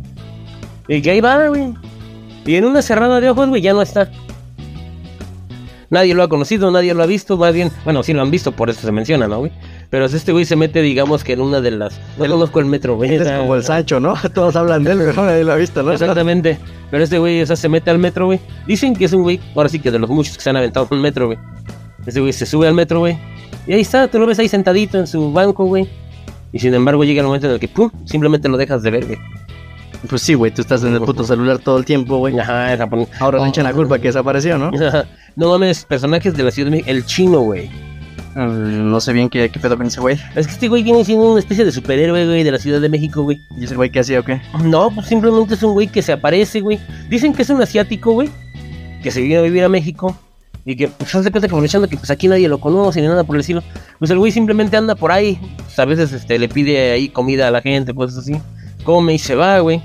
Y 0.88 1.01
que 1.01 1.12
ahí 1.12 1.21
va, 1.21 1.47
güey. 1.49 1.73
Y 2.45 2.56
en 2.56 2.65
una 2.65 2.82
cerrada 2.82 3.19
de 3.19 3.30
ojos, 3.30 3.49
güey, 3.49 3.62
ya 3.62 3.73
no 3.73 3.82
está. 3.82 4.10
Nadie 5.89 6.13
lo 6.13 6.23
ha 6.23 6.30
conocido, 6.30 6.69
nadie 6.71 6.93
lo 6.93 7.03
ha 7.03 7.06
visto, 7.06 7.38
más 7.38 7.53
bien, 7.53 7.71
bueno, 7.86 8.03
sí 8.03 8.12
lo 8.13 8.21
han 8.21 8.30
visto, 8.32 8.51
por 8.51 8.69
eso 8.69 8.82
se 8.82 8.91
menciona, 8.91 9.27
¿no, 9.27 9.39
güey? 9.39 9.51
Pero 9.89 10.06
este 10.06 10.32
güey 10.34 10.43
se 10.43 10.56
mete, 10.58 10.82
digamos, 10.82 11.23
que 11.23 11.34
en 11.34 11.41
una 11.41 11.62
de 11.62 11.71
las... 11.71 12.00
No 12.17 12.26
conozco 12.28 12.60
el 12.60 12.65
metro, 12.65 12.95
güey. 12.97 13.15
Es 13.15 13.32
como 13.32 13.56
el 13.56 13.63
Sancho, 13.63 14.00
¿no? 14.02 14.15
Todos 14.34 14.56
hablan 14.58 14.84
de 14.84 14.91
él, 14.91 14.97
pero 15.00 15.26
nadie 15.26 15.43
lo 15.45 15.54
ha 15.54 15.56
visto, 15.56 15.82
¿no? 15.82 15.93
Exactamente. 15.93 16.58
Pero 16.91 17.04
este 17.04 17.17
güey, 17.19 17.41
o 17.41 17.45
sea, 17.45 17.56
se 17.56 17.69
mete 17.69 17.89
al 17.89 17.97
metro, 17.97 18.26
güey. 18.26 18.39
Dicen 18.65 18.93
que 18.95 19.06
es 19.06 19.13
un 19.13 19.23
güey, 19.23 19.39
ahora 19.56 19.69
sí 19.69 19.80
que 19.80 19.89
de 19.89 20.00
los 20.00 20.10
muchos 20.10 20.36
que 20.36 20.43
se 20.43 20.50
han 20.50 20.58
aventado 20.58 20.88
en 20.91 20.97
el 20.97 21.02
metro, 21.04 21.28
güey. 21.28 21.38
Este 22.06 22.19
güey 22.19 22.34
se 22.34 22.45
sube 22.45 22.67
al 22.67 22.73
metro, 22.73 23.00
güey. 23.00 23.17
Y 23.65 23.73
ahí 23.73 23.82
está, 23.82 24.08
tú 24.10 24.19
lo 24.19 24.26
ves 24.26 24.39
ahí 24.39 24.47
sentadito 24.50 24.97
en 24.97 25.08
su 25.08 25.32
banco, 25.32 25.65
güey. 25.65 25.88
Y 26.52 26.60
sin 26.60 26.73
embargo 26.73 27.04
llega 27.04 27.21
el 27.21 27.28
momento 27.28 27.47
en 27.47 27.54
el 27.54 27.60
que, 27.60 27.67
pum, 27.69 27.89
simplemente 28.06 28.50
lo 28.50 28.58
dejas 28.58 28.84
de 28.84 28.91
ver, 28.91 29.06
güey. 29.06 29.17
Pues 30.10 30.21
sí, 30.21 30.34
güey, 30.36 30.54
tú 30.54 30.62
estás 30.62 30.84
en 30.84 30.93
el 30.93 31.02
puto 31.02 31.23
celular 31.23 31.60
todo 31.60 31.78
el 31.78 31.86
tiempo, 31.86 32.17
güey. 32.17 32.38
Ajá, 32.39 32.73
Ahora 33.19 33.39
Oh. 33.39 33.43
le 33.43 33.50
echan 33.50 33.63
la 33.63 33.73
culpa 33.73 33.97
que 34.00 34.08
desapareció, 34.10 34.58
¿no? 34.58 34.71
No 35.36 35.50
mames, 35.50 35.86
personajes 35.86 36.36
de 36.36 36.43
la 36.43 36.52
Ciudad 36.52 36.67
de 36.67 36.71
México. 36.78 36.89
El 36.91 37.06
chino, 37.06 37.39
güey. 37.41 37.69
Mm, 38.38 38.91
No 38.91 39.02
sé 39.02 39.13
bien 39.13 39.30
qué, 39.30 39.50
qué 39.50 39.60
pedo 39.60 39.76
con 39.78 39.88
ese 39.88 40.00
güey. 40.00 40.17
Es 40.36 40.45
que 40.45 40.54
este 40.54 40.67
güey 40.67 40.84
viene 40.84 41.04
siendo 41.04 41.32
una 41.32 41.39
especie 41.39 41.65
de 41.65 41.71
superhéroe, 41.71 42.26
güey, 42.28 42.43
de 42.43 42.52
la 42.52 42.60
Ciudad 42.60 42.80
de 42.80 42.88
México, 42.88 43.23
güey. 43.23 43.41
¿Y 43.58 43.63
ese 43.65 43.76
güey 43.76 43.89
qué 43.89 44.00
hacía 44.02 44.19
o 44.19 44.23
qué? 44.23 44.39
No, 44.63 44.91
pues 44.91 45.08
simplemente 45.08 45.56
es 45.56 45.63
un 45.63 45.73
güey 45.73 45.88
que 45.88 46.02
se 46.04 46.12
aparece, 46.13 46.62
güey. 46.62 46.80
Dicen 47.10 47.34
que 47.34 47.41
es 47.41 47.50
un 47.50 47.62
asiático, 47.62 48.12
güey. 48.13 48.30
Que 49.02 49.10
se 49.10 49.21
vino 49.21 49.39
a 49.39 49.43
vivir 49.43 49.63
a 49.63 49.69
México. 49.69 50.15
Y 50.65 50.76
que, 50.76 50.89
pues, 50.89 51.15
hace 51.15 51.32
cuenta 51.32 51.47
que 51.47 51.54
aprovechando 51.54 51.88
que 51.88 51.95
pues 51.95 52.12
aquí 52.12 52.28
nadie 52.28 52.47
lo 52.50 52.60
conoce 52.60 53.02
ni 53.02 53.08
nada 53.08 53.23
por 53.23 53.36
el 53.38 53.39
estilo. 53.39 53.63
Pues 54.00 54.12
el 54.12 54.17
güey 54.19 54.32
simplemente 54.32 54.76
anda 54.78 54.95
por 54.95 55.12
ahí. 55.12 55.39
Pues, 55.63 55.80
a 55.80 55.86
veces 55.86 56.12
este, 56.12 56.38
le 56.38 56.50
pide 56.50 56.91
ahí 56.91 57.10
comida 57.10 57.47
a 57.47 57.52
la 57.52 57.62
gente, 57.62 57.93
cosas 57.93 58.19
así. 58.19 58.34
Come 58.84 59.13
y 59.13 59.17
se 59.19 59.34
va, 59.34 59.60
güey. 59.60 59.82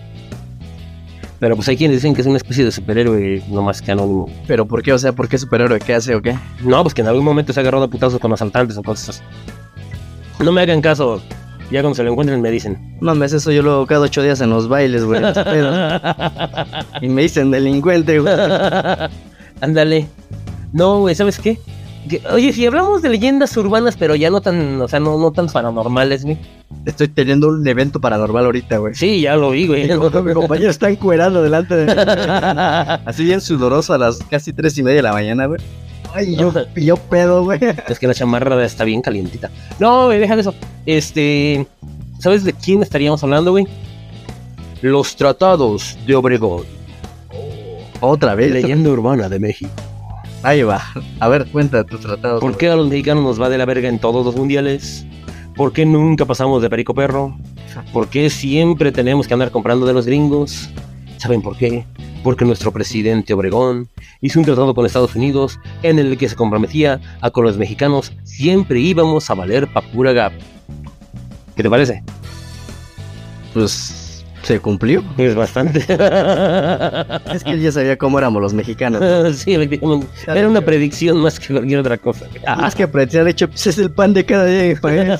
Pero 1.43 1.57
pues 1.57 1.67
hay 1.67 1.77
quienes 1.77 1.97
dicen 1.97 2.15
que 2.15 2.21
es 2.21 2.27
una 2.29 2.37
especie 2.37 2.65
de 2.65 2.71
superhéroe, 2.71 3.43
no 3.49 3.63
más 3.63 3.83
que 3.83 3.91
anónimo. 3.91 4.31
¿Pero 4.47 4.65
por 4.65 4.81
qué? 4.81 4.93
O 4.93 4.99
sea, 4.99 5.11
¿por 5.13 5.29
qué 5.29 5.37
superhéroe? 5.39 5.81
¿Qué 5.81 5.93
hace 5.93 6.15
o 6.15 6.23
qué? 6.23 6.39
No, 6.63 6.81
pues 6.85 6.95
que 6.95 7.01
en 7.01 7.09
algún 7.09 7.25
momento 7.25 7.53
se 7.53 7.59
ha 7.59 7.63
agarrado 7.63 7.83
a 7.83 7.89
putazos 7.89 8.21
con 8.21 8.33
asaltantes 8.33 8.77
o 8.79 8.83
cosas. 8.85 9.21
No 10.39 10.53
me 10.53 10.61
hagan 10.61 10.81
caso. 10.81 11.21
Ya 11.73 11.81
cuando 11.81 11.97
se 11.97 12.05
lo 12.05 12.13
encuentren 12.13 12.41
me 12.41 12.49
dicen. 12.53 12.97
Mames, 13.01 13.33
eso 13.33 13.51
yo 13.51 13.63
lo 13.63 13.73
hago 13.73 13.87
cada 13.89 14.03
ocho 14.03 14.23
días 14.23 14.41
en 14.41 14.51
los 14.51 14.69
bailes, 14.69 15.05
güey. 15.05 15.21
Y 17.03 17.09
me 17.09 17.23
dicen 17.23 17.51
delincuente, 17.51 18.21
güey. 18.21 18.33
Ándale. 19.61 20.07
No, 20.73 21.01
güey, 21.01 21.17
¿sabes 21.17 21.41
qué? 21.41 21.59
Que- 22.09 22.23
oye, 22.33 22.53
si 22.53 22.65
hablamos 22.67 23.03
de 23.03 23.09
leyendas 23.09 23.57
urbanas, 23.57 23.97
pero 23.97 24.15
ya 24.15 24.31
no 24.31 24.43
tan, 24.43 24.81
o 24.81 24.87
sea, 24.87 25.01
no, 25.01 25.19
no 25.19 25.33
tan 25.33 25.49
paranormales, 25.49 26.23
güey. 26.25 26.39
Estoy 26.85 27.09
teniendo 27.09 27.49
un 27.49 27.67
evento 27.67 28.01
paranormal 28.01 28.45
ahorita, 28.47 28.79
güey. 28.79 28.95
Sí, 28.95 29.21
ya 29.21 29.37
lo 29.37 29.51
vi, 29.51 29.67
güey. 29.67 29.89
Mi 30.25 30.33
compañero 30.35 30.71
está 30.71 30.91
encuerando 30.91 31.43
delante 31.43 31.77
de 31.77 31.87
mí. 31.87 31.93
Así 33.05 33.25
bien 33.25 33.41
sudoroso 33.41 33.95
a 33.95 33.99
las 33.99 34.19
casi 34.19 34.53
tres 34.53 34.77
y 34.79 34.83
media 34.83 34.97
de 34.97 35.03
la 35.03 35.13
mañana, 35.13 35.47
güey. 35.47 35.61
Ay, 36.15 36.37
yo, 36.37 36.53
yo 36.77 36.97
pedo, 36.97 37.45
güey. 37.45 37.61
es 37.89 37.99
que 37.99 38.07
la 38.07 38.15
chamarra 38.15 38.63
está 38.65 38.85
bien 38.85 39.01
calientita. 39.01 39.51
No, 39.79 40.07
güey, 40.07 40.19
deja 40.19 40.35
de 40.35 40.43
eso. 40.43 40.55
Este, 40.85 41.67
¿sabes 42.19 42.45
de 42.45 42.53
quién 42.53 42.83
estaríamos 42.83 43.23
hablando, 43.23 43.53
güey? 43.53 43.67
Los 44.83 45.15
tratados 45.15 45.97
de 46.07 46.15
Obregón, 46.17 46.65
Otra 48.01 48.35
vez. 48.35 48.51
leyenda 48.51 48.91
urbana 48.91 49.29
de 49.29 49.39
México. 49.39 49.71
Ahí 50.43 50.63
va. 50.65 50.83
A 51.21 51.29
ver, 51.29 51.47
cuenta 51.47 51.85
tus 51.85 52.01
tratados. 52.01 52.41
¿Por 52.41 52.57
qué 52.57 52.69
a 52.69 52.75
los 52.75 52.89
mexicanos 52.89 53.23
nos 53.23 53.41
va 53.41 53.49
de 53.49 53.59
la 53.59 53.65
verga 53.65 53.89
en 53.89 54.01
todos 54.01 54.27
los 54.27 54.35
mundiales? 54.35 55.07
¿Por 55.57 55.73
qué 55.73 55.85
nunca 55.85 56.25
pasamos 56.25 56.63
de 56.63 56.71
perico 56.71 56.95
perro? 56.95 57.37
¿Por 57.93 58.09
qué 58.09 58.31
siempre 58.31 58.91
tenemos 58.91 59.29
que 59.29 59.35
andar 59.35 59.51
comprando 59.51 59.87
de 59.87 59.93
los 59.93 60.07
gringos? 60.07 60.71
¿Saben 61.19 61.43
por 61.43 61.57
qué? 61.57 61.85
Porque 62.25 62.45
nuestro 62.45 62.73
presidente 62.73 63.35
Obregón 63.35 63.89
hizo 64.21 64.39
un 64.39 64.45
tratado 64.47 64.75
con 64.75 64.87
Estados 64.87 65.15
Unidos 65.15 65.59
en 65.83 65.99
el 65.99 66.17
que 66.17 66.29
se 66.29 66.37
comprometía 66.37 67.01
a 67.21 67.31
con 67.31 67.45
los 67.45 67.59
mexicanos 67.59 68.13
siempre 68.25 68.81
íbamos 68.81 69.29
a 69.29 69.35
valer 69.35 69.71
pa' 69.71 69.83
pura 69.83 70.13
gap. 70.13 70.33
¿Qué 71.55 71.63
te 71.63 71.69
parece? 71.69 72.03
Pues 73.53 74.02
se 74.43 74.61
cumplió. 74.61 75.03
Es 75.19 75.35
bastante. 75.35 75.81
Es 77.33 77.45
que 77.45 77.51
él 77.53 77.61
ya 77.63 77.73
sabía 77.73 77.97
cómo 77.97 78.19
éramos 78.19 78.43
los 78.43 78.53
mexicanos. 78.55 79.01
sí, 79.39 79.55
efectivamente. 79.55 80.07
Era 80.27 80.49
una 80.49 80.61
predicción 80.61 81.19
más 81.19 81.39
que 81.41 81.53
cualquier 81.55 81.81
otra 81.81 81.97
cosa. 81.99 82.27
Ah, 82.47 82.57
Más 82.57 82.75
que 82.75 82.87
predecir, 82.89 83.25
de 83.25 83.31
hecho, 83.31 83.49
pues 83.49 83.67
es 83.67 83.79
el 83.79 83.91
pan 83.91 84.13
de 84.13 84.25
cada 84.25 84.45
día. 84.47 84.77
país. 84.81 85.09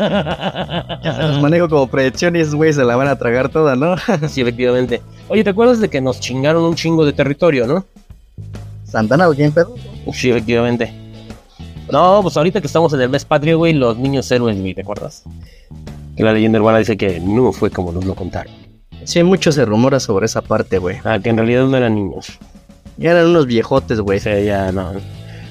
Ya 1.03 1.17
se 1.17 1.23
los 1.23 1.41
manejo 1.41 1.69
como 1.69 1.87
predicción 1.89 2.37
y 2.37 2.41
esos 2.41 2.55
güeyes 2.55 2.77
se 2.77 2.85
la 2.85 2.97
van 2.97 3.09
a 3.09 3.17
tragar 3.17 3.49
toda, 3.49 3.75
¿no? 3.77 3.97
Sí, 4.29 4.43
efectivamente. 4.43 5.01
Oye, 5.29 5.43
¿te 5.43 5.51
acuerdas 5.51 5.81
de 5.81 5.89
que 5.89 6.01
nos 6.01 6.21
chingaron 6.21 6.63
un 6.63 6.75
chingo 6.75 7.05
de 7.05 7.13
territorio, 7.13 7.67
no? 7.67 7.85
Santana, 8.85 9.29
¿o 9.29 9.35
quién 9.35 9.53
pedo? 9.53 9.75
Sí, 10.13 10.31
efectivamente. 10.31 10.93
No, 11.91 12.21
pues 12.23 12.37
ahorita 12.37 12.61
que 12.61 12.67
estamos 12.67 12.93
en 12.93 13.01
el 13.01 13.09
mes 13.09 13.25
patrio, 13.25 13.59
güey, 13.59 13.73
los 13.73 13.97
niños 13.99 14.31
héroes, 14.31 14.59
güey, 14.59 14.75
¿te 14.75 14.83
acuerdas? 14.83 15.25
Que 16.17 16.23
la 16.23 16.33
leyenda 16.33 16.59
urbana 16.61 16.79
dice 16.79 16.97
que 16.97 17.19
no 17.21 17.53
fue 17.53 17.71
como 17.71 17.91
nos 17.93 18.05
lo 18.05 18.15
contaron. 18.15 18.53
Sí, 19.05 19.23
mucho 19.23 19.53
se 19.53 19.65
rumora 19.65 20.01
sobre 20.01 20.27
esa 20.27 20.41
parte, 20.43 20.79
güey. 20.79 20.99
Ah, 21.05 21.19
que 21.19 21.31
en 21.31 21.37
realidad 21.37 21.65
no 21.67 21.77
eran 21.77 21.95
niños. 21.95 22.39
Ya 22.97 23.13
eran 23.13 23.27
unos 23.29 23.47
viejotes, 23.47 24.01
güey. 24.01 24.21
sea, 24.21 24.39
ya 24.41 24.71
no. 24.73 24.93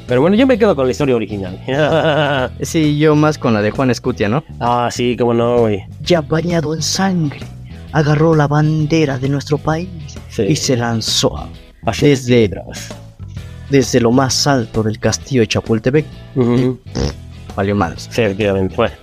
Pero 0.08 0.22
bueno, 0.22 0.36
yo 0.36 0.46
me 0.48 0.58
quedo 0.58 0.76
con 0.76 0.86
la 0.86 0.92
historia 0.92 1.16
original. 1.16 1.60
Sí, 2.62 2.98
yo 2.98 3.16
más 3.16 3.38
con 3.38 3.54
la 3.54 3.62
de 3.62 3.72
Juan 3.72 3.90
Escutia, 3.92 4.28
¿no? 4.30 4.44
ah, 4.60 4.90
sí, 4.92 5.16
cómo 5.18 5.34
no, 5.34 5.60
güey. 5.60 5.84
Ya 6.02 6.22
bañado 6.22 6.74
en 6.76 6.82
sangre, 6.82 7.40
agarró 7.94 8.36
la 8.36 8.48
bandera 8.48 9.18
de 9.18 9.30
nuestro 9.30 9.58
país 9.58 9.90
Sí. 10.30 10.44
y 10.44 10.56
se 10.56 10.76
lanzó 10.78 11.48
Así 11.86 12.08
desde, 12.10 12.46
es. 12.46 12.90
desde 13.69 14.00
lo 14.02 14.12
más 14.12 14.46
alto 14.48 14.84
del 14.84 15.00
castillo 15.00 15.42
de 15.42 15.48
Chapultepec. 15.48 16.06
Ujú. 16.36 16.80
Valió 17.56 17.75
madres. 17.75 18.08
Sí, 18.12 18.21
efectivamente. 18.21 18.75
Bueno. 18.75 18.96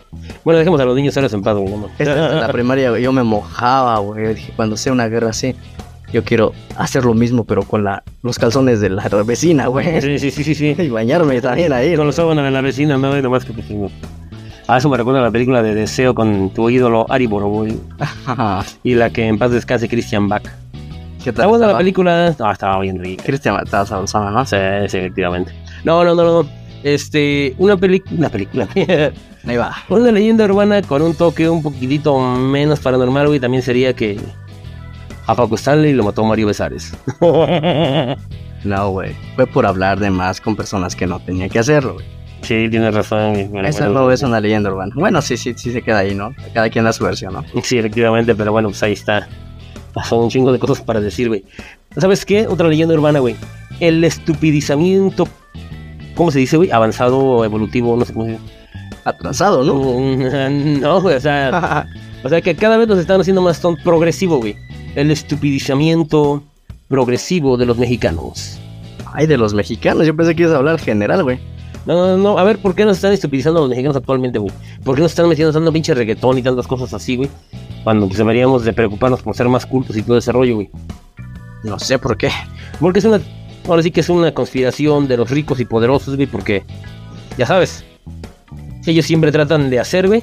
Bueno, 0.45 0.59
dejemos 0.59 0.81
a 0.81 0.85
los 0.85 0.97
niños 0.97 1.17
héroes 1.17 1.33
en 1.33 1.43
paz, 1.43 1.57
güey. 1.57 1.69
¿no? 1.75 1.89
Esta- 1.99 2.33
en 2.35 2.41
la 2.41 2.49
primaria 2.49 2.91
güey, 2.91 3.03
yo 3.03 3.13
me 3.13 3.23
mojaba, 3.23 3.99
güey. 3.99 4.35
Dije, 4.35 4.53
cuando 4.57 4.77
sea 4.77 4.93
una 4.93 5.09
guerra 5.09 5.31
así, 5.31 5.55
Yo 6.11 6.25
quiero 6.25 6.55
hacer 6.79 7.05
lo 7.05 7.13
mismo, 7.13 7.45
pero 7.45 7.65
con 7.65 7.85
la, 7.85 8.03
los 8.23 8.39
calzones 8.39 8.81
de 8.81 8.89
la 8.89 9.07
vecina, 9.27 9.67
güey. 9.67 10.01
Sí, 10.01 10.19
sí, 10.19 10.31
sí, 10.31 10.43
sí, 10.43 10.55
sí. 10.55 10.75
Y 10.83 10.89
bañarme 10.89 11.39
también 11.43 11.71
ahí. 11.75 11.95
Con 11.97 12.07
los 12.07 12.15
sábanas 12.15 12.45
de 12.47 12.51
la 12.51 12.63
vecina, 12.63 12.97
no, 12.97 13.19
y 13.19 13.21
nomás 13.21 13.45
que 13.45 13.53
pues, 13.53 13.71
no. 13.71 13.91
A 14.67 14.79
eso 14.79 14.89
me 14.89 14.97
recuerda 14.97 15.21
la 15.21 15.31
película 15.31 15.63
de 15.63 15.75
Deseo 15.75 16.15
con 16.15 16.49
tu 16.51 16.71
ídolo 16.71 17.05
Ari 17.11 17.27
Boroboy 17.27 17.79
y 18.83 18.95
la 18.95 19.11
que 19.11 19.27
en 19.27 19.39
paz 19.39 19.51
descanse 19.51 19.87
Christian 19.89 20.29
Bach. 20.31 20.43
¿Qué 21.23 21.31
¿Está 21.31 21.43
tal? 21.43 21.49
buena 21.51 21.67
la 21.69 21.77
película? 21.79 22.35
No, 22.39 22.53
estaba 22.53 22.81
bien 22.81 22.99
rica. 23.03 23.25
Cristian 23.25 23.59
estaba 23.63 23.85
sabrosona, 23.85 24.31
¿no? 24.31 24.47
Sí, 24.47 24.57
sí, 24.89 24.97
efectivamente. 24.99 25.53
No, 25.85 26.05
no, 26.05 26.15
no, 26.15 26.25
no. 26.43 26.49
Este, 26.83 27.55
una 27.59 27.76
película, 27.76 28.16
una 28.18 28.29
película. 28.29 28.68
Ahí 29.47 29.57
va. 29.57 29.74
una 29.89 30.12
leyenda 30.12 30.45
urbana 30.45 30.83
con 30.83 31.03
un 31.03 31.14
toque 31.14 31.49
un 31.49 31.62
poquitito 31.62 32.18
menos 32.20 32.81
paranormal, 32.81 33.29
güey, 33.29 33.41
también 33.41 33.62
sería 33.62 33.95
que 33.95 34.18
a 35.26 35.35
Paco 35.35 35.55
Stanley 35.57 35.93
lo 35.93 36.05
mató 36.05 36.24
Mario 36.24 36.47
Besares. 36.47 36.93
No, 38.64 38.91
güey. 38.91 39.14
Fue 39.37 39.47
por 39.47 39.66
hablar 39.66 40.01
de 40.01 40.11
más 40.11 40.41
con 40.41 40.57
personas 40.57 40.97
que 40.97 41.07
no 41.07 41.20
tenía 41.20 41.49
que 41.49 41.61
hacerlo, 41.61 41.95
güey. 41.95 42.07
sí, 42.43 42.68
tienes 42.68 42.93
razón. 42.93 43.37
Esa 43.64 43.89
no 43.89 44.11
es 44.11 44.22
una 44.22 44.41
leyenda 44.41 44.70
urbana. 44.70 44.93
Bueno, 44.97 45.22
sí, 45.22 45.37
sí, 45.37 45.55
sí 45.57 45.72
se 45.72 45.81
queda 45.83 45.99
ahí, 45.99 46.14
¿no? 46.14 46.35
Cada 46.55 46.68
quien 46.68 46.85
da 46.85 46.93
su 46.93 47.05
versión, 47.05 47.35
¿no? 47.35 47.45
Sí, 47.62 47.79
efectivamente, 47.79 48.35
pero 48.35 48.51
bueno, 48.51 48.68
pues 48.70 48.83
ahí 48.83 48.95
está. 48.95 49.29
Son 50.09 50.24
un 50.24 50.29
chingo 50.31 50.53
de 50.53 50.59
cosas 50.59 50.81
para 50.83 51.01
decir, 51.01 51.29
güey. 51.29 51.45
¿Sabes 51.97 52.24
qué? 52.24 52.47
Otra 52.49 52.66
leyenda 52.68 52.95
urbana, 52.95 53.20
güey. 53.20 53.37
El 53.81 54.03
estupidizamiento, 54.03 55.29
¿cómo 56.19 56.31
se 56.31 56.41
dice, 56.41 56.59
güey? 56.59 56.71
Avanzado, 56.71 57.45
evolutivo, 57.45 57.97
no 57.97 58.05
sé 58.05 58.12
cómo 58.12 58.27
se 58.27 58.33
dice. 58.33 58.43
Atrasado, 59.05 59.64
¿no? 59.64 60.51
No, 60.81 61.01
güey, 61.01 61.16
o 61.16 61.21
sea, 61.21 61.87
o 62.25 62.29
sea 62.29 62.43
que 62.43 62.55
cada 62.55 62.77
vez 62.77 62.89
nos 62.89 62.99
están 62.99 63.21
haciendo 63.21 63.41
más 63.41 63.62
ton- 63.62 63.79
progresivo, 63.83 64.39
güey. 64.39 64.57
El 64.95 65.11
estupidizamiento 65.11 66.43
progresivo 66.89 67.57
de 67.57 67.66
los 67.66 67.79
mexicanos. 67.79 68.59
Ay, 69.14 69.27
de 69.27 69.39
los 69.39 69.55
mexicanos. 69.55 70.07
Yo 70.07 70.14
pensé 70.14 70.35
que 70.35 70.43
ibas 70.43 70.55
a 70.55 70.59
hablar 70.59 70.79
general, 70.79 71.23
güey. 71.23 71.39
No, 71.87 71.95
no, 71.95 72.16
no, 72.19 72.39
a 72.39 72.43
ver, 72.45 72.59
¿por 72.59 72.75
qué 72.75 72.85
nos 72.85 72.97
están 72.97 73.12
estupidizando 73.12 73.61
los 73.61 73.71
mexicanos 73.71 73.97
actualmente, 73.97 74.39
güey? 74.39 74.53
¿Por 74.85 74.97
qué 74.97 75.03
nos 75.03 75.12
están 75.12 75.29
metiendo 75.29 75.53
tanto 75.53 75.73
pinche 75.73 75.95
reggaetón 75.95 76.37
y 76.37 76.43
tantas 76.43 76.66
cosas 76.66 76.93
así, 76.93 77.16
güey? 77.16 77.31
Cuando 77.85 78.07
pues, 78.07 78.19
deberíamos 78.19 78.64
de 78.64 78.73
preocuparnos 78.75 79.23
por 79.23 79.35
ser 79.35 79.49
más 79.49 79.64
cultos 79.64 79.97
y 79.97 80.03
todo 80.03 80.19
ese 80.19 80.33
rollo, 80.33 80.57
güey. 80.57 80.71
No 81.64 81.79
sé 81.79 81.99
por 81.99 82.19
qué. 82.19 82.31
Porque 82.81 82.99
es 82.99 83.05
una. 83.07 83.21
Ahora 83.69 83.83
sí 83.83 83.91
que 83.91 84.01
es 84.01 84.09
una 84.09 84.33
conspiración 84.33 85.07
de 85.09 85.19
los 85.19 85.31
ricos 85.31 85.61
y 85.61 85.66
poderosos, 85.66 86.16
güey, 86.16 86.27
porque. 86.27 86.64
Ya 87.37 87.47
sabes. 87.47 87.85
Ellos 88.87 89.05
siempre 89.05 89.31
tratan 89.31 89.69
de 89.69 89.79
hacer, 89.79 90.09
güey. 90.09 90.23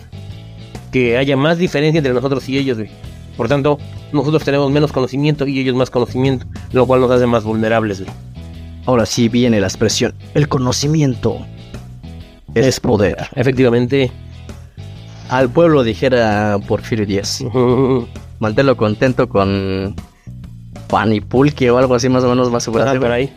Que 0.91 1.17
haya 1.17 1.37
más 1.37 1.59
diferencia 1.59 1.99
entre 1.99 2.13
nosotros 2.13 2.49
y 2.49 2.57
ellos, 2.57 2.77
güey. 2.77 2.89
Por 3.37 3.47
tanto, 3.47 3.77
nosotros 4.11 4.43
tenemos 4.43 4.71
menos 4.71 4.91
conocimiento 4.91 5.45
y 5.45 5.59
ellos 5.59 5.75
más 5.75 5.91
conocimiento, 5.91 6.47
lo 6.71 6.87
cual 6.87 7.01
nos 7.01 7.11
hace 7.11 7.27
más 7.27 7.43
vulnerables, 7.43 8.01
güey. 8.01 8.11
Ahora 8.85 9.05
sí 9.05 9.29
viene 9.29 9.59
la 9.59 9.67
expresión. 9.67 10.13
El 10.33 10.47
conocimiento 10.47 11.39
es 12.55 12.79
poder. 12.79 13.17
Efectivamente. 13.35 14.11
Al 15.29 15.49
pueblo 15.49 15.83
dijera 15.83 16.57
Porfirio 16.67 17.05
Díaz. 17.05 17.43
Manténlo 18.39 18.75
contento 18.75 19.29
con 19.29 19.95
pan 20.87 21.13
y 21.13 21.21
pulque 21.21 21.69
o 21.71 21.77
algo 21.77 21.95
así 21.95 22.09
más 22.09 22.23
o 22.23 22.29
menos 22.29 22.51
más 22.51 22.63
seguro. 22.63 22.85
Por 22.99 23.11
ahí. 23.11 23.31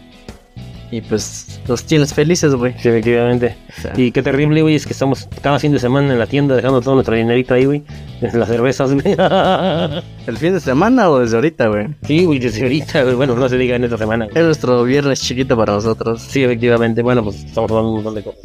Y 0.91 1.03
pues 1.03 1.61
los 1.69 1.85
tienes 1.85 2.15
felices, 2.15 2.55
güey. 2.55 2.73
Sí, 2.79 2.89
efectivamente. 2.89 3.57
O 3.77 3.81
sea, 3.83 3.93
Y 3.95 4.11
qué 4.11 4.23
terrible, 4.23 4.63
güey, 4.63 4.75
es 4.75 4.87
que 4.87 4.95
estamos 4.95 5.29
cada 5.43 5.59
fin 5.59 5.71
de 5.73 5.79
semana 5.79 6.11
en 6.13 6.19
la 6.19 6.27
tienda 6.27 6.57
dejando 6.57 6.81
todo 6.81 6.95
nuestro 6.95 7.15
dinerito 7.15 7.53
ahí, 7.53 7.67
güey. 7.67 7.83
Desde 8.23 8.39
las 8.39 8.49
cervezas, 8.49 8.95
güey. 8.95 9.15
¿El 10.27 10.39
fin 10.39 10.55
de 10.55 10.61
semana 10.61 11.11
o 11.11 11.19
desde 11.19 11.37
ahorita, 11.37 11.69
güey? 11.69 11.89
Sí, 12.07 12.25
güey, 12.25 12.39
desde 12.39 12.63
ahorita, 12.63 13.03
güey. 13.03 13.17
Bueno, 13.17 13.35
no 13.35 13.49
se 13.51 13.59
diga 13.59 13.77
en 13.77 13.85
esta 13.85 13.99
semana. 13.99 14.29
Es 14.35 14.43
nuestro 14.43 14.83
viernes 14.85 15.21
chiquito 15.21 15.57
para 15.59 15.75
nosotros. 15.75 16.23
Sí, 16.23 16.43
efectivamente. 16.43 17.03
Bueno, 17.03 17.23
pues 17.23 17.45
estamos 17.45 17.71
hablando 17.71 17.91
un 17.91 17.95
montón 17.97 18.15
de 18.15 18.23
cosas. 18.23 18.41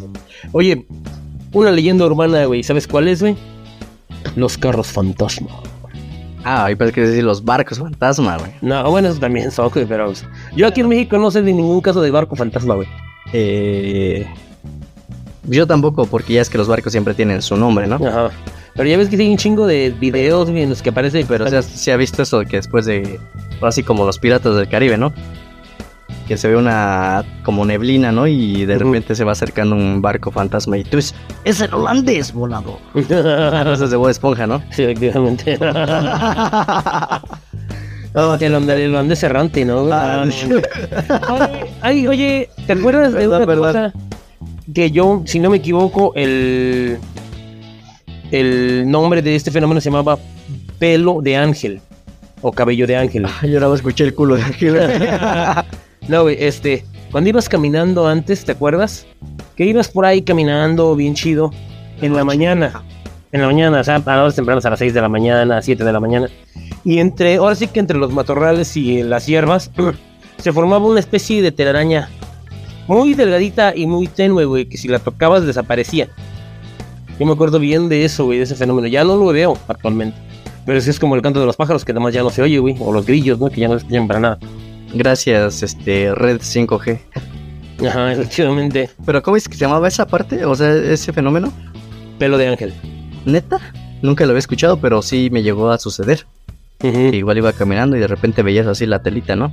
Oye, 0.52 0.86
una 1.54 1.72
leyenda 1.72 2.06
urbana, 2.06 2.44
güey. 2.46 2.62
¿Sabes 2.64 2.90
cuál 2.90 3.08
es, 3.08 3.22
güey? 3.22 3.38
Los 4.36 4.58
carros 4.58 4.88
fantasma. 4.88 5.50
Ah, 6.44 6.70
y 6.72 6.76
parece 6.76 6.96
que 6.96 7.02
decir 7.02 7.24
los 7.24 7.44
barcos 7.44 7.80
fantasma, 7.80 8.38
güey. 8.38 8.52
No, 8.62 8.90
bueno, 8.92 9.10
eso 9.10 9.20
también 9.20 9.52
son, 9.52 9.70
güey, 9.70 9.86
pero... 9.86 10.08
pues, 10.08 10.26
Yo 10.56 10.68
aquí 10.68 10.82
en 10.82 10.90
México 10.90 11.18
no 11.18 11.32
sé 11.32 11.42
de 11.42 11.54
ningún 11.54 11.82
caso 11.82 12.02
de 12.02 12.12
barco 12.12 12.36
fantasma, 12.36 12.76
güey. 12.76 12.88
Eh, 13.32 14.28
yo 15.46 15.66
tampoco, 15.68 16.06
porque 16.06 16.34
ya 16.34 16.42
es 16.42 16.50
que 16.50 16.58
los 16.58 16.68
barcos 16.68 16.92
siempre 16.92 17.14
tienen 17.14 17.42
su 17.42 17.56
nombre, 17.56 17.88
¿no? 17.88 17.96
Ajá. 17.96 18.32
Pero 18.76 18.90
ya 18.90 18.98
ves 18.98 19.10
que 19.10 19.16
hay 19.16 19.30
un 19.30 19.38
chingo 19.38 19.68
de 19.68 19.92
videos, 19.92 20.50
en 20.50 20.70
los 20.70 20.82
que 20.82 20.90
aparece, 20.90 21.26
pero... 21.28 21.46
O 21.46 21.50
sea, 21.50 21.62
se 21.62 21.92
ha 21.92 21.98
visto 21.98 22.24
eso 22.24 22.40
de 22.40 22.46
que 22.48 22.58
después 22.58 22.86
de. 22.86 23.20
Así 23.62 23.84
como 23.84 24.06
los 24.06 24.18
piratas 24.18 24.56
del 24.56 24.68
Caribe, 24.68 24.98
¿no? 24.98 25.14
Que 26.34 26.38
se 26.38 26.48
ve 26.48 26.56
una 26.56 27.24
como 27.44 27.64
neblina, 27.64 28.12
¿no? 28.12 28.26
Y 28.26 28.66
de 28.66 28.80
repente 28.80 29.14
se 29.14 29.24
va 29.24 29.34
acercando 29.34 29.76
un 29.76 30.02
barco 30.02 30.32
fantasma 30.32 30.80
y 30.80 30.84
tú 30.84 30.98
es, 30.98 31.14
es 31.44 31.62
el 31.62 31.72
holandés 31.72 32.34
volador. 32.34 32.80
Eso 32.96 33.84
es 33.86 33.92
de 33.92 33.96
Bob 33.96 34.10
Esponja, 34.10 34.48
¿no? 34.48 34.64
sí, 34.72 34.82
efectivamente. 34.82 35.54
el, 35.62 35.62
holandés, 38.18 38.80
el 38.80 38.90
holandés 38.90 39.22
errante, 39.22 39.64
¿no? 39.64 39.84
güey? 39.84 39.94
Ah, 39.94 40.26
Oye, 41.30 41.72
ay, 41.82 42.08
oye, 42.08 42.50
¿te 42.66 42.74
acuerdas 42.74 43.14
de 43.14 43.28
una 43.28 43.46
verdad. 43.46 43.92
cosa 43.92 43.94
que 44.74 44.90
yo, 44.90 45.22
si 45.26 45.40
no 45.40 45.52
me 45.52 45.58
equivoco, 45.58 46.14
el 46.16 46.98
el 48.32 48.90
nombre 48.90 49.22
de 49.22 49.36
este 49.36 49.52
fenómeno 49.52 49.80
se 49.82 49.92
llamaba 49.92 50.18
pelo 50.80 51.22
de 51.22 51.38
ángel 51.38 51.80
o 52.42 52.52
cabello 52.52 52.88
de 52.88 52.96
ángel? 52.96 53.28
Yo 53.44 53.64
ahora 53.64 53.76
escuché 53.76 54.04
el 54.06 54.16
culo 54.16 54.36
de 54.36 54.42
Ángel. 54.42 54.80
no, 56.08 56.24
güey, 56.24 56.38
este, 56.40 56.86
cuando 57.12 57.30
ibas 57.30 57.48
caminando 57.48 58.08
antes, 58.08 58.44
¿te 58.44 58.52
acuerdas? 58.52 59.06
Que 59.56 59.66
ibas 59.66 59.88
por 59.88 60.06
ahí 60.06 60.22
caminando 60.22 60.96
bien 60.96 61.14
chido 61.14 61.52
en 62.02 62.16
la 62.16 62.24
mañana. 62.24 62.84
En 63.32 63.42
la 63.42 63.48
mañana, 63.48 63.80
o 63.80 63.84
sea, 63.84 63.96
a 63.96 64.22
horas 64.22 64.36
tempranas, 64.36 64.66
a 64.66 64.70
las 64.70 64.80
6 64.80 64.94
de 64.94 65.02
la 65.02 65.10
mañana, 65.10 65.62
7 65.62 65.84
de 65.84 65.92
la 65.92 66.00
mañana. 66.00 66.28
Y 66.84 67.00
entre, 67.00 67.36
ahora 67.36 67.56
sí 67.56 67.68
que 67.68 67.80
entre 67.80 67.98
los 67.98 68.12
matorrales 68.12 68.76
y 68.78 69.04
las 69.04 69.26
hierbas, 69.26 69.72
se 70.38 70.52
formaba 70.52 70.86
una 70.86 71.00
especie 71.00 71.42
de 71.42 71.52
telaraña 71.52 72.10
muy 72.88 73.14
delgadita 73.14 73.76
y 73.76 73.88
muy 73.88 74.08
tenue, 74.08 74.46
güey, 74.46 74.66
que 74.66 74.78
si 74.78 74.88
la 74.88 75.00
tocabas 75.00 75.46
desaparecía. 75.46 76.10
Yo 77.20 77.26
me 77.26 77.34
acuerdo 77.34 77.60
bien 77.60 77.90
de 77.90 78.06
eso, 78.06 78.26
güey, 78.26 78.40
de 78.40 78.44
ese 78.46 78.56
fenómeno. 78.56 78.88
Ya 78.88 79.04
no 79.04 79.16
lo 79.16 79.28
veo 79.28 79.58
actualmente. 79.68 80.18
Pero 80.66 80.82
sí 80.82 80.90
es 80.90 81.00
como 81.00 81.16
el 81.16 81.22
canto 81.22 81.40
de 81.40 81.46
los 81.46 81.56
pájaros, 81.56 81.86
que 81.86 81.92
además 81.92 82.14
ya 82.14 82.24
no 82.24 82.30
se 82.30 82.42
oye, 82.42 82.58
güey. 82.60 82.76
O 82.80 82.92
los 82.92 83.06
grillos, 83.06 83.40
¿no? 83.40 83.50
Que 83.50 83.62
ya 83.62 83.68
no 83.68 83.76
escuchan 83.76 84.08
para 84.08 84.20
nada. 84.20 84.40
Gracias, 84.94 85.64
este, 85.64 86.14
Red 86.14 86.42
5G. 86.42 87.00
Ajá, 87.88 88.12
efectivamente. 88.14 88.90
Pero 89.06 89.22
¿cómo 89.24 89.38
es 89.38 89.48
que 89.48 89.56
se 89.56 89.62
llamaba 89.66 89.88
esa 89.88 90.06
parte? 90.06 90.46
O 90.46 90.56
sea, 90.56 90.74
ese 90.74 91.12
fenómeno. 91.12 91.52
Pelo 92.20 92.38
de 92.38 92.48
ángel. 92.48 92.74
¿Neta? 93.26 93.60
Nunca 94.02 94.26
lo 94.26 94.32
había 94.32 94.40
escuchado, 94.40 94.78
pero 94.78 95.02
sí 95.02 95.30
me 95.32 95.42
llegó 95.44 95.72
a 95.72 95.78
suceder. 95.80 96.26
Ujú. 96.84 97.12
Que 97.12 97.18
igual 97.18 97.38
iba 97.38 97.52
caminando 97.54 97.96
y 97.98 98.00
de 98.00 98.08
repente 98.08 98.44
veías 98.44 98.68
así 98.68 98.86
la 98.86 99.02
telita, 99.02 99.36
¿no? 99.36 99.52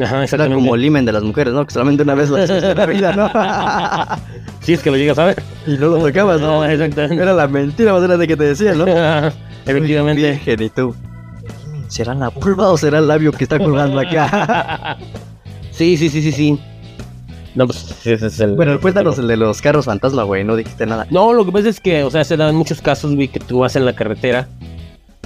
Ajá, 0.00 0.24
Era 0.24 0.48
como 0.48 0.74
el 0.74 0.84
imen 0.84 1.04
de 1.04 1.12
las 1.12 1.22
mujeres, 1.22 1.52
¿no? 1.52 1.66
Que 1.66 1.72
solamente 1.72 2.02
una 2.02 2.14
vez 2.14 2.30
lo 2.30 2.36
haces 2.36 2.62
en 2.62 2.76
la 2.76 2.86
vida, 2.86 3.12
¿no? 3.14 3.30
Si 4.62 4.72
es 4.74 4.80
que 4.80 4.90
lo 4.92 4.96
llegas 4.96 5.18
a 5.18 5.24
ver. 5.26 5.42
y 5.66 5.72
no 5.72 5.88
lo 5.88 5.98
tocabas, 5.98 6.40
¿no? 6.40 6.58
No, 6.60 6.64
exactamente. 6.64 7.20
Era 7.22 7.32
la 7.34 7.48
mentira 7.48 7.92
más 7.92 8.02
grande 8.02 8.28
que 8.28 8.36
te 8.36 8.44
decían, 8.44 8.78
¿no? 8.78 8.86
efectivamente. 9.66 10.22
Virgen, 10.22 10.62
y 10.62 10.68
tú. 10.70 10.94
¿Será 11.92 12.14
la 12.14 12.30
vulva 12.30 12.70
o 12.70 12.78
será 12.78 13.00
el 13.00 13.06
labio 13.06 13.32
que 13.32 13.44
está 13.44 13.58
colgando 13.58 14.00
acá? 14.00 14.96
sí, 15.72 15.98
sí, 15.98 16.08
sí, 16.08 16.22
sí, 16.22 16.32
sí. 16.32 16.58
No, 17.54 17.66
pues 17.66 18.06
ese 18.06 18.28
es 18.28 18.40
el. 18.40 18.54
bueno, 18.54 18.80
cuéntanos 18.80 19.18
el 19.18 19.28
de 19.28 19.36
los 19.36 19.60
carros 19.60 19.84
fantasma, 19.84 20.22
güey. 20.22 20.42
No 20.42 20.56
dijiste 20.56 20.86
nada. 20.86 21.06
No, 21.10 21.34
lo 21.34 21.44
que 21.44 21.52
pasa 21.52 21.68
es 21.68 21.80
que, 21.80 22.02
o 22.02 22.10
sea, 22.10 22.24
se 22.24 22.38
dan 22.38 22.54
muchos 22.54 22.80
casos, 22.80 23.14
güey, 23.14 23.28
que 23.28 23.40
tú 23.40 23.58
vas 23.58 23.76
en 23.76 23.84
la 23.84 23.92
carretera 23.92 24.48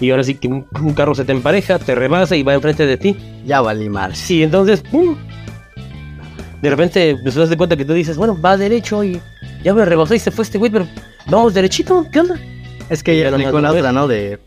y 0.00 0.10
ahora 0.10 0.24
sí 0.24 0.34
que 0.34 0.48
un, 0.48 0.66
un 0.82 0.92
carro 0.92 1.14
se 1.14 1.24
te 1.24 1.30
empareja, 1.30 1.78
te 1.78 1.94
rebasa 1.94 2.34
y 2.34 2.42
va 2.42 2.54
enfrente 2.54 2.84
de 2.84 2.96
ti. 2.96 3.16
Ya 3.46 3.60
valí 3.60 3.88
mal. 3.88 4.16
Sí, 4.16 4.42
entonces, 4.42 4.82
¡pum! 4.90 5.16
De 6.62 6.68
repente, 6.68 7.16
pues 7.22 7.34
te 7.34 7.40
das 7.42 7.50
de 7.50 7.56
cuenta 7.56 7.76
que 7.76 7.84
tú 7.84 7.92
dices, 7.92 8.16
bueno, 8.16 8.36
va 8.40 8.56
derecho 8.56 9.04
y 9.04 9.20
ya 9.62 9.72
me 9.72 9.84
rebasó 9.84 10.14
y 10.14 10.18
se 10.18 10.32
fue 10.32 10.42
este 10.42 10.58
güey, 10.58 10.72
pero 10.72 10.88
vamos 11.28 11.54
derechito, 11.54 12.04
¿qué 12.10 12.18
onda? 12.18 12.40
Es 12.90 13.04
que 13.04 13.16
Ya 13.16 13.28
aplicó 13.28 13.60
la 13.60 13.70
otra, 13.70 13.92
¿no? 13.92 14.08
De, 14.08 14.40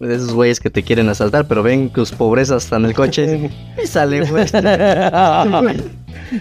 de 0.00 0.14
esos 0.14 0.32
güeyes 0.32 0.60
que 0.60 0.70
te 0.70 0.82
quieren 0.82 1.08
asaltar, 1.10 1.46
pero 1.46 1.62
ven 1.62 1.90
tus 1.90 2.10
pobrezas 2.10 2.64
están 2.64 2.84
en 2.84 2.88
el 2.88 2.94
coche. 2.94 3.50
y 3.82 3.86
sale, 3.86 4.22
güey. 4.22 4.46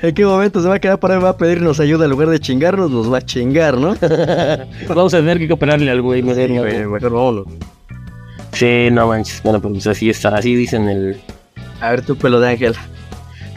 ¿En 0.02 0.14
qué 0.16 0.26
momento 0.26 0.62
se 0.62 0.70
va 0.70 0.76
a 0.76 0.80
quedar 0.80 1.00
para? 1.00 1.20
Va 1.20 1.30
a 1.30 1.38
pedirnos 1.38 1.80
ayuda 1.80 2.06
en 2.06 2.12
lugar 2.12 2.30
de 2.30 2.40
chingarnos, 2.40 2.90
nos 2.90 3.12
va 3.12 3.18
a 3.18 3.22
chingar, 3.22 3.78
¿no? 3.78 3.96
Vamos 4.88 5.14
a 5.14 5.18
tener 5.18 5.40
que 5.40 5.48
cooperarle 5.50 5.92
al 5.92 6.02
güey, 6.02 6.24
mejor, 6.24 6.50
¿no? 6.50 6.62
Güey, 6.62 6.86
mejor 6.86 7.12
vámonos. 7.12 7.48
Sí, 8.54 8.90
no 8.92 9.08
manches. 9.08 9.44
Bueno, 9.44 9.62
pues 9.62 9.86
así 9.88 10.10
está, 10.10 10.36
así 10.36 10.56
dicen 10.56 10.88
el. 10.88 11.20
A 11.82 11.92
ver 11.92 12.06
tu 12.06 12.16
pelo 12.16 12.40
de 12.40 12.50
ángel. 12.50 12.76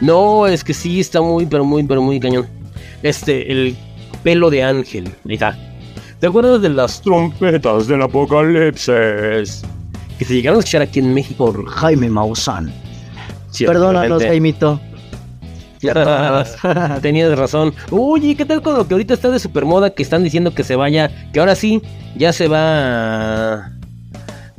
No, 0.01 0.47
es 0.47 0.63
que 0.63 0.73
sí 0.73 0.99
está 0.99 1.21
muy, 1.21 1.45
pero 1.45 1.63
muy, 1.63 1.83
pero 1.83 2.01
muy 2.01 2.19
cañón. 2.19 2.47
Este, 3.03 3.49
el 3.51 3.75
pelo 4.21 4.49
de 4.49 4.63
ángel. 4.63 5.09
Ahí 5.27 5.35
está. 5.35 5.57
¿Te 6.19 6.27
acuerdas 6.27 6.61
de 6.61 6.69
las 6.69 7.01
trompetas 7.01 7.87
del 7.87 8.01
apocalipsis? 8.01 9.63
Que 10.23 10.29
se 10.29 10.35
llegaron 10.35 10.55
a 10.55 10.59
escuchar 10.59 10.81
aquí 10.81 10.99
en 10.99 11.13
México. 11.13 11.53
Jaime 11.67 12.07
Maussan. 12.07 12.71
Perdónanos. 13.59 14.23
Jaimito. 14.23 14.79
Tenías 17.01 17.37
razón. 17.37 17.73
Oye, 17.91 18.33
¿qué 18.37 18.45
tal 18.45 18.61
con 18.61 18.77
lo 18.77 18.87
que 18.87 18.93
ahorita 18.93 19.15
está 19.15 19.29
de 19.29 19.37
supermoda 19.37 19.89
que 19.89 20.01
están 20.01 20.23
diciendo 20.23 20.55
que 20.55 20.63
se 20.63 20.77
vaya, 20.77 21.11
que 21.33 21.41
ahora 21.41 21.55
sí 21.55 21.81
ya 22.15 22.31
se 22.31 22.47
va 22.47 23.73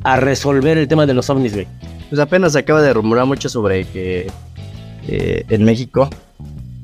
a, 0.03 0.17
resolver 0.17 0.77
el 0.77 0.87
tema 0.87 1.07
de 1.07 1.15
los 1.15 1.31
ovnis, 1.31 1.55
güey? 1.55 1.67
Pues 2.11 2.21
apenas 2.21 2.53
se 2.53 2.59
acaba 2.59 2.83
de 2.83 2.93
rumorar 2.93 3.25
mucho 3.25 3.49
sobre 3.49 3.87
que 3.87 4.31
eh, 5.09 5.47
en 5.49 5.65
México, 5.65 6.11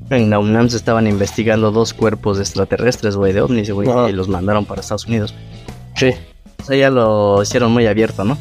en 0.09 0.31
la 0.31 0.39
UNAM 0.39 0.71
se 0.71 0.79
estaban 0.79 1.07
investigando 1.07 1.71
dos 1.71 1.93
cuerpos 1.93 2.41
extraterrestres, 2.41 3.15
güey, 3.15 3.35
de 3.35 3.43
ovnis, 3.43 3.71
güey, 3.71 3.91
y 4.09 4.13
los 4.13 4.29
mandaron 4.29 4.65
para 4.65 4.81
Estados 4.81 5.05
Unidos. 5.05 5.35
Sí, 5.97 6.15
O 6.63 6.65
sea, 6.65 6.79
ya 6.79 6.89
lo 6.89 7.43
hicieron 7.43 7.73
muy 7.73 7.87
abierto, 7.87 8.25
¿no? 8.25 8.39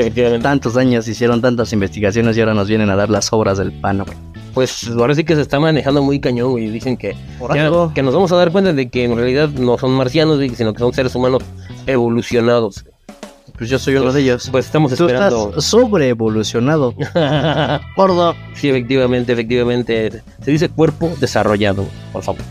Efectivamente. 0.00 0.42
Tantos 0.42 0.76
años 0.76 1.06
hicieron 1.08 1.40
tantas 1.40 1.72
investigaciones 1.72 2.36
y 2.36 2.40
ahora 2.40 2.54
nos 2.54 2.68
vienen 2.68 2.90
a 2.90 2.96
dar 2.96 3.10
las 3.10 3.32
obras 3.32 3.58
del 3.58 3.72
pan, 3.72 4.04
güey. 4.04 4.16
Pues 4.54 4.88
ahora 4.88 5.14
sí 5.14 5.22
que 5.24 5.34
se 5.34 5.42
está 5.42 5.60
manejando 5.60 6.02
muy 6.02 6.18
cañón, 6.18 6.52
güey. 6.52 6.70
Dicen 6.70 6.96
que, 6.96 7.14
que, 7.94 8.02
nos 8.02 8.14
vamos 8.14 8.32
a 8.32 8.36
dar 8.36 8.50
cuenta 8.50 8.72
de 8.72 8.88
que 8.88 9.04
en 9.04 9.14
realidad 9.14 9.50
no 9.50 9.76
son 9.76 9.92
marcianos, 9.92 10.40
sino 10.56 10.72
que 10.72 10.78
son 10.78 10.94
seres 10.94 11.14
humanos 11.14 11.42
evolucionados. 11.86 12.84
Pues 13.58 13.70
yo 13.70 13.78
soy 13.78 13.96
uno 13.96 14.12
de 14.12 14.22
ellos. 14.22 14.48
Pues 14.50 14.66
estamos 14.66 14.94
Tú 14.94 15.06
esperando. 15.06 15.48
estás 15.50 15.64
sobreevolucionado, 15.64 16.94
gordo. 17.96 18.34
sí, 18.54 18.68
efectivamente, 18.68 19.32
efectivamente. 19.32 20.22
Se 20.42 20.50
dice 20.50 20.68
cuerpo 20.68 21.12
desarrollado, 21.20 21.86
por 22.12 22.22
favor. 22.22 22.42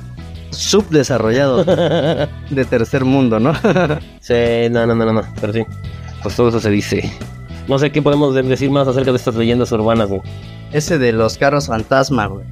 Subdesarrollado 0.52 1.64
de 2.50 2.66
tercer 2.70 3.06
mundo, 3.06 3.40
¿no? 3.40 3.54
Sí, 4.20 4.34
no, 4.72 4.86
no, 4.88 4.96
no, 4.96 5.14
no, 5.14 5.22
pero 5.40 5.54
sí. 5.54 5.64
Pues 6.26 6.36
todo 6.38 6.50
eso 6.50 6.60
se 6.60 6.72
dice. 6.72 7.12
No 7.68 7.78
sé 7.78 7.92
qué 7.92 8.02
podemos 8.02 8.34
de- 8.34 8.42
decir 8.42 8.72
más 8.72 8.88
acerca 8.88 9.12
de 9.12 9.18
estas 9.18 9.36
leyendas 9.36 9.72
urbanas, 9.72 10.10
güey. 10.10 10.22
Ese 10.72 10.98
de 10.98 11.12
los 11.12 11.38
carros 11.38 11.68
fantasma, 11.68 12.26
güey. 12.26 12.44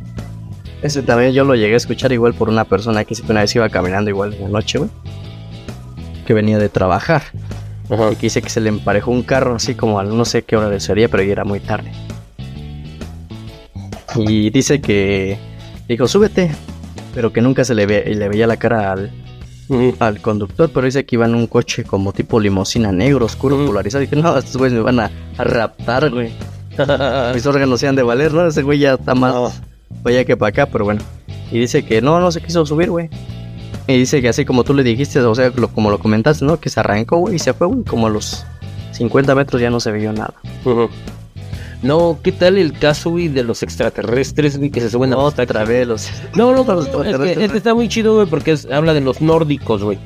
Ese 0.84 1.02
también 1.02 1.34
yo 1.34 1.44
lo 1.44 1.56
llegué 1.56 1.74
a 1.74 1.78
escuchar 1.78 2.12
igual 2.12 2.36
por 2.36 2.50
una 2.50 2.66
persona 2.66 3.04
que 3.04 3.16
una 3.28 3.42
vez 3.42 3.56
iba 3.56 3.68
caminando 3.70 4.12
igual 4.12 4.36
en 4.36 4.44
la 4.44 4.50
noche, 4.50 4.78
güey. 4.78 4.92
Que 6.28 6.36
venía 6.36 6.60
de 6.60 6.70
trabajar. 6.70 7.24
Ajá. 7.90 8.12
Y 8.12 8.16
que 8.16 8.22
dice 8.28 8.44
que 8.44 8.50
se 8.52 8.62
le 8.62 8.70
emparejó 8.70 9.10
un 9.10 9.24
carro 9.24 9.56
así 9.56 9.74
como 9.74 9.98
a 10.00 10.04
no 10.04 10.24
sé 10.24 10.44
qué 10.44 10.56
hora 10.56 10.80
sería, 10.80 11.10
pero 11.10 11.24
ya 11.24 11.32
era 11.32 11.44
muy 11.44 11.60
tarde. 11.60 11.92
Y 14.16 14.52
dice 14.52 14.82
que 14.82 15.40
dijo, 15.88 16.08
súbete. 16.08 16.52
Pero 17.16 17.34
que 17.34 17.42
nunca 17.42 17.64
se 17.66 17.74
le, 17.74 17.88
ve, 17.88 18.04
le 18.14 18.30
veía 18.30 18.46
la 18.46 18.58
cara 18.58 18.92
al, 18.92 19.12
Al 20.00 20.22
conductor, 20.22 20.70
pero 20.74 20.86
dice 20.86 21.06
que 21.06 21.16
iba 21.16 21.26
en 21.26 21.36
un 21.36 21.48
coche 21.48 21.84
como 21.84 22.14
tipo 22.14 22.40
limusina 22.40 22.92
negro, 22.92 23.26
oscuro, 23.26 23.66
polarizado. 23.66 24.04
Y 24.04 24.08
que 24.08 24.16
no, 24.16 24.38
estos 24.38 24.58
güeyes 24.58 24.74
me 24.78 24.84
van 24.84 25.00
a, 25.00 25.12
a 25.38 25.44
raptar, 25.44 26.10
güey. 26.10 26.32
Mis 27.34 27.46
órganos 27.46 27.80
se 27.80 27.88
han 27.88 27.96
de 27.96 28.04
valer, 28.04 28.34
¿no? 28.34 28.46
Ese 28.48 28.64
güey 28.64 28.80
ya 28.80 28.94
está 28.96 29.14
más 29.16 29.34
No. 29.34 29.52
allá 30.06 30.26
que 30.26 30.36
para 30.38 30.50
acá, 30.50 30.66
pero 30.72 30.86
bueno. 30.86 31.02
Y 31.52 31.60
dice 31.60 31.86
que 31.86 32.02
no, 32.02 32.20
no 32.20 32.32
se 32.32 32.42
quiso 32.42 32.66
subir, 32.66 32.90
güey. 32.90 33.10
Y 33.88 33.98
dice 33.98 34.22
que 34.22 34.30
así 34.30 34.46
como 34.46 34.64
tú 34.64 34.74
le 34.74 34.82
dijiste, 34.84 35.20
o 35.22 35.36
sea, 35.36 35.52
lo- 35.56 35.68
como 35.68 35.90
lo 35.92 36.00
comentaste, 36.00 36.46
¿no? 36.46 36.60
Que 36.60 36.70
se 36.70 36.80
arrancó, 36.80 37.18
güey, 37.18 37.36
y 37.36 37.40
se 37.40 37.54
fue, 37.54 37.68
güey. 37.68 37.84
Como 37.84 38.08
a 38.08 38.10
los 38.10 38.46
50 38.94 39.36
metros 39.36 39.62
ya 39.62 39.70
no 39.70 39.80
se 39.80 39.92
vio 39.92 40.14
nada. 40.14 40.34
Ujú. 40.66 40.90
No, 41.84 42.18
¿qué 42.24 42.32
tal 42.32 42.58
el 42.58 42.72
caso, 42.74 43.10
güey, 43.10 43.28
de 43.28 43.44
los 43.44 43.62
extraterrestres, 43.62 44.58
güey, 44.58 44.70
que 44.72 44.80
se 44.80 44.90
suben 44.90 45.12
a? 45.14 45.18
Otra 45.18 45.66
vez 45.66 45.86
los... 45.86 46.10
No, 46.36 46.54
no, 46.54 46.64
Los 46.64 46.88
es 46.88 47.38
que 47.38 47.44
este 47.44 47.58
está 47.58 47.74
muy 47.76 47.90
chido, 47.90 48.16
güey, 48.16 48.26
porque 48.28 48.52
es- 48.52 48.66
habla 48.72 48.94
de 48.94 49.02
los 49.02 49.20
nórdicos, 49.22 49.84
güey. 49.84 50.00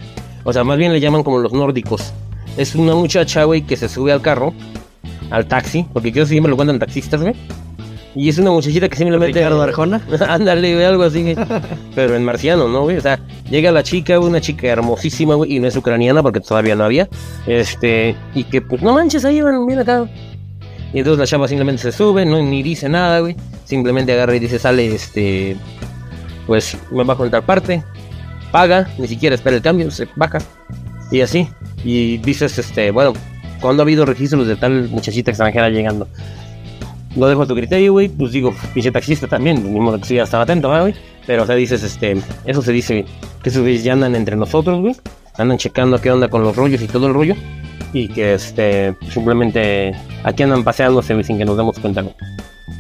O 0.44 0.52
sea, 0.52 0.64
más 0.64 0.78
bien 0.80 0.92
le 0.92 1.00
llaman 1.00 1.24
como 1.24 1.38
los 1.38 1.54
nórdicos. 1.54 2.14
Es 2.58 2.74
una 2.74 2.96
muchacha, 2.96 3.44
güey, 3.44 3.62
que 3.62 3.78
se 3.78 3.88
sube 3.90 4.12
al 4.12 4.22
carro, 4.22 4.54
al 5.30 5.46
taxi, 5.48 5.86
porque 5.94 6.12
creo 6.12 6.26
que 6.26 6.30
siempre 6.30 6.50
lo 6.50 6.56
cuentan 6.56 6.80
taxistas, 6.80 7.22
güey. 7.22 7.36
Y 8.16 8.30
es 8.30 8.40
una 8.40 8.50
muchachita 8.50 8.90
que 8.90 8.98
simplemente... 8.98 9.38
Ricardo 9.38 9.62
Arjona. 9.62 10.02
Ándale, 10.28 10.74
güey, 10.74 10.84
algo 10.84 11.04
así, 11.04 11.22
güey. 11.22 11.36
Pero 11.96 12.16
en 12.16 12.26
marciano, 12.26 12.68
¿no, 12.68 12.82
güey? 12.84 12.98
O 12.98 13.02
sea, 13.02 13.20
llega 13.52 13.72
la 13.72 13.84
chica, 13.84 14.18
güey, 14.18 14.30
una 14.32 14.42
chica 14.42 14.66
hermosísima, 14.66 15.36
güey, 15.36 15.54
y 15.56 15.60
no 15.60 15.68
es 15.68 15.76
ucraniana 15.76 16.24
porque 16.24 16.40
todavía 16.40 16.76
no 16.76 16.86
había. 16.86 17.08
Este, 17.46 18.16
y 18.34 18.46
que, 18.46 18.62
pues, 18.62 18.82
no 18.82 18.94
manches, 18.94 19.24
ahí 19.24 19.42
van, 19.42 19.64
bien 19.68 19.78
acá. 19.78 20.10
Y 20.98 21.02
entonces 21.02 21.20
la 21.20 21.28
chava 21.28 21.48
simplemente 21.48 21.80
se 21.80 21.92
sube, 21.92 22.26
no 22.26 22.42
ni 22.42 22.64
dice 22.64 22.90
nada, 22.90 23.20
güey. 23.20 23.36
Simplemente 23.66 24.14
agarra 24.14 24.36
y 24.36 24.40
dice, 24.40 24.58
sale, 24.58 24.96
este, 24.96 25.56
pues, 26.48 26.76
me 26.90 27.04
bajo 27.04 27.24
en 27.24 27.30
tal 27.30 27.44
parte. 27.44 27.84
Paga, 28.52 28.90
ni 28.98 29.08
siquiera 29.08 29.36
espera 29.36 29.58
el 29.58 29.62
cambio, 29.62 29.92
se 29.92 30.08
baja. 30.16 30.40
Y 31.12 31.22
así. 31.22 31.48
Y 31.84 32.18
dices, 32.18 32.58
este, 32.58 32.90
bueno, 32.90 33.14
cuando 33.62 33.84
ha 33.84 33.86
habido 33.86 34.08
registros 34.08 34.48
de 34.48 34.56
tal 34.56 34.90
muchachita 34.90 35.30
extranjera 35.30 35.70
llegando? 35.70 36.08
Lo 37.16 37.28
dejo 37.28 37.44
a 37.44 37.46
tu 37.46 37.54
criterio, 37.54 37.92
güey. 37.92 38.10
Pues 38.10 38.32
digo, 38.32 38.52
pinche 38.74 38.92
taxista 38.92 39.28
también. 39.28 39.72
Ni 39.72 39.80
modo 39.80 40.00
que 40.00 40.06
sí, 40.06 40.16
ya 40.16 40.24
estaba 40.24 40.46
atento, 40.46 40.68
¿verdad, 40.68 40.86
güey. 40.86 40.96
Pero, 41.28 41.44
o 41.44 41.46
sea, 41.46 41.54
dices, 41.54 41.84
este, 41.84 42.20
eso 42.44 42.64
se 42.64 42.72
dice, 42.72 43.06
que 43.44 43.50
esos 43.50 43.62
güeyes 43.62 43.84
ya 43.84 43.94
andan 43.94 44.16
entre 44.16 44.36
nosotros, 44.36 44.82
güey. 44.82 44.96
Andan 45.38 45.60
checando 45.60 46.02
qué 46.02 46.10
onda 46.10 46.28
con 46.28 46.42
los 46.42 46.56
rollos 46.56 46.82
y 46.82 46.88
todo 46.88 47.06
el 47.06 47.14
rollo. 47.14 47.36
Y 47.94 48.08
que, 48.10 48.34
este, 48.34 48.96
simplemente 49.10 49.94
aquí 50.24 50.44
andan 50.44 50.64
paseándose, 50.64 51.24
sin 51.24 51.38
que 51.38 51.46
nos 51.46 51.58
demos 51.58 51.80
cuenta. 51.80 52.04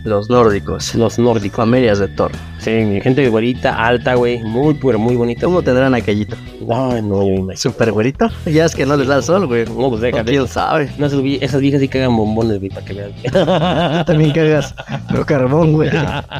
Los 0.03 0.29
nórdicos. 0.29 0.95
Los 0.95 1.17
nórdicos. 1.17 1.55
Familias 1.57 1.99
de 1.99 2.07
Thor. 2.09 2.31
Sí, 2.59 2.99
gente 3.01 3.27
güerita, 3.29 3.73
alta, 3.87 4.15
güey. 4.15 4.39
Muy, 4.43 4.73
pero 4.75 4.99
muy 4.99 5.15
bonita. 5.15 5.45
¿Cómo 5.45 5.61
tendrán 5.61 5.95
aquellito? 5.95 6.35
Ay, 6.69 7.01
no, 7.01 7.21
yo 7.23 7.29
me 7.29 7.35
imagino. 7.35 7.57
¿Super 7.57 7.91
güerito? 7.93 8.29
Ya 8.45 8.65
es 8.65 8.75
que 8.75 8.85
no 8.85 8.97
les 8.97 9.07
da 9.07 9.15
el 9.17 9.23
sol, 9.23 9.47
güey. 9.47 9.65
No, 9.65 9.89
pues 9.89 10.01
déjate. 10.01 10.31
¿Quién 10.31 10.47
sabe? 10.47 10.89
No, 10.97 11.05
esas, 11.07 11.19
vie- 11.21 11.39
esas 11.41 11.61
viejas 11.61 11.79
sí 11.79 11.87
cagan 11.87 12.15
bombones, 12.17 12.59
güey, 12.59 12.69
para 12.69 12.85
que 12.85 12.93
vean. 12.93 13.11
Tú 13.23 13.31
también 14.11 14.31
cagas. 14.31 14.75
Pero 15.09 15.25
carbón, 15.25 15.73
güey. 15.73 15.89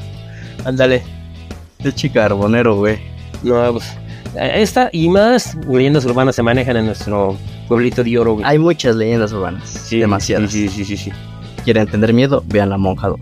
Ándale. 0.66 1.04
De 1.80 1.94
chicarbonero, 1.94 2.76
güey. 2.76 2.98
No, 3.44 3.72
pues. 3.74 3.86
Esta 4.36 4.90
y 4.92 5.08
más 5.10 5.56
leyendas 5.70 6.06
urbanas 6.06 6.36
se 6.36 6.44
manejan 6.44 6.78
en 6.78 6.88
nuestro 6.88 7.36
pueblito 7.68 8.04
de 8.04 8.18
oro, 8.18 8.34
güey. 8.34 8.46
Hay 8.46 8.60
muchas 8.60 8.96
leyendas 8.96 9.32
urbanas. 9.34 9.68
Sí, 9.68 10.00
demasiadas. 10.00 10.52
Sí, 10.52 10.68
sí, 10.70 10.86
sí, 10.86 10.98
sí. 10.98 10.98
sí. 10.98 11.12
¿Quieren 11.64 11.88
tener 11.88 12.14
miedo? 12.14 12.44
Vean 12.48 12.70
La 12.70 12.78
Monja 12.78 13.10
2. 13.10 13.20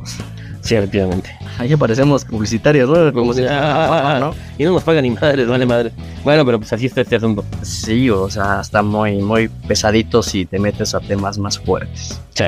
Sí, 0.62 0.76
efectivamente. 0.76 1.30
Ahí 1.60 1.72
aparecemos 1.72 2.26
publicitarios, 2.26 2.90
¿no? 2.90 3.14
Como 3.14 3.34
si... 3.34 3.44
Ah, 3.48 4.32
Y 4.58 4.64
no 4.64 4.74
nos 4.74 4.84
pagan 4.84 5.04
ni 5.04 5.12
madres, 5.12 5.48
vale 5.48 5.66
madre. 5.66 5.92
Bueno, 6.24 6.44
pero 6.46 6.58
pues 6.60 6.74
así 6.74 6.88
está 6.88 7.02
este 7.02 7.16
asunto. 7.16 7.46
Sí, 7.62 8.10
o 8.10 8.30
sea, 8.30 8.62
está 8.62 8.82
muy, 8.82 9.22
muy 9.22 9.48
pesadito 9.48 10.24
si 10.24 10.46
te 10.46 10.60
metes 10.60 10.96
a 10.96 11.00
temas 11.00 11.38
más 11.38 11.60
fuertes. 11.60 12.20
Sí. 12.34 12.44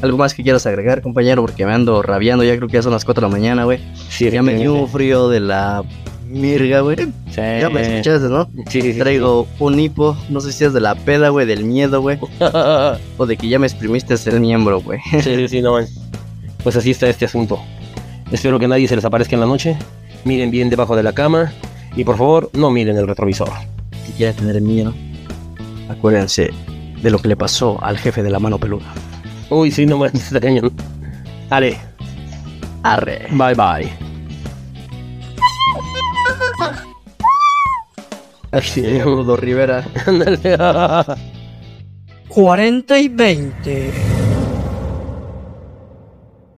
¿Algo 0.00 0.16
más 0.16 0.32
que 0.32 0.42
quieras 0.42 0.64
agregar, 0.66 1.02
compañero? 1.02 1.42
Porque 1.42 1.66
me 1.66 1.72
ando 1.72 2.02
rabiando, 2.02 2.44
ya 2.44 2.56
creo 2.56 2.68
que 2.68 2.74
ya 2.74 2.82
son 2.82 2.92
las 2.92 3.04
4 3.04 3.20
de 3.26 3.30
la 3.30 3.36
mañana, 3.38 3.64
güey. 3.64 3.80
Sí, 4.08 4.30
Ya 4.30 4.42
me 4.42 4.54
dio 4.54 4.74
un 4.74 4.88
frío 4.88 5.28
de 5.28 5.40
la 5.40 5.84
mirga, 6.28 6.80
güey. 6.80 6.96
Sí. 7.30 7.40
Ya 7.60 7.68
me 7.70 7.80
escuchaste, 7.82 8.28
¿no? 8.28 8.48
Sí. 8.68 8.94
Traigo 8.94 9.46
un 9.58 9.78
hipo, 9.80 10.16
no 10.28 10.40
sé 10.40 10.52
si 10.52 10.64
es 10.64 10.72
de 10.72 10.80
la 10.80 10.94
peda, 10.94 11.30
güey, 11.30 11.46
del 11.46 11.64
miedo, 11.64 12.00
güey. 12.00 12.18
O 13.18 13.26
de 13.26 13.36
que 13.36 13.48
ya 13.48 13.58
me 13.58 13.66
exprimiste 13.66 14.14
el 14.26 14.40
miembro, 14.40 14.80
güey. 14.80 15.00
sí, 15.10 15.20
sí, 15.22 15.48
sí, 15.48 15.62
no 15.62 15.72
man. 15.72 15.86
Pues 16.62 16.76
así 16.76 16.90
está 16.90 17.08
este 17.08 17.24
asunto. 17.24 17.58
Espero 18.30 18.58
que 18.58 18.68
nadie 18.68 18.86
se 18.88 18.96
les 18.96 19.04
aparezca 19.04 19.34
en 19.36 19.40
la 19.40 19.46
noche. 19.46 19.76
Miren 20.24 20.50
bien 20.50 20.70
debajo 20.70 20.96
de 20.96 21.02
la 21.02 21.12
cama. 21.12 21.52
Y 21.96 22.04
por 22.04 22.16
favor, 22.18 22.50
no 22.52 22.70
miren 22.70 22.96
el 22.96 23.06
retrovisor. 23.06 23.48
Si 24.06 24.12
quieren 24.12 24.36
tener 24.36 24.60
miedo, 24.60 24.92
acuérdense 25.88 26.50
de 27.02 27.10
lo 27.10 27.18
que 27.18 27.28
le 27.28 27.36
pasó 27.36 27.82
al 27.82 27.98
jefe 27.98 28.22
de 28.22 28.30
la 28.30 28.38
mano 28.38 28.58
peluda. 28.58 28.92
Uy, 29.50 29.70
sí, 29.70 29.86
no 29.86 29.98
manches, 29.98 30.22
está 30.26 30.40
cañón. 30.40 30.72
Ale, 31.50 31.78
Arre. 32.82 33.26
bye 33.30 33.54
bye. 33.54 34.07
Ay, 38.50 38.62
sí, 38.62 39.00
Rudo 39.00 39.36
Rivera. 39.36 39.84
ándale. 40.06 40.56
40 42.28 42.98
y 42.98 43.08
20. 43.08 43.92